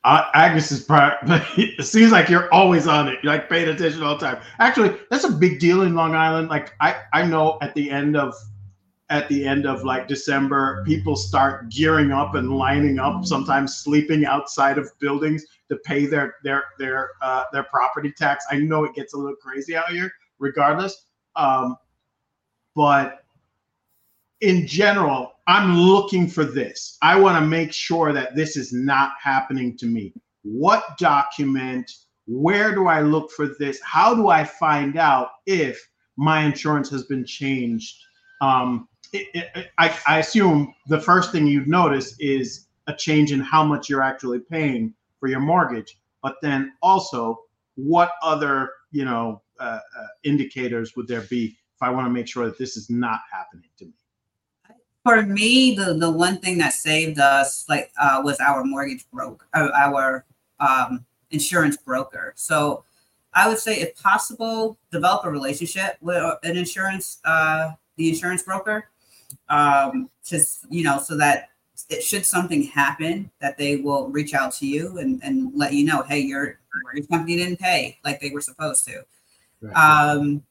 Agnes 0.05 0.71
is 0.71 0.81
part. 0.81 1.17
It 1.57 1.85
seems 1.85 2.13
like 2.13 2.29
you're 2.29 2.51
always 2.53 2.87
on 2.87 3.09
it. 3.09 3.19
You're 3.21 3.33
like 3.33 3.49
paying 3.49 3.67
attention 3.67 4.01
all 4.03 4.17
the 4.17 4.25
time. 4.25 4.41
Actually, 4.59 4.97
that's 5.11 5.25
a 5.25 5.31
big 5.31 5.59
deal 5.59 5.81
in 5.81 5.95
Long 5.95 6.15
Island. 6.15 6.47
Like 6.47 6.73
I, 6.79 6.95
I 7.13 7.25
know 7.25 7.57
at 7.61 7.75
the 7.75 7.91
end 7.91 8.15
of 8.15 8.33
at 9.09 9.27
the 9.27 9.45
end 9.45 9.67
of 9.67 9.83
like 9.83 10.07
December, 10.07 10.83
people 10.85 11.17
start 11.17 11.69
gearing 11.69 12.11
up 12.11 12.35
and 12.35 12.55
lining 12.55 12.99
up. 12.99 13.25
Sometimes 13.25 13.77
sleeping 13.77 14.25
outside 14.25 14.77
of 14.77 14.89
buildings 14.99 15.45
to 15.67 15.75
pay 15.75 16.05
their 16.05 16.35
their 16.41 16.63
their 16.79 17.11
uh, 17.21 17.43
their 17.51 17.63
property 17.63 18.13
tax. 18.13 18.45
I 18.49 18.59
know 18.59 18.85
it 18.85 18.95
gets 18.95 19.13
a 19.13 19.17
little 19.17 19.35
crazy 19.35 19.75
out 19.75 19.89
here, 19.89 20.09
regardless. 20.39 21.07
Um, 21.35 21.75
but 22.75 23.25
in 24.39 24.65
general, 24.65 25.34
I'm 25.47 25.77
looking 25.77 26.27
for 26.27 26.43
this. 26.43 26.97
I 27.01 27.19
want 27.19 27.37
to 27.37 27.45
make 27.45 27.71
sure 27.71 28.11
that 28.13 28.35
this 28.35 28.57
is 28.57 28.73
not 28.73 29.11
happening 29.21 29.77
to 29.77 29.85
me. 29.85 30.13
What 30.43 30.97
document? 30.97 31.91
Where 32.25 32.73
do 32.73 32.87
I 32.87 33.01
look 33.01 33.31
for 33.31 33.49
this? 33.59 33.79
How 33.83 34.15
do 34.15 34.29
I 34.29 34.43
find 34.43 34.97
out 34.97 35.29
if 35.45 35.87
my 36.17 36.43
insurance 36.43 36.89
has 36.89 37.03
been 37.03 37.25
changed? 37.25 37.95
Um, 38.41 38.87
it, 39.13 39.27
it, 39.33 39.67
I, 39.77 39.95
I 40.07 40.19
assume 40.19 40.73
the 40.87 40.99
first 40.99 41.31
thing 41.31 41.45
you'd 41.45 41.67
notice 41.67 42.15
is 42.19 42.67
a 42.87 42.93
change 42.93 43.31
in 43.31 43.39
how 43.39 43.63
much 43.63 43.87
you're 43.89 44.01
actually 44.01 44.39
paying 44.39 44.93
for 45.19 45.27
your 45.27 45.39
mortgage. 45.39 45.97
But 46.23 46.37
then 46.41 46.73
also, 46.81 47.41
what 47.75 48.13
other 48.23 48.71
you 48.91 49.05
know 49.05 49.43
uh, 49.59 49.79
uh, 49.97 50.07
indicators 50.23 50.95
would 50.95 51.07
there 51.07 51.21
be 51.21 51.55
if 51.75 51.81
I 51.81 51.91
want 51.91 52.07
to 52.07 52.09
make 52.09 52.27
sure 52.27 52.45
that 52.45 52.57
this 52.57 52.77
is 52.77 52.89
not 52.89 53.19
happening 53.31 53.69
to 53.77 53.85
me? 53.85 53.93
For 55.05 55.21
me, 55.21 55.75
the 55.75 55.93
the 55.93 56.09
one 56.09 56.39
thing 56.39 56.57
that 56.57 56.73
saved 56.73 57.19
us 57.19 57.69
like 57.69 57.91
uh, 58.01 58.21
was 58.23 58.39
our 58.39 58.63
mortgage 58.63 59.05
broker, 59.13 59.45
uh, 59.53 59.69
our 59.75 60.25
um, 60.59 61.05
insurance 61.29 61.77
broker. 61.77 62.33
So 62.35 62.83
I 63.35 63.47
would 63.47 63.59
say, 63.59 63.79
if 63.79 63.95
possible, 64.01 64.79
develop 64.91 65.23
a 65.23 65.29
relationship 65.29 65.97
with 66.01 66.23
an 66.41 66.57
insurance 66.57 67.19
uh, 67.23 67.73
the 67.97 68.09
insurance 68.09 68.41
broker, 68.41 68.89
um, 69.47 70.09
just 70.25 70.65
you 70.71 70.83
know, 70.83 70.97
so 70.97 71.15
that 71.17 71.49
it 71.87 72.01
should 72.01 72.25
something 72.25 72.63
happen 72.63 73.29
that 73.41 73.59
they 73.59 73.75
will 73.75 74.07
reach 74.07 74.33
out 74.33 74.53
to 74.53 74.65
you 74.65 74.97
and, 74.97 75.21
and 75.23 75.51
let 75.53 75.73
you 75.73 75.85
know, 75.85 76.01
hey, 76.01 76.19
your 76.19 76.57
mortgage 76.81 77.07
company 77.09 77.37
didn't 77.37 77.59
pay 77.59 77.99
like 78.03 78.19
they 78.19 78.31
were 78.31 78.41
supposed 78.41 78.87
to. 78.87 79.05
Right. 79.61 79.75
Um, 79.75 80.41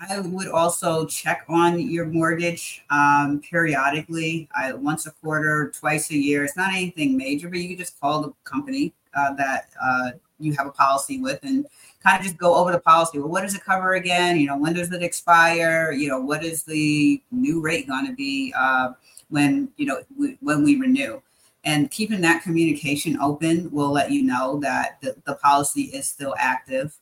I 0.00 0.18
would 0.18 0.48
also 0.48 1.06
check 1.06 1.44
on 1.48 1.78
your 1.78 2.06
mortgage 2.06 2.84
um, 2.90 3.40
periodically, 3.48 4.48
I, 4.54 4.72
once 4.72 5.06
a 5.06 5.12
quarter, 5.12 5.72
twice 5.78 6.10
a 6.10 6.16
year. 6.16 6.44
It's 6.44 6.56
not 6.56 6.72
anything 6.72 7.16
major, 7.16 7.48
but 7.48 7.58
you 7.58 7.68
can 7.68 7.78
just 7.78 8.00
call 8.00 8.22
the 8.22 8.32
company 8.42 8.92
uh, 9.14 9.34
that 9.34 9.68
uh, 9.80 10.10
you 10.40 10.52
have 10.54 10.66
a 10.66 10.72
policy 10.72 11.20
with 11.20 11.38
and 11.44 11.66
kind 12.02 12.18
of 12.18 12.24
just 12.24 12.36
go 12.36 12.54
over 12.56 12.72
the 12.72 12.80
policy. 12.80 13.18
Well, 13.18 13.28
what 13.28 13.42
does 13.42 13.54
it 13.54 13.64
cover 13.64 13.94
again? 13.94 14.38
You 14.38 14.48
know, 14.48 14.58
when 14.58 14.74
does 14.74 14.92
it 14.92 15.02
expire? 15.02 15.92
You 15.92 16.08
know, 16.08 16.20
what 16.20 16.44
is 16.44 16.64
the 16.64 17.22
new 17.30 17.60
rate 17.60 17.86
going 17.86 18.06
to 18.06 18.14
be 18.14 18.52
uh, 18.56 18.92
when 19.28 19.68
you 19.76 19.86
know 19.86 20.02
we, 20.18 20.36
when 20.40 20.64
we 20.64 20.76
renew? 20.76 21.20
And 21.64 21.90
keeping 21.90 22.20
that 22.20 22.42
communication 22.42 23.18
open 23.20 23.70
will 23.70 23.90
let 23.90 24.10
you 24.10 24.22
know 24.22 24.58
that 24.60 24.98
the, 25.00 25.14
the 25.24 25.36
policy 25.36 25.82
is 25.82 26.06
still 26.06 26.34
active. 26.38 26.98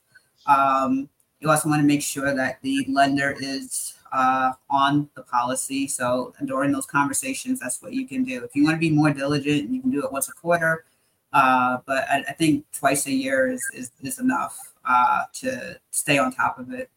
Um, 0.47 1.09
you 1.43 1.51
also 1.51 1.69
want 1.69 1.81
to 1.81 1.87
make 1.87 2.03
sure 2.03 2.35
that 2.35 2.59
the 2.63 2.87
lender 2.89 3.37
is 3.41 3.99
uh, 4.13 4.53
on 4.71 5.11
the 5.17 5.23
policy. 5.23 5.89
So 5.89 6.35
during 6.45 6.71
those 6.71 6.87
conversations, 6.87 7.61
that's 7.61 7.83
what 7.83 7.93
you 7.93 8.07
can 8.07 8.23
do. 8.23 8.45
If 8.45 8.55
you 8.55 8.65
want 8.65 8.77
to 8.77 8.81
be 8.81 8.91
more 8.91 9.13
diligent, 9.13 9.71
you 9.71 9.81
can 9.81 9.91
do 9.91 10.05
it 10.05 10.13
once 10.13 10.29
a 10.29 10.33
quarter. 10.33 10.85
Uh, 11.33 11.79
but 11.87 12.09
I, 12.11 12.23
I, 12.29 12.33
think 12.35 12.67
twice 12.73 13.07
a 13.07 13.11
year 13.11 13.51
is, 13.51 13.63
is, 13.75 13.91
is 14.03 14.19
enough 14.19 14.75
uh, 14.87 15.23
to 15.33 15.81
stay 15.91 16.19
on 16.19 16.31
top 16.31 16.59
of 16.59 16.73
it. 16.73 16.91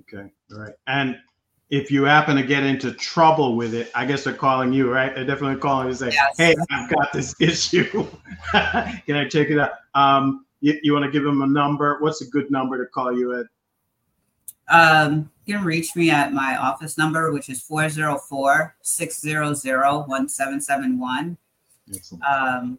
Okay. 0.00 0.28
All 0.52 0.58
right. 0.58 0.74
And 0.88 1.16
if 1.70 1.88
you 1.88 2.02
happen 2.02 2.34
to 2.34 2.42
get 2.42 2.64
into 2.64 2.92
trouble 2.92 3.54
with 3.54 3.74
it, 3.74 3.92
I 3.94 4.04
guess 4.04 4.24
they're 4.24 4.34
calling 4.34 4.72
you, 4.72 4.92
right? 4.92 5.14
They're 5.14 5.24
definitely 5.24 5.60
calling 5.60 5.84
you 5.84 5.90
and 5.90 5.98
say, 5.98 6.10
yes. 6.10 6.36
"Hey, 6.36 6.56
I've 6.70 6.90
got 6.90 7.12
this 7.12 7.32
issue. 7.40 8.06
Can 8.50 9.14
I 9.14 9.28
check 9.28 9.50
it 9.50 9.58
out?" 9.60 9.70
Um, 9.94 10.46
you, 10.60 10.78
you 10.82 10.92
want 10.92 11.04
to 11.04 11.10
give 11.12 11.22
them 11.22 11.42
a 11.42 11.46
number? 11.46 11.98
What's 12.00 12.22
a 12.22 12.26
good 12.26 12.50
number 12.50 12.84
to 12.84 12.90
call 12.90 13.16
you 13.16 13.38
at? 13.38 13.46
Um, 14.70 15.30
you 15.44 15.56
can 15.56 15.64
reach 15.64 15.96
me 15.96 16.10
at 16.10 16.32
my 16.32 16.56
office 16.56 16.96
number, 16.96 17.32
which 17.32 17.48
is 17.48 17.60
404 17.60 18.76
600 18.80 19.42
1771. 19.42 21.36
Um, 22.28 22.78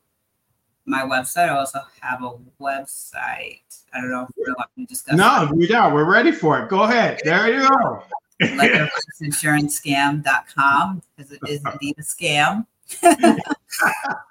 my 0.85 1.01
website, 1.01 1.49
I 1.49 1.57
also 1.57 1.79
have 1.99 2.23
a 2.23 2.31
website. 2.61 3.81
I 3.93 3.99
don't 3.99 4.09
know 4.09 4.23
if 4.23 4.29
we 4.37 4.45
want 4.57 4.69
to 4.77 4.85
discuss. 4.85 5.15
No, 5.15 5.45
that. 5.45 5.53
we 5.55 5.69
are. 5.73 5.93
We're 5.93 6.09
ready 6.09 6.31
for 6.31 6.61
it. 6.61 6.69
Go 6.69 6.83
ahead. 6.83 7.19
There 7.23 7.53
you 7.53 7.67
go. 7.67 8.03
LenderPlaceInsuranceScam.com 8.41 11.01
because 11.15 11.31
it 11.31 11.39
is 11.47 11.61
indeed 11.71 11.95
a 11.99 12.01
scam. 12.01 12.65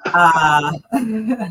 uh, 0.06 0.72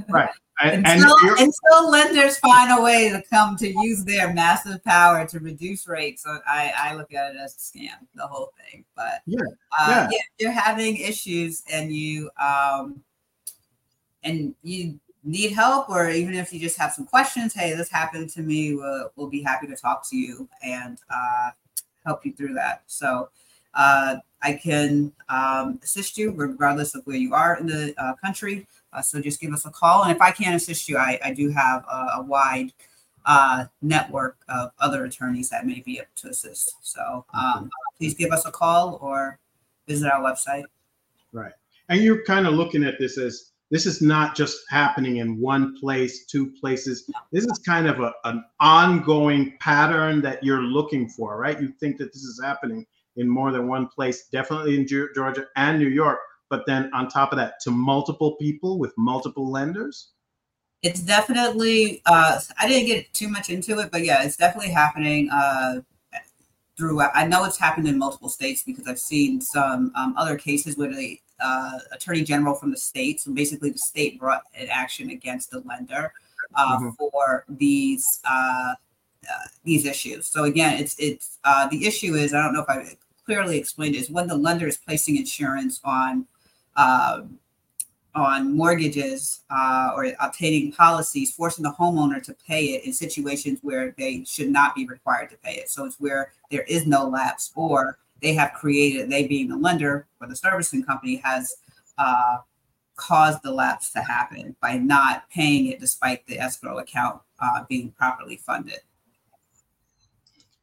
right. 0.09 0.29
until, 0.61 1.15
until, 1.37 1.89
lenders 1.89 2.37
find 2.39 2.77
a 2.77 2.81
way 2.81 3.09
to 3.09 3.23
come 3.29 3.55
to 3.57 3.67
use 3.67 4.03
their 4.03 4.33
massive 4.33 4.83
power 4.83 5.25
to 5.27 5.39
reduce 5.39 5.87
rates, 5.87 6.25
I, 6.47 6.73
I 6.77 6.95
look 6.95 7.13
at 7.13 7.35
it 7.35 7.37
as 7.37 7.55
a 7.55 7.57
scam, 7.57 7.95
the 8.15 8.27
whole 8.27 8.51
thing. 8.57 8.85
But 8.95 9.21
yeah, 9.25 9.39
uh, 9.79 9.87
yeah. 9.89 10.09
yeah 10.11 10.17
if 10.17 10.39
you're 10.39 10.51
having 10.51 10.97
issues 10.97 11.63
and 11.71 11.91
you 11.93 12.29
um 12.39 13.01
and 14.23 14.53
you 14.63 14.99
need 15.23 15.51
help, 15.51 15.89
or 15.89 16.09
even 16.09 16.33
if 16.33 16.53
you 16.53 16.59
just 16.59 16.77
have 16.77 16.93
some 16.93 17.05
questions, 17.05 17.53
hey, 17.53 17.73
this 17.73 17.89
happened 17.89 18.29
to 18.31 18.41
me, 18.41 18.75
we'll, 18.75 19.11
we'll 19.15 19.29
be 19.29 19.41
happy 19.41 19.67
to 19.67 19.75
talk 19.75 20.07
to 20.09 20.17
you 20.17 20.47
and 20.63 20.99
uh, 21.09 21.51
help 22.05 22.25
you 22.25 22.33
through 22.33 22.53
that. 22.53 22.83
So 22.87 23.29
uh, 23.73 24.17
I 24.41 24.53
can 24.53 25.11
um, 25.27 25.79
assist 25.83 26.17
you 26.17 26.31
regardless 26.31 26.95
of 26.95 27.05
where 27.05 27.17
you 27.17 27.33
are 27.33 27.57
in 27.57 27.67
the 27.67 27.93
uh, 27.97 28.13
country. 28.15 28.67
Uh, 28.93 29.01
so 29.01 29.21
just 29.21 29.39
give 29.39 29.53
us 29.53 29.65
a 29.65 29.69
call. 29.69 30.03
And 30.03 30.11
if 30.11 30.21
I 30.21 30.31
can't 30.31 30.55
assist 30.55 30.89
you, 30.89 30.97
I, 30.97 31.19
I 31.23 31.33
do 31.33 31.49
have 31.51 31.83
a, 31.91 32.07
a 32.17 32.23
wide 32.23 32.71
uh, 33.25 33.65
network 33.81 34.37
of 34.47 34.71
other 34.79 35.05
attorneys 35.05 35.49
that 35.49 35.65
may 35.65 35.81
be 35.81 35.97
able 35.97 36.07
to 36.15 36.29
assist. 36.29 36.73
So 36.81 37.25
um, 37.33 37.69
please 37.97 38.13
give 38.13 38.31
us 38.31 38.45
a 38.45 38.51
call 38.51 38.97
or 39.01 39.37
visit 39.87 40.11
our 40.11 40.21
website. 40.21 40.63
Right. 41.31 41.53
And 41.89 42.01
you're 42.01 42.23
kind 42.23 42.47
of 42.47 42.53
looking 42.53 42.83
at 42.83 42.97
this 42.99 43.17
as 43.17 43.51
this 43.71 43.85
is 43.85 44.01
not 44.01 44.35
just 44.35 44.61
happening 44.69 45.17
in 45.17 45.39
one 45.39 45.77
place, 45.79 46.25
two 46.25 46.51
places. 46.59 47.09
This 47.31 47.45
is 47.45 47.59
kind 47.59 47.87
of 47.87 47.99
a, 47.99 48.13
an 48.23 48.43
ongoing 48.59 49.57
pattern 49.59 50.21
that 50.21 50.43
you're 50.43 50.63
looking 50.63 51.07
for, 51.09 51.37
right? 51.37 51.59
You 51.61 51.67
think 51.79 51.97
that 51.97 52.11
this 52.11 52.23
is 52.23 52.41
happening 52.43 52.85
in 53.19 53.27
more 53.27 53.51
than 53.51 53.67
one 53.67 53.87
place, 53.87 54.27
definitely 54.31 54.75
in 54.75 54.87
Georgia 54.87 55.45
and 55.55 55.77
New 55.77 55.87
York, 55.87 56.19
but 56.49 56.65
then 56.65 56.89
on 56.93 57.07
top 57.07 57.31
of 57.31 57.37
that, 57.37 57.59
to 57.61 57.71
multiple 57.71 58.35
people 58.37 58.79
with 58.79 58.93
multiple 58.97 59.51
lenders? 59.51 60.11
It's 60.81 61.01
definitely, 61.01 62.01
uh, 62.05 62.39
I 62.57 62.67
didn't 62.67 62.87
get 62.87 63.13
too 63.13 63.27
much 63.27 63.49
into 63.49 63.79
it, 63.79 63.91
but 63.91 64.03
yeah, 64.03 64.23
it's 64.23 64.37
definitely 64.37 64.71
happening 64.71 65.29
uh, 65.29 65.81
throughout. 66.77 67.11
I 67.13 67.27
know 67.27 67.43
it's 67.43 67.59
happened 67.59 67.87
in 67.87 67.97
multiple 67.97 68.29
states 68.29 68.63
because 68.65 68.87
I've 68.87 68.99
seen 68.99 69.41
some 69.41 69.91
um, 69.95 70.15
other 70.17 70.37
cases 70.37 70.77
where 70.77 70.89
the 70.89 71.19
uh, 71.41 71.79
attorney 71.91 72.23
general 72.23 72.55
from 72.55 72.71
the 72.71 72.77
state, 72.77 73.19
so 73.19 73.33
basically 73.33 73.71
the 73.71 73.77
state 73.77 74.19
brought 74.19 74.43
an 74.55 74.67
action 74.71 75.09
against 75.09 75.51
the 75.51 75.59
lender 75.61 76.13
uh, 76.55 76.77
mm-hmm. 76.77 76.89
for 76.97 77.45
these 77.49 78.05
uh, 78.23 78.73
uh, 79.29 79.47
these 79.63 79.85
issues. 79.85 80.27
So 80.27 80.45
again, 80.45 80.79
it's 80.79 80.95
it's 80.97 81.39
uh, 81.43 81.67
the 81.67 81.85
issue 81.85 82.15
is 82.15 82.33
I 82.33 82.41
don't 82.41 82.53
know 82.53 82.61
if 82.61 82.69
I 82.69 82.95
clearly 83.29 83.59
explained 83.59 83.93
is 83.93 84.09
when 84.09 84.25
the 84.25 84.35
lender 84.35 84.65
is 84.65 84.77
placing 84.77 85.15
insurance 85.15 85.79
on 85.83 86.25
um, 86.77 87.37
on 88.15 88.57
mortgages 88.57 89.41
uh, 89.51 89.91
or 89.95 90.07
obtaining 90.19 90.71
policies, 90.71 91.31
forcing 91.31 91.61
the 91.61 91.71
homeowner 91.79 92.19
to 92.23 92.35
pay 92.47 92.65
it 92.73 92.85
in 92.85 92.91
situations 92.91 93.59
where 93.61 93.93
they 93.99 94.23
should 94.23 94.49
not 94.49 94.73
be 94.73 94.87
required 94.87 95.29
to 95.29 95.37
pay 95.37 95.53
it. 95.53 95.69
So 95.69 95.85
it's 95.85 95.99
where 95.99 96.31
there 96.49 96.63
is 96.63 96.87
no 96.87 97.07
lapse 97.07 97.51
or 97.53 97.99
they 98.19 98.33
have 98.33 98.53
created, 98.53 99.11
they 99.11 99.27
being 99.27 99.47
the 99.47 99.57
lender 99.57 100.07
or 100.19 100.27
the 100.27 100.35
servicing 100.35 100.83
company 100.83 101.17
has 101.17 101.53
uh, 101.99 102.37
caused 102.95 103.43
the 103.43 103.51
lapse 103.51 103.91
to 103.91 104.01
happen 104.01 104.55
by 104.59 104.75
not 104.79 105.29
paying 105.29 105.67
it 105.67 105.79
despite 105.79 106.25
the 106.25 106.39
escrow 106.39 106.79
account 106.79 107.21
uh, 107.39 107.63
being 107.69 107.91
properly 107.91 108.37
funded. 108.37 108.79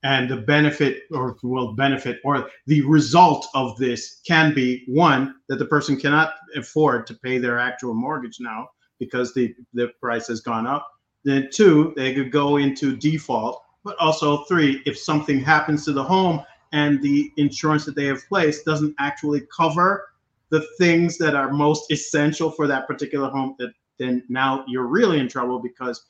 And 0.03 0.29
the 0.29 0.37
benefit, 0.37 1.05
or 1.11 1.37
will 1.43 1.73
benefit, 1.73 2.21
or 2.25 2.49
the 2.67 2.83
result 2.83 3.49
of 3.55 3.77
this 3.77 4.21
can 4.27 4.55
be 4.55 4.85
one 4.87 5.35
that 5.49 5.59
the 5.59 5.65
person 5.65 5.99
cannot 5.99 6.35
afford 6.55 7.07
to 7.09 7.15
pay 7.15 7.39
their 7.39 7.59
actual 7.59 7.95
mortgage 7.95 8.37
now 8.39 8.69
because 8.99 9.35
the, 9.35 9.55
the 9.75 9.89
price 10.01 10.29
has 10.29 10.41
gone 10.41 10.67
up. 10.67 10.87
Then 11.25 11.49
two, 11.53 11.93
they 11.97 12.15
could 12.15 12.31
go 12.31 12.57
into 12.57 12.97
default. 12.97 13.63
But 13.85 13.97
also 13.99 14.45
three, 14.45 14.83
if 14.87 14.99
something 14.99 15.41
happens 15.41 15.85
to 15.85 15.93
the 15.93 16.05
home 16.05 16.43
and 16.73 17.03
the 17.03 17.31
insurance 17.37 17.85
that 17.85 17.95
they 17.95 18.07
have 18.07 18.27
placed 18.29 18.65
doesn't 18.65 18.95
actually 18.99 19.43
cover 19.57 20.09
the 20.51 20.67
things 20.79 21.19
that 21.19 21.35
are 21.35 21.53
most 21.53 21.91
essential 21.91 22.51
for 22.51 22.67
that 22.67 22.87
particular 22.87 23.29
home, 23.29 23.55
that 23.59 23.73
then 23.99 24.23
now 24.29 24.65
you're 24.69 24.87
really 24.87 25.19
in 25.19 25.29
trouble 25.29 25.59
because 25.59 26.05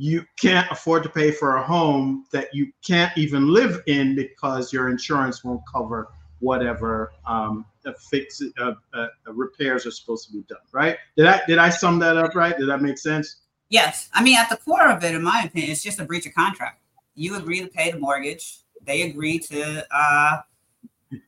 you 0.00 0.24
can't 0.40 0.66
afford 0.70 1.02
to 1.02 1.10
pay 1.10 1.30
for 1.30 1.56
a 1.56 1.62
home 1.62 2.24
that 2.32 2.48
you 2.54 2.72
can't 2.82 3.12
even 3.18 3.52
live 3.52 3.82
in 3.86 4.16
because 4.16 4.72
your 4.72 4.88
insurance 4.88 5.44
won't 5.44 5.60
cover 5.70 6.08
whatever 6.38 7.12
um, 7.26 7.66
fix 8.10 8.40
uh, 8.58 8.72
uh, 8.94 9.06
repairs 9.26 9.84
are 9.84 9.90
supposed 9.90 10.26
to 10.26 10.32
be 10.32 10.42
done. 10.48 10.58
Right? 10.72 10.96
Did 11.18 11.26
I 11.26 11.42
did 11.46 11.58
I 11.58 11.68
sum 11.68 11.98
that 11.98 12.16
up 12.16 12.34
right? 12.34 12.56
Did 12.56 12.70
that 12.70 12.80
make 12.80 12.96
sense? 12.96 13.42
Yes. 13.68 14.08
I 14.14 14.22
mean, 14.22 14.38
at 14.38 14.48
the 14.48 14.56
core 14.56 14.90
of 14.90 15.04
it, 15.04 15.14
in 15.14 15.22
my 15.22 15.42
opinion, 15.44 15.70
it's 15.70 15.82
just 15.82 16.00
a 16.00 16.04
breach 16.04 16.24
of 16.24 16.32
contract. 16.32 16.80
You 17.14 17.36
agree 17.36 17.60
to 17.60 17.68
pay 17.68 17.90
the 17.90 17.98
mortgage. 17.98 18.60
They 18.82 19.02
agree 19.02 19.38
to 19.38 19.86
uh, 19.94 20.38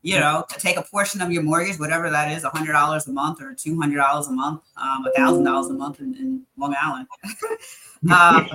you 0.03 0.19
know, 0.19 0.45
to 0.49 0.61
take 0.61 0.77
a 0.77 0.83
portion 0.83 1.21
of 1.21 1.33
your 1.33 1.43
mortgage, 1.43 1.79
whatever 1.79 2.11
that 2.11 2.31
is, 2.31 2.45
hundred 2.45 2.73
dollars 2.73 3.07
a 3.09 3.13
month 3.13 3.43
or 3.43 3.55
two 3.55 3.81
hundred 3.81 3.97
dollars 3.97 4.29
a 4.29 4.33
month, 4.33 4.63
um, 4.77 5.05
thousand 5.17 5.45
dollars 5.45 5.71
a 5.71 5.75
month 5.75 6.01
in, 6.01 6.15
in 6.15 6.43
Long 6.57 6.75
Island, 6.81 7.09
um, 8.13 8.49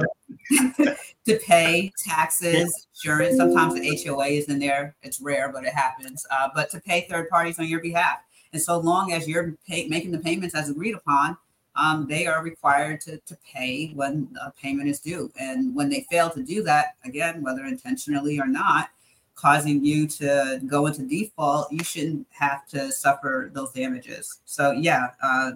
to 1.25 1.39
pay 1.45 1.91
taxes, 1.97 2.87
insurance. 2.95 3.37
Sometimes 3.37 3.73
the 3.73 4.03
HOA 4.05 4.27
is 4.27 4.45
in 4.45 4.59
there. 4.59 4.95
It's 5.01 5.19
rare, 5.19 5.51
but 5.51 5.65
it 5.65 5.73
happens. 5.73 6.25
Uh, 6.31 6.49
but 6.55 6.69
to 6.71 6.79
pay 6.79 7.07
third 7.09 7.29
parties 7.29 7.59
on 7.59 7.67
your 7.67 7.81
behalf, 7.81 8.19
and 8.53 8.61
so 8.61 8.77
long 8.79 9.11
as 9.11 9.27
you're 9.27 9.55
pay, 9.67 9.87
making 9.87 10.11
the 10.11 10.19
payments 10.19 10.55
as 10.55 10.69
agreed 10.69 10.95
upon, 10.95 11.37
um, 11.75 12.07
they 12.07 12.25
are 12.25 12.43
required 12.43 13.01
to, 13.01 13.17
to 13.17 13.37
pay 13.45 13.91
when 13.93 14.29
a 14.41 14.51
payment 14.51 14.89
is 14.89 14.99
due. 14.99 15.31
And 15.39 15.75
when 15.75 15.89
they 15.89 16.05
fail 16.09 16.29
to 16.31 16.41
do 16.41 16.63
that, 16.63 16.95
again, 17.05 17.43
whether 17.43 17.65
intentionally 17.65 18.39
or 18.39 18.47
not, 18.47 18.89
causing 19.37 19.85
you 19.85 20.07
to 20.07 20.59
go 20.65 20.87
into 20.87 21.03
default, 21.03 21.71
you 21.71 21.83
shouldn't 21.83 22.27
have 22.31 22.67
to 22.67 22.91
suffer 22.91 23.49
those 23.53 23.71
damages. 23.71 24.39
So 24.45 24.71
yeah, 24.71 25.11
uh, 25.21 25.51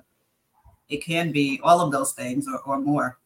it 0.88 1.04
can 1.04 1.32
be 1.32 1.60
all 1.64 1.82
of 1.82 1.92
those 1.92 2.14
things 2.14 2.48
or, 2.48 2.60
or 2.60 2.80
more. 2.80 3.18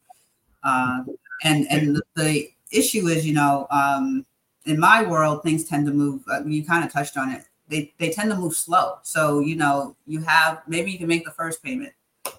Uh, 0.64 1.04
and 1.44 1.66
and 1.70 2.02
the 2.14 2.48
issue 2.72 3.06
is, 3.06 3.26
you 3.26 3.34
know, 3.34 3.66
um, 3.70 4.24
in 4.64 4.80
my 4.80 5.04
world, 5.04 5.42
things 5.42 5.64
tend 5.64 5.86
to 5.86 5.92
move. 5.92 6.22
Uh, 6.28 6.42
you 6.44 6.64
kind 6.64 6.84
of 6.84 6.92
touched 6.92 7.16
on 7.16 7.30
it. 7.30 7.44
They 7.68 7.92
they 7.98 8.10
tend 8.10 8.30
to 8.30 8.36
move 8.36 8.56
slow. 8.56 8.98
So 9.02 9.40
you 9.40 9.56
know, 9.56 9.94
you 10.06 10.20
have 10.22 10.62
maybe 10.66 10.90
you 10.90 10.98
can 10.98 11.06
make 11.06 11.24
the 11.24 11.30
first 11.32 11.62
payment, 11.62 11.92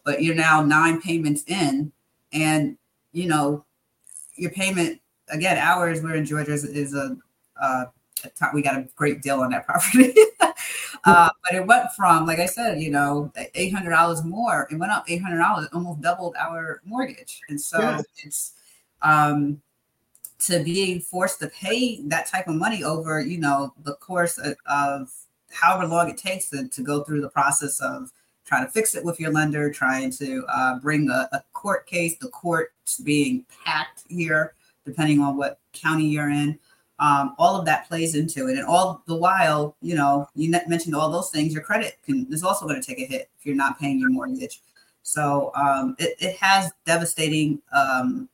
but 0.03 0.23
you're 0.23 0.35
now 0.35 0.63
nine 0.63 0.99
payments 1.01 1.43
in, 1.47 1.91
and 2.33 2.77
you 3.11 3.27
know, 3.27 3.63
your 4.35 4.51
payment 4.51 4.99
again. 5.29 5.57
Ours, 5.57 6.01
we're 6.01 6.15
in 6.15 6.25
Georgia, 6.25 6.51
is, 6.51 6.65
is 6.65 6.95
a 6.95 7.15
uh, 7.61 7.85
we 8.53 8.61
got 8.61 8.77
a 8.77 8.87
great 8.95 9.21
deal 9.21 9.41
on 9.41 9.51
that 9.51 9.65
property. 9.67 10.13
uh, 11.03 11.29
but 11.43 11.53
it 11.53 11.65
went 11.65 11.91
from, 11.95 12.25
like 12.25 12.39
I 12.39 12.45
said, 12.45 12.81
you 12.81 12.91
know, 12.91 13.31
eight 13.55 13.73
hundred 13.73 13.91
dollars 13.91 14.23
more. 14.23 14.67
It 14.71 14.75
went 14.77 14.91
up 14.91 15.05
eight 15.07 15.21
hundred 15.21 15.39
dollars, 15.39 15.67
almost 15.73 16.01
doubled 16.01 16.35
our 16.39 16.81
mortgage. 16.85 17.41
And 17.49 17.59
so 17.59 17.79
yes. 17.79 18.03
it's 18.23 18.53
um, 19.01 19.61
to 20.39 20.63
being 20.63 20.99
forced 20.99 21.39
to 21.39 21.47
pay 21.47 22.01
that 22.03 22.27
type 22.27 22.47
of 22.47 22.55
money 22.55 22.83
over, 22.83 23.19
you 23.19 23.39
know, 23.39 23.73
the 23.83 23.95
course 23.95 24.37
of, 24.37 24.55
of 24.65 25.11
however 25.51 25.87
long 25.87 26.09
it 26.09 26.17
takes 26.17 26.49
to, 26.49 26.67
to 26.67 26.81
go 26.81 27.03
through 27.03 27.21
the 27.21 27.29
process 27.29 27.79
of 27.79 28.11
trying 28.45 28.65
to 28.65 28.71
fix 28.71 28.95
it 28.95 29.03
with 29.03 29.19
your 29.19 29.31
lender, 29.31 29.71
trying 29.71 30.09
to 30.09 30.45
uh, 30.47 30.79
bring 30.79 31.09
a, 31.09 31.27
a 31.33 31.43
court 31.53 31.85
case, 31.85 32.17
the 32.17 32.29
court's 32.29 32.99
being 32.99 33.45
packed 33.65 34.03
here, 34.07 34.53
depending 34.85 35.19
on 35.19 35.35
what 35.35 35.59
county 35.73 36.05
you're 36.05 36.29
in 36.29 36.57
um, 36.99 37.35
all 37.37 37.55
of 37.55 37.65
that 37.65 37.87
plays 37.87 38.15
into 38.15 38.47
it. 38.47 38.57
And 38.57 38.65
all 38.65 39.03
the 39.05 39.15
while 39.15 39.75
you 39.81 39.95
know 39.95 40.27
you 40.35 40.51
mentioned 40.67 40.95
all 40.95 41.11
those 41.11 41.29
things 41.29 41.53
your 41.53 41.63
credit 41.63 41.97
can 42.05 42.27
is 42.31 42.43
also 42.43 42.67
going 42.67 42.81
to 42.81 42.85
take 42.85 42.99
a 42.99 43.05
hit 43.05 43.29
if 43.37 43.45
you're 43.45 43.55
not 43.55 43.79
paying 43.79 43.99
your 43.99 44.09
mortgage. 44.09 44.61
So 45.03 45.51
um, 45.55 45.95
it, 45.99 46.17
it 46.19 46.35
has 46.37 46.71
devastating 46.85 47.61
um, 47.71 48.27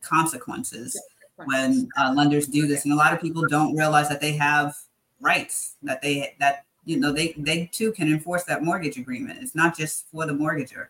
consequences 0.00 1.00
when 1.36 1.88
uh, 1.98 2.12
lenders 2.14 2.46
do 2.46 2.66
this. 2.66 2.84
And 2.84 2.92
a 2.92 2.96
lot 2.96 3.12
of 3.12 3.20
people 3.20 3.46
don't 3.48 3.74
realize 3.74 4.08
that 4.08 4.20
they 4.20 4.32
have 4.32 4.76
rights 5.20 5.76
that 5.82 6.00
they 6.00 6.34
that 6.38 6.64
you 6.84 6.98
know 6.98 7.12
they 7.12 7.34
they 7.36 7.66
too 7.72 7.92
can 7.92 8.08
enforce 8.08 8.44
that 8.44 8.62
mortgage 8.62 8.96
agreement. 8.96 9.42
It's 9.42 9.54
not 9.54 9.76
just 9.76 10.06
for 10.10 10.26
the 10.26 10.32
mortgager. 10.32 10.88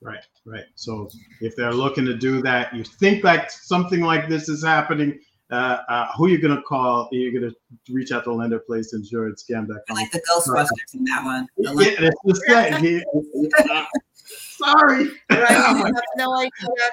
Right 0.00 0.24
right. 0.44 0.64
So 0.74 1.08
if 1.40 1.56
they're 1.56 1.72
looking 1.72 2.04
to 2.06 2.14
do 2.14 2.42
that 2.42 2.74
you 2.74 2.84
think 2.84 3.24
like 3.24 3.50
something 3.50 4.00
like 4.00 4.28
this 4.28 4.48
is 4.48 4.64
happening 4.64 5.18
uh, 5.50 5.78
uh, 5.88 6.08
who 6.16 6.28
you're 6.28 6.40
gonna 6.40 6.62
call? 6.62 7.08
You're 7.12 7.32
gonna 7.32 7.52
reach 7.90 8.12
out 8.12 8.24
to 8.24 8.32
lender 8.32 8.58
place 8.58 8.94
insurance 8.94 9.44
scam. 9.44 9.68
I 9.88 9.92
like 9.92 10.10
the 10.10 10.20
Ghostbusters 10.20 10.94
in 10.94 11.04
that 11.04 11.24
one. 11.24 11.46
Yeah, 11.56 12.00
that's 12.00 12.16
just 12.26 12.42
that. 12.48 13.86
sorry. 14.24 15.10
Right. 15.30 15.76
You 15.76 15.84
have 15.84 16.04
no 16.16 16.34
idea 16.36 16.50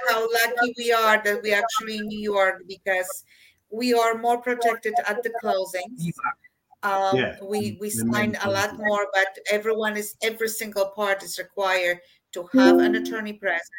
how 0.10 0.28
lucky 0.32 0.74
we 0.78 0.91
are 0.91 1.22
that 1.24 1.41
we 1.43 1.54
actually 1.54 1.97
in 1.97 2.08
New 2.08 2.20
York 2.20 2.64
because 2.68 3.24
we 3.70 3.93
are 3.93 4.16
more 4.18 4.41
protected 4.41 4.93
at 5.08 5.24
the 5.24 5.32
closings. 5.41 6.12
Um, 6.84 7.18
yeah. 7.18 7.38
We 7.43 7.78
we 7.80 7.89
sign 7.89 8.36
a 8.43 8.49
lot 8.49 8.78
more, 8.78 9.08
but 9.14 9.38
everyone 9.52 9.97
is 9.97 10.16
every 10.24 10.49
single 10.49 10.88
part 10.88 11.24
is 11.24 11.38
required 11.38 11.99
to 12.34 12.47
have 12.54 12.80
an 12.80 12.95
attorney 12.95 13.34
present. 13.34 13.70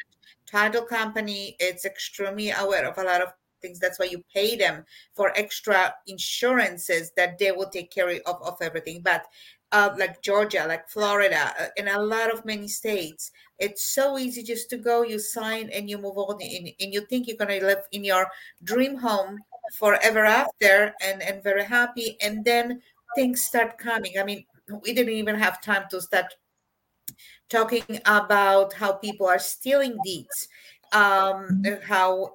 Title 0.47 0.83
company, 0.83 1.57
it's 1.59 1.85
extremely 1.85 2.51
aware 2.51 2.87
of 2.87 2.99
a 2.99 3.03
lot 3.03 3.23
of 3.23 3.33
things. 3.63 3.79
That's 3.79 3.99
why 3.99 4.07
you 4.07 4.23
pay 4.35 4.57
them 4.57 4.85
for 5.15 5.33
extra 5.37 5.95
insurances 6.07 7.13
that 7.17 7.39
they 7.39 7.53
will 7.53 7.71
take 7.71 7.91
care 7.91 8.11
of, 8.27 8.43
of 8.43 8.57
everything. 8.61 9.01
But 9.03 9.25
uh, 9.73 9.95
like 9.97 10.21
Georgia, 10.21 10.67
like 10.69 10.89
Florida, 10.89 11.55
uh, 11.59 11.67
in 11.77 11.89
a 11.89 12.03
lot 12.03 12.31
of 12.31 12.45
many 12.45 12.69
states, 12.69 13.31
it's 13.59 13.95
so 13.95 14.19
easy 14.19 14.43
just 14.43 14.69
to 14.71 14.77
go, 14.77 15.03
you 15.03 15.19
sign, 15.19 15.71
and 15.71 15.89
you 15.89 15.97
move 15.97 16.19
on, 16.19 16.37
and, 16.43 16.69
and 16.79 16.93
you 16.93 17.07
think 17.07 17.27
you're 17.27 17.39
going 17.39 17.59
to 17.59 17.67
live 17.67 17.87
in 17.93 18.05
your 18.05 18.27
dream 18.65 18.97
home 18.97 19.39
forever 19.79 20.27
after 20.27 20.93
and, 21.03 21.23
and 21.23 21.43
very 21.43 21.65
happy. 21.65 22.19
And 22.21 22.45
then 22.45 22.83
things 23.15 23.43
start 23.45 23.79
coming. 23.79 24.19
I 24.21 24.25
mean, 24.25 24.45
we 24.83 24.93
didn't 24.93 25.15
even 25.15 25.37
have 25.37 25.63
time 25.63 25.85
to 25.91 26.01
start 26.03 26.27
talking 27.49 28.01
about 28.05 28.73
how 28.73 28.93
people 28.93 29.27
are 29.27 29.39
stealing 29.39 29.97
deeds, 30.05 30.49
um, 30.93 31.65
how 31.83 32.33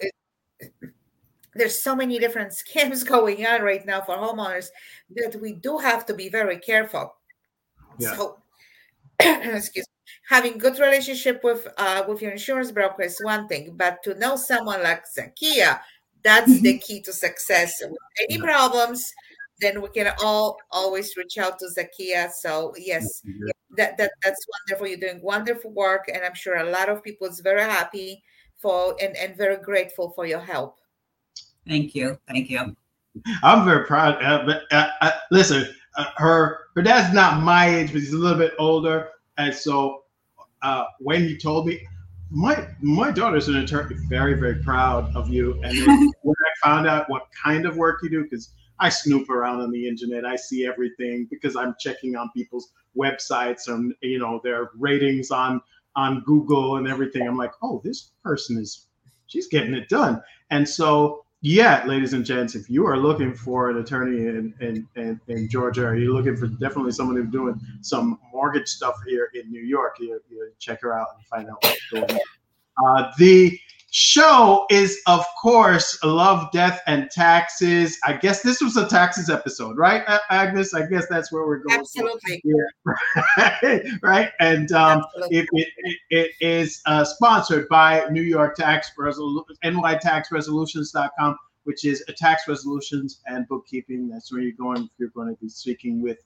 there's 1.58 1.82
so 1.82 1.96
many 1.96 2.20
different 2.20 2.52
scams 2.62 3.06
going 3.06 3.46
on 3.46 3.62
right 3.62 3.86
now 3.86 4.02
for 4.02 4.16
homeowners 4.16 4.68
that 5.16 5.40
we 5.42 5.54
do 5.54 5.78
have 5.78 6.06
to 6.06 6.14
be 6.14 6.30
very 6.30 6.58
careful. 6.58 7.16
Yeah. 8.00 8.16
So, 8.16 8.38
excuse 9.20 9.86
me. 9.88 9.94
Having 10.30 10.58
good 10.58 10.78
relationship 10.80 11.42
with 11.44 11.68
uh, 11.78 12.04
with 12.08 12.22
your 12.22 12.32
insurance 12.32 12.72
broker 12.72 13.04
is 13.04 13.18
one 13.24 13.48
thing, 13.48 13.76
but 13.78 14.04
to 14.04 14.14
know 14.16 14.36
someone 14.36 14.84
like 14.84 15.06
Zakiya, 15.06 15.80
that's 16.22 16.52
mm-hmm. 16.52 16.64
the 16.64 16.78
key 16.80 17.02
to 17.04 17.14
success. 17.14 17.82
With 17.82 17.98
any 18.30 18.38
problems, 18.38 19.14
then 19.62 19.82
we 19.82 19.88
can 19.90 20.14
all 20.22 20.58
always 20.70 21.16
reach 21.16 21.38
out 21.38 21.60
to 21.60 21.68
Zakiya. 21.68 22.32
So 22.32 22.74
yes, 22.78 23.22
that, 23.78 23.98
that 23.98 24.12
that's 24.22 24.46
wonderful. 24.70 24.88
You're 24.88 25.00
doing 25.00 25.22
wonderful 25.22 25.72
work, 25.72 26.10
and 26.14 26.24
I'm 26.24 26.36
sure 26.36 26.58
a 26.58 26.70
lot 26.70 26.90
of 26.90 27.04
people 27.04 27.28
is 27.28 27.40
very 27.40 27.62
happy 27.62 28.22
for 28.58 28.96
and, 29.02 29.16
and 29.16 29.38
very 29.38 29.58
grateful 29.58 30.12
for 30.12 30.26
your 30.26 30.42
help. 30.42 30.78
Thank 31.68 31.96
you. 31.96 32.18
Thank 32.28 32.50
you. 32.50 32.76
I'm 33.44 33.66
very 33.66 33.86
proud. 33.86 34.22
Uh, 34.24 34.46
but 34.46 34.64
uh, 34.72 34.90
uh, 35.02 35.12
listen, 35.32 35.68
uh, 35.98 36.06
her 36.18 36.60
her 36.76 36.82
dad's 36.82 37.14
not 37.14 37.42
my 37.42 37.68
age, 37.68 37.92
but 37.92 38.02
he's 38.02 38.14
a 38.14 38.18
little 38.18 38.38
bit 38.38 38.54
older, 38.60 39.10
and 39.38 39.54
so 39.54 40.04
uh, 40.62 40.86
when 41.00 41.24
he 41.24 41.38
told 41.38 41.68
me, 41.68 41.86
my 42.30 42.68
my 42.82 43.12
daughter's 43.12 43.48
an 43.48 43.58
attorney, 43.58 43.96
very 44.08 44.34
very 44.34 44.62
proud 44.64 45.16
of 45.16 45.30
you. 45.30 45.60
And 45.64 45.78
when 46.22 46.36
I 46.40 46.68
found 46.68 46.88
out 46.88 47.10
what 47.10 47.28
kind 47.44 47.66
of 47.66 47.78
work 47.78 48.00
you 48.04 48.10
do, 48.10 48.24
because 48.24 48.52
I 48.80 48.90
snoop 48.90 49.30
around 49.30 49.62
on 49.62 49.72
the 49.72 49.88
internet, 49.88 50.26
I 50.26 50.36
see 50.36 50.66
everything 50.66 51.28
because 51.30 51.56
I'm 51.56 51.76
checking 51.80 52.16
on 52.16 52.30
people's 52.36 52.72
websites 52.96 53.68
and 53.68 53.94
you 54.02 54.20
know 54.20 54.40
their 54.44 54.72
ratings 54.78 55.32
on 55.32 55.62
on 55.96 56.22
Google 56.22 56.78
and 56.78 56.88
everything. 56.88 57.28
I'm 57.28 57.38
like, 57.38 57.54
oh, 57.64 57.82
this 57.84 58.12
person 58.24 58.58
is 58.60 58.86
she's 59.26 59.48
getting 59.48 59.74
it 59.74 59.90
done, 59.90 60.22
and 60.52 60.68
so 60.68 61.26
yeah, 61.42 61.84
ladies 61.86 62.14
and 62.14 62.26
gents, 62.26 62.56
if 62.56 62.70
you 62.70 62.86
are 62.88 62.98
looking 62.98 63.34
for 63.34 63.70
an 63.70 63.78
attorney 63.78 64.26
in, 64.28 64.54
in, 64.60 64.88
in, 64.96 65.22
in 65.28 65.50
Georgia, 65.50 65.86
or 65.86 65.96
you're 65.96 66.14
looking 66.14 66.36
for 66.36 66.48
definitely 66.48 66.92
someone 66.92 67.16
who's 67.16 67.32
doing 67.32 67.60
some 67.82 68.20
mortgage 68.34 68.68
stuff 68.68 68.96
here 69.06 69.30
in 69.36 69.52
New 69.52 69.62
York, 69.62 69.98
you, 70.00 70.20
you 70.30 70.52
check 70.58 70.82
her 70.82 70.98
out 70.98 71.08
and 71.16 71.26
find 71.28 71.50
out 71.50 71.58
what's 71.62 71.90
going 71.92 72.12
on. 72.12 72.20
Uh, 72.86 73.12
the 73.18 73.60
show 73.98 74.68
is, 74.70 75.02
of 75.08 75.26
course, 75.42 75.98
Love, 76.04 76.52
Death, 76.52 76.82
and 76.86 77.10
Taxes. 77.10 77.98
I 78.06 78.14
guess 78.14 78.44
this 78.44 78.62
was 78.62 78.78
a 78.78 78.88
taxes 78.88 79.28
episode, 79.28 79.76
right, 79.76 80.04
Agnes? 80.30 80.76
I 80.76 80.86
guess 80.86 81.08
that's 81.10 81.32
where 81.32 81.48
we're 81.48 81.58
going. 81.58 81.80
Absolutely. 81.80 82.44
Yeah. 83.34 83.82
right. 84.04 84.30
And 84.40 84.72
um, 84.72 85.04
it, 85.32 85.48
it, 85.52 85.68
it 86.12 86.32
is 86.40 86.80
uh, 86.86 87.04
sponsored 87.04 87.68
by 87.70 88.06
New 88.12 88.22
York 88.22 88.56
Tax 88.56 88.92
Resolution, 88.98 89.56
nytaxresolutions.com, 89.64 91.38
which 91.64 91.84
is 91.84 92.04
a 92.08 92.14
tax 92.14 92.48
resolutions 92.48 93.22
and 93.26 93.48
bookkeeping. 93.48 94.10
That's 94.10 94.32
where 94.32 94.42
you're 94.42 94.52
going 94.52 94.84
if 94.84 94.92
you're 95.00 95.10
going 95.10 95.30
to 95.36 95.42
be 95.42 95.50
speaking 95.50 96.04
with 96.04 96.20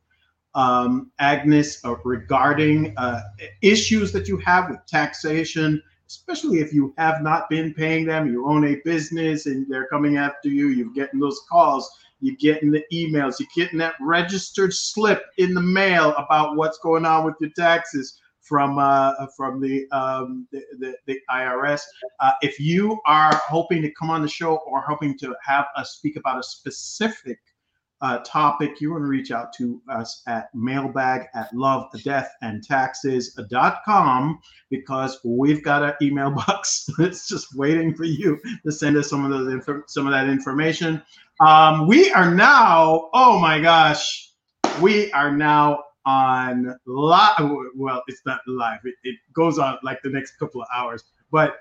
um, 0.55 1.09
Agnes 1.19 1.83
uh, 1.85 1.95
regarding 2.03 2.93
uh, 2.97 3.21
issues 3.61 4.11
that 4.11 4.27
you 4.27 4.37
have 4.37 4.69
with 4.69 4.85
taxation 4.87 5.81
especially 6.11 6.59
if 6.59 6.73
you 6.73 6.93
have 6.97 7.21
not 7.21 7.49
been 7.49 7.73
paying 7.73 8.05
them, 8.05 8.27
you 8.27 8.45
own 8.45 8.65
a 8.65 8.81
business 8.83 9.45
and 9.45 9.65
they're 9.69 9.87
coming 9.87 10.17
after 10.17 10.49
you, 10.49 10.67
you're 10.67 10.91
getting 10.91 11.21
those 11.21 11.39
calls, 11.49 11.89
you're 12.19 12.35
getting 12.35 12.69
the 12.69 12.83
emails, 12.91 13.39
you're 13.39 13.47
getting 13.55 13.79
that 13.79 13.93
registered 14.01 14.73
slip 14.73 15.23
in 15.37 15.53
the 15.53 15.61
mail 15.61 16.13
about 16.17 16.57
what's 16.57 16.77
going 16.79 17.05
on 17.05 17.23
with 17.23 17.35
your 17.39 17.49
taxes 17.51 18.19
from 18.41 18.77
uh, 18.77 19.13
from 19.37 19.61
the, 19.61 19.89
um, 19.91 20.47
the, 20.51 20.61
the, 20.79 20.95
the 21.07 21.17
IRS. 21.29 21.81
Uh, 22.19 22.31
if 22.41 22.59
you 22.59 22.99
are 23.05 23.33
hoping 23.47 23.81
to 23.81 23.91
come 23.91 24.09
on 24.09 24.21
the 24.21 24.27
show 24.27 24.57
or 24.67 24.81
hoping 24.81 25.17
to 25.19 25.33
have 25.41 25.67
us 25.77 25.91
speak 25.91 26.17
about 26.17 26.39
a 26.39 26.43
specific 26.43 27.39
uh, 28.01 28.17
topic, 28.25 28.81
you 28.81 28.91
want 28.91 29.03
to 29.03 29.07
reach 29.07 29.31
out 29.31 29.53
to 29.53 29.81
us 29.89 30.23
at 30.27 30.53
mailbag 30.55 31.27
at 31.35 31.53
love, 31.53 31.91
death, 32.03 32.33
and 32.41 32.63
taxes.com 32.63 34.39
because 34.69 35.19
we've 35.23 35.63
got 35.63 35.83
an 35.83 35.93
email 36.01 36.31
box 36.47 36.89
that's 36.97 37.27
just 37.27 37.55
waiting 37.55 37.93
for 37.93 38.05
you 38.05 38.39
to 38.65 38.71
send 38.71 38.97
us 38.97 39.09
some 39.09 39.23
of 39.23 39.31
those 39.31 39.53
inf- 39.53 39.83
some 39.87 40.07
of 40.07 40.13
that 40.13 40.27
information. 40.27 41.01
Um, 41.39 41.87
we 41.87 42.11
are 42.11 42.33
now, 42.33 43.09
oh 43.13 43.39
my 43.39 43.59
gosh, 43.59 44.31
we 44.81 45.11
are 45.11 45.31
now 45.31 45.83
on 46.05 46.75
live. 46.85 47.51
Well, 47.75 48.03
it's 48.07 48.21
not 48.25 48.39
live. 48.47 48.79
It, 48.83 48.95
it 49.03 49.15
goes 49.33 49.59
on 49.59 49.77
like 49.83 50.01
the 50.01 50.09
next 50.09 50.37
couple 50.37 50.61
of 50.61 50.67
hours, 50.75 51.03
but 51.31 51.57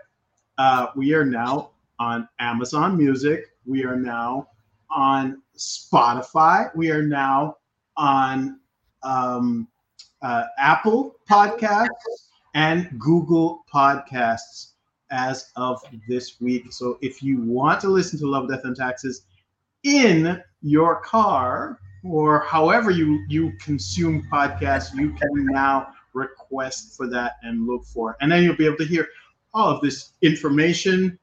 uh, 0.57 0.86
we 0.97 1.12
are 1.14 1.24
now 1.24 1.70
on 1.99 2.28
Amazon 2.38 2.97
Music. 2.97 3.45
We 3.66 3.84
are 3.84 3.97
now 3.97 4.49
on 4.91 5.43
Spotify. 5.57 6.74
We 6.74 6.91
are 6.91 7.03
now 7.03 7.57
on 7.97 8.61
um, 9.03 9.68
uh, 10.22 10.45
Apple 10.59 11.16
Podcasts 11.28 11.88
and 12.55 12.91
Google 12.99 13.64
Podcasts 13.72 14.72
as 15.11 15.51
of 15.57 15.82
this 16.09 16.41
week. 16.41 16.72
So 16.72 16.99
if 17.01 17.22
you 17.22 17.41
want 17.43 17.80
to 17.82 17.88
listen 17.88 18.18
to 18.20 18.26
Love, 18.26 18.49
Death, 18.49 18.64
and 18.64 18.76
Taxes 18.76 19.22
in 19.82 20.43
your 20.62 21.01
car 21.01 21.78
or 22.05 22.41
however 22.41 22.91
you, 22.91 23.24
you 23.28 23.53
consume 23.61 24.26
podcasts, 24.32 24.95
you 24.95 25.12
can 25.12 25.47
now 25.47 25.88
request 26.14 26.97
for 26.97 27.07
that 27.09 27.34
and 27.43 27.66
look 27.66 27.84
for 27.84 28.12
it. 28.12 28.16
And 28.20 28.32
then 28.32 28.43
you'll 28.43 28.57
be 28.57 28.66
able 28.66 28.78
to 28.78 28.86
hear 28.86 29.09
all 29.53 29.68
of 29.68 29.80
this 29.80 30.12
information 30.22 31.18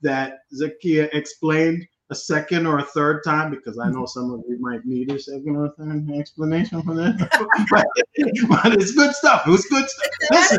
that 0.00 0.40
Zakiya 0.54 1.08
explained 1.12 1.86
a 2.12 2.14
second 2.14 2.66
or 2.66 2.78
a 2.78 2.84
third 2.84 3.22
time 3.24 3.50
because 3.50 3.78
I 3.78 3.88
know 3.88 4.04
some 4.04 4.30
of 4.30 4.42
you 4.46 4.58
might 4.60 4.84
need 4.84 5.10
a 5.10 5.18
second 5.18 5.56
or 5.56 5.70
third 5.78 6.10
explanation 6.10 6.82
for 6.82 6.94
that. 6.94 7.16
but, 7.70 7.86
but, 8.50 8.72
it's 8.74 8.92
good 8.92 9.14
stuff. 9.14 9.46
It 9.46 9.50
was 9.50 9.64
good 9.64 9.88
stuff. 9.88 10.10
Listen, 10.30 10.58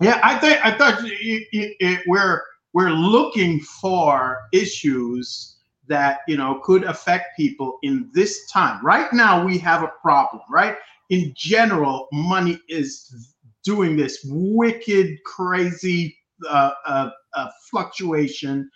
yeah, 0.00 0.20
I 0.22 0.38
think 0.38 0.64
I 0.64 0.70
thought 0.78 1.04
it, 1.04 1.48
it, 1.52 1.76
it, 1.80 2.00
we're 2.06 2.40
we're 2.72 2.90
looking 2.90 3.58
for 3.60 4.38
issues 4.52 5.56
that 5.88 6.20
you 6.28 6.36
know 6.36 6.60
could 6.62 6.84
affect 6.84 7.36
people 7.36 7.78
in 7.82 8.10
this 8.14 8.48
time. 8.48 8.84
Right 8.86 9.12
now, 9.12 9.44
we 9.44 9.58
have 9.58 9.82
a 9.82 9.92
problem. 10.00 10.42
Right 10.48 10.76
in 11.10 11.34
general, 11.36 12.06
money 12.12 12.60
is 12.68 13.34
doing 13.64 13.96
this 13.96 14.24
wicked, 14.24 15.18
crazy 15.26 16.16
uh, 16.48 16.70
uh, 16.86 17.10
uh, 17.34 17.48
fluctuation 17.68 18.70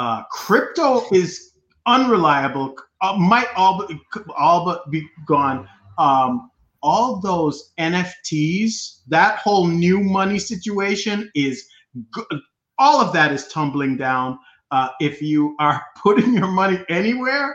uh, 0.00 0.24
crypto 0.30 1.02
is 1.12 1.52
unreliable. 1.84 2.74
Uh, 3.02 3.18
might 3.18 3.48
all 3.54 3.86
but 3.86 4.24
all 4.34 4.64
but 4.64 4.90
be 4.90 5.06
gone. 5.26 5.68
Um, 5.98 6.50
all 6.82 7.20
those 7.20 7.74
NFTs, 7.78 9.02
that 9.08 9.38
whole 9.40 9.66
new 9.66 10.00
money 10.00 10.38
situation 10.38 11.30
is 11.34 11.66
good. 12.12 12.40
All 12.78 13.02
of 13.02 13.12
that 13.12 13.30
is 13.30 13.46
tumbling 13.48 13.98
down. 13.98 14.38
Uh, 14.70 14.88
if 15.00 15.20
you 15.20 15.54
are 15.60 15.82
putting 16.02 16.32
your 16.32 16.48
money 16.48 16.82
anywhere, 16.88 17.54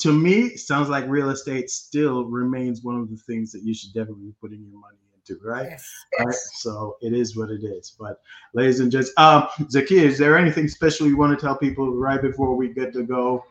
to 0.00 0.12
me, 0.12 0.54
sounds 0.54 0.90
like 0.90 1.08
real 1.08 1.30
estate 1.30 1.70
still 1.70 2.26
remains 2.26 2.82
one 2.82 3.00
of 3.00 3.08
the 3.08 3.16
things 3.16 3.52
that 3.52 3.62
you 3.62 3.72
should 3.72 3.94
definitely 3.94 4.26
be 4.26 4.34
putting 4.42 4.60
your 4.60 4.78
money 4.78 4.98
to, 5.26 5.38
right? 5.42 5.68
Yes, 5.70 5.90
yes. 6.18 6.26
Right. 6.26 6.34
So 6.54 6.96
it 7.00 7.12
is 7.12 7.36
what 7.36 7.50
it 7.50 7.64
is. 7.64 7.96
But 7.98 8.20
ladies 8.54 8.80
and 8.80 8.90
gents, 8.90 9.12
um, 9.16 9.48
Zakiya, 9.62 10.02
is 10.02 10.18
there 10.18 10.36
anything 10.36 10.68
special 10.68 11.06
you 11.06 11.16
want 11.16 11.38
to 11.38 11.44
tell 11.44 11.56
people 11.56 11.94
right 11.94 12.20
before 12.20 12.54
we 12.54 12.68
get 12.72 12.92
to 12.94 13.02
go? 13.02 13.44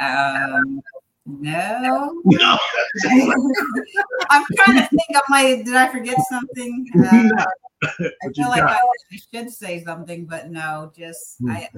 Um, 0.00 0.82
no. 1.26 2.20
No. 2.24 2.58
I'm 4.30 4.44
trying 4.56 4.76
to 4.78 4.88
think 4.88 5.16
of 5.16 5.22
my. 5.28 5.62
Did 5.64 5.74
I 5.74 5.88
forget 5.88 6.18
something? 6.28 6.86
Uh, 7.04 7.22
no. 7.22 7.44
I 8.00 8.32
feel 8.34 8.48
like 8.48 8.62
I, 8.62 8.76
I, 8.76 9.18
should 9.30 9.50
say 9.50 9.84
something, 9.84 10.24
but 10.24 10.50
no. 10.50 10.90
Just 10.96 11.36
hmm. 11.38 11.50
I. 11.50 11.68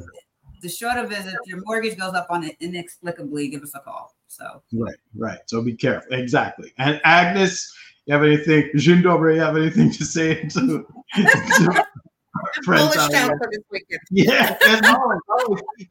The 0.63 0.69
short 0.69 0.99
of 0.99 1.11
it 1.11 1.19
is, 1.19 1.27
if 1.27 1.35
your 1.47 1.61
mortgage 1.65 1.99
goes 1.99 2.15
up 2.15 2.29
on 2.31 2.45
it 2.45 2.57
inexplicably, 2.61 3.49
give 3.49 3.63
us 3.63 3.73
a 3.75 3.81
call. 3.81 4.15
So 4.29 4.63
right, 4.73 4.95
right. 5.17 5.39
So 5.47 5.63
be 5.63 5.75
careful. 5.75 6.13
Exactly. 6.13 6.73
And 6.79 7.01
Agnes, 7.05 7.75
you 8.07 8.15
have 8.15 8.23
anything, 8.23 8.71
Jean 8.77 9.03
Dobre, 9.03 9.35
you 9.35 9.41
have 9.41 9.57
anything 9.57 9.91
to 9.93 10.05
say 10.05 10.45
to, 10.45 10.87
to 11.15 11.85
friends 12.65 12.97
out 12.97 13.11
there? 13.11 13.37
for 13.37 13.49
this 13.51 13.63
weekend. 13.71 14.01
Yeah, 14.11 14.57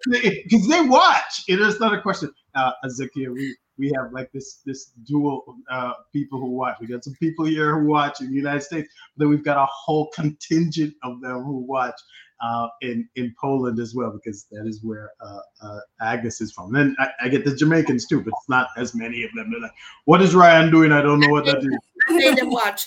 because 0.08 0.68
they 0.68 0.82
watch. 0.82 1.44
It 1.48 1.60
is 1.60 1.80
not 1.80 1.94
a 1.94 2.02
question. 2.02 2.32
Uh, 2.56 2.72
Azakia, 2.86 3.32
we 3.34 3.56
we 3.78 3.92
have 3.98 4.12
like 4.14 4.32
this 4.32 4.62
this 4.66 4.92
dual 5.06 5.44
uh, 5.70 5.94
people 6.14 6.40
who 6.40 6.52
watch. 6.52 6.78
We 6.80 6.88
got 6.88 7.04
some 7.04 7.16
people 7.16 7.46
here 7.46 7.80
who 7.80 7.88
watch 7.88 8.22
in 8.22 8.30
the 8.30 8.36
United 8.36 8.64
States, 8.64 8.90
but 9.16 9.24
then 9.24 9.30
we've 9.30 9.44
got 9.44 9.58
a 9.58 9.66
whole 9.66 10.10
contingent 10.14 10.94
of 11.04 11.22
them 11.22 11.44
who 11.44 11.58
watch 11.58 12.00
uh, 12.42 12.68
in 12.82 13.08
in 13.16 13.34
Poland 13.40 13.80
as 13.80 13.96
well, 13.96 14.12
because 14.12 14.46
that 14.52 14.66
is 14.68 14.84
where 14.84 15.12
uh, 15.22 15.40
uh, 15.62 15.80
Agnes 16.02 16.42
is 16.42 16.52
from. 16.52 16.72
Then 16.74 16.96
I, 17.00 17.10
I, 17.22 17.30
get 17.30 17.46
the 17.46 17.56
Jamaicans 17.56 18.08
too, 18.08 18.22
but 18.22 18.30
it's 18.30 18.50
not 18.50 18.68
as 18.78 18.94
many 18.96 19.24
of 19.24 19.32
them. 19.36 19.52
They're 19.52 19.62
like, 19.62 19.72
"What 20.06 20.22
is 20.22 20.36
Ryan 20.36 20.72
doing? 20.72 20.92
I 20.92 21.02
don't 21.02 21.20
know 21.20 21.30
what 21.30 21.46
that 21.46 21.58
is." 21.60 21.78
I 22.10 22.14
made 22.14 22.38
them 22.38 22.50
watch. 22.50 22.86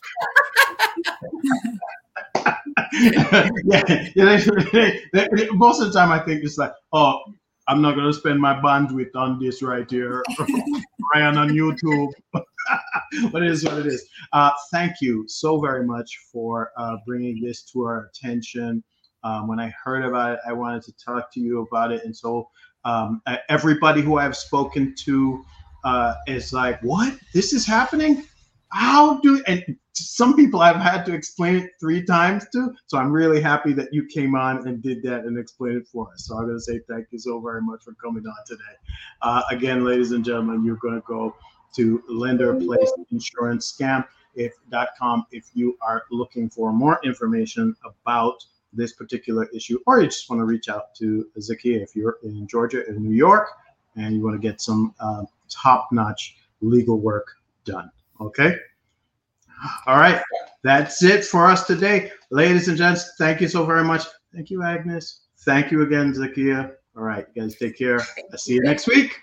yeah, 2.92 4.08
yeah 4.14 4.36
they, 4.72 5.00
they, 5.12 5.28
they, 5.32 5.48
most 5.50 5.80
of 5.80 5.92
the 5.92 5.98
time 5.98 6.10
I 6.10 6.18
think 6.18 6.44
it's 6.44 6.58
like, 6.58 6.72
oh, 6.92 7.20
I'm 7.68 7.82
not 7.82 7.96
gonna 7.96 8.12
spend 8.12 8.40
my 8.40 8.54
bandwidth 8.54 9.14
on 9.14 9.38
this 9.38 9.62
right 9.62 9.88
here, 9.90 10.24
Ryan 11.14 11.36
on 11.36 11.50
YouTube. 11.50 12.10
but 13.30 13.42
it 13.42 13.50
is 13.50 13.64
what 13.64 13.78
it 13.78 13.86
is. 13.86 14.08
Uh, 14.32 14.50
thank 14.72 15.00
you 15.00 15.26
so 15.28 15.60
very 15.60 15.84
much 15.84 16.18
for 16.32 16.72
uh, 16.76 16.96
bringing 17.06 17.40
this 17.42 17.62
to 17.72 17.82
our 17.82 18.06
attention. 18.06 18.82
Um, 19.22 19.48
when 19.48 19.60
I 19.60 19.72
heard 19.84 20.04
about 20.04 20.34
it, 20.34 20.40
I 20.46 20.52
wanted 20.52 20.82
to 20.84 20.92
talk 20.92 21.32
to 21.34 21.40
you 21.40 21.60
about 21.60 21.92
it. 21.92 22.04
And 22.04 22.16
so 22.16 22.48
um, 22.84 23.20
everybody 23.48 24.00
who 24.00 24.18
I've 24.18 24.36
spoken 24.36 24.94
to 25.04 25.44
uh, 25.84 26.14
is 26.26 26.52
like, 26.52 26.80
what? 26.82 27.18
This 27.34 27.52
is 27.52 27.66
happening? 27.66 28.24
How 28.70 29.18
do, 29.20 29.42
and 29.46 29.76
some 29.92 30.36
people 30.36 30.60
I've 30.60 30.76
had 30.76 31.04
to 31.06 31.14
explain 31.14 31.56
it 31.56 31.70
three 31.80 32.04
times 32.04 32.46
to. 32.52 32.74
So 32.86 32.98
I'm 32.98 33.10
really 33.10 33.40
happy 33.40 33.72
that 33.72 33.92
you 33.92 34.04
came 34.04 34.34
on 34.34 34.66
and 34.68 34.82
did 34.82 35.02
that 35.04 35.24
and 35.24 35.38
explained 35.38 35.78
it 35.78 35.88
for 35.88 36.12
us. 36.12 36.26
So 36.26 36.36
I'm 36.36 36.44
going 36.44 36.56
to 36.56 36.60
say 36.60 36.80
thank 36.88 37.06
you 37.10 37.18
so 37.18 37.40
very 37.40 37.62
much 37.62 37.82
for 37.82 37.94
coming 37.94 38.26
on 38.26 38.36
today. 38.46 38.62
Uh, 39.22 39.42
again, 39.50 39.84
ladies 39.84 40.12
and 40.12 40.24
gentlemen, 40.24 40.64
you're 40.64 40.76
going 40.76 40.94
to 40.94 41.06
go 41.06 41.34
to 41.76 42.02
lender 42.08 42.54
placed 42.54 42.94
insurance 43.10 43.72
scam 43.72 44.04
if 44.34 44.52
you 45.54 45.76
are 45.80 46.04
looking 46.10 46.48
for 46.48 46.72
more 46.72 47.00
information 47.04 47.74
about 47.84 48.44
this 48.72 48.92
particular 48.92 49.46
issue, 49.54 49.78
or 49.86 50.00
you 50.00 50.06
just 50.06 50.28
want 50.28 50.40
to 50.40 50.44
reach 50.44 50.68
out 50.68 50.94
to 50.94 51.26
Zakiya 51.38 51.82
if 51.82 51.96
you're 51.96 52.18
in 52.22 52.46
Georgia 52.46 52.84
and 52.86 52.98
New 52.98 53.16
York 53.16 53.48
and 53.96 54.14
you 54.14 54.22
want 54.22 54.40
to 54.40 54.46
get 54.46 54.60
some 54.60 54.94
uh, 55.00 55.24
top 55.48 55.88
notch 55.90 56.36
legal 56.60 57.00
work 57.00 57.36
done. 57.64 57.90
Okay. 58.20 58.56
All 59.86 59.96
right. 59.96 60.22
That's 60.62 61.02
it 61.02 61.24
for 61.24 61.46
us 61.46 61.66
today. 61.66 62.12
Ladies 62.30 62.68
and 62.68 62.76
gents, 62.76 63.14
thank 63.18 63.40
you 63.40 63.48
so 63.48 63.64
very 63.64 63.84
much. 63.84 64.04
Thank 64.34 64.50
you, 64.50 64.62
Agnes. 64.62 65.22
Thank 65.40 65.70
you 65.70 65.82
again, 65.82 66.12
Zakiya. 66.12 66.72
All 66.96 67.04
right, 67.04 67.26
you 67.34 67.42
guys 67.42 67.56
take 67.56 67.78
care. 67.78 68.00
I'll 68.00 68.38
see 68.38 68.54
you 68.54 68.60
next 68.62 68.88
week. 68.88 69.16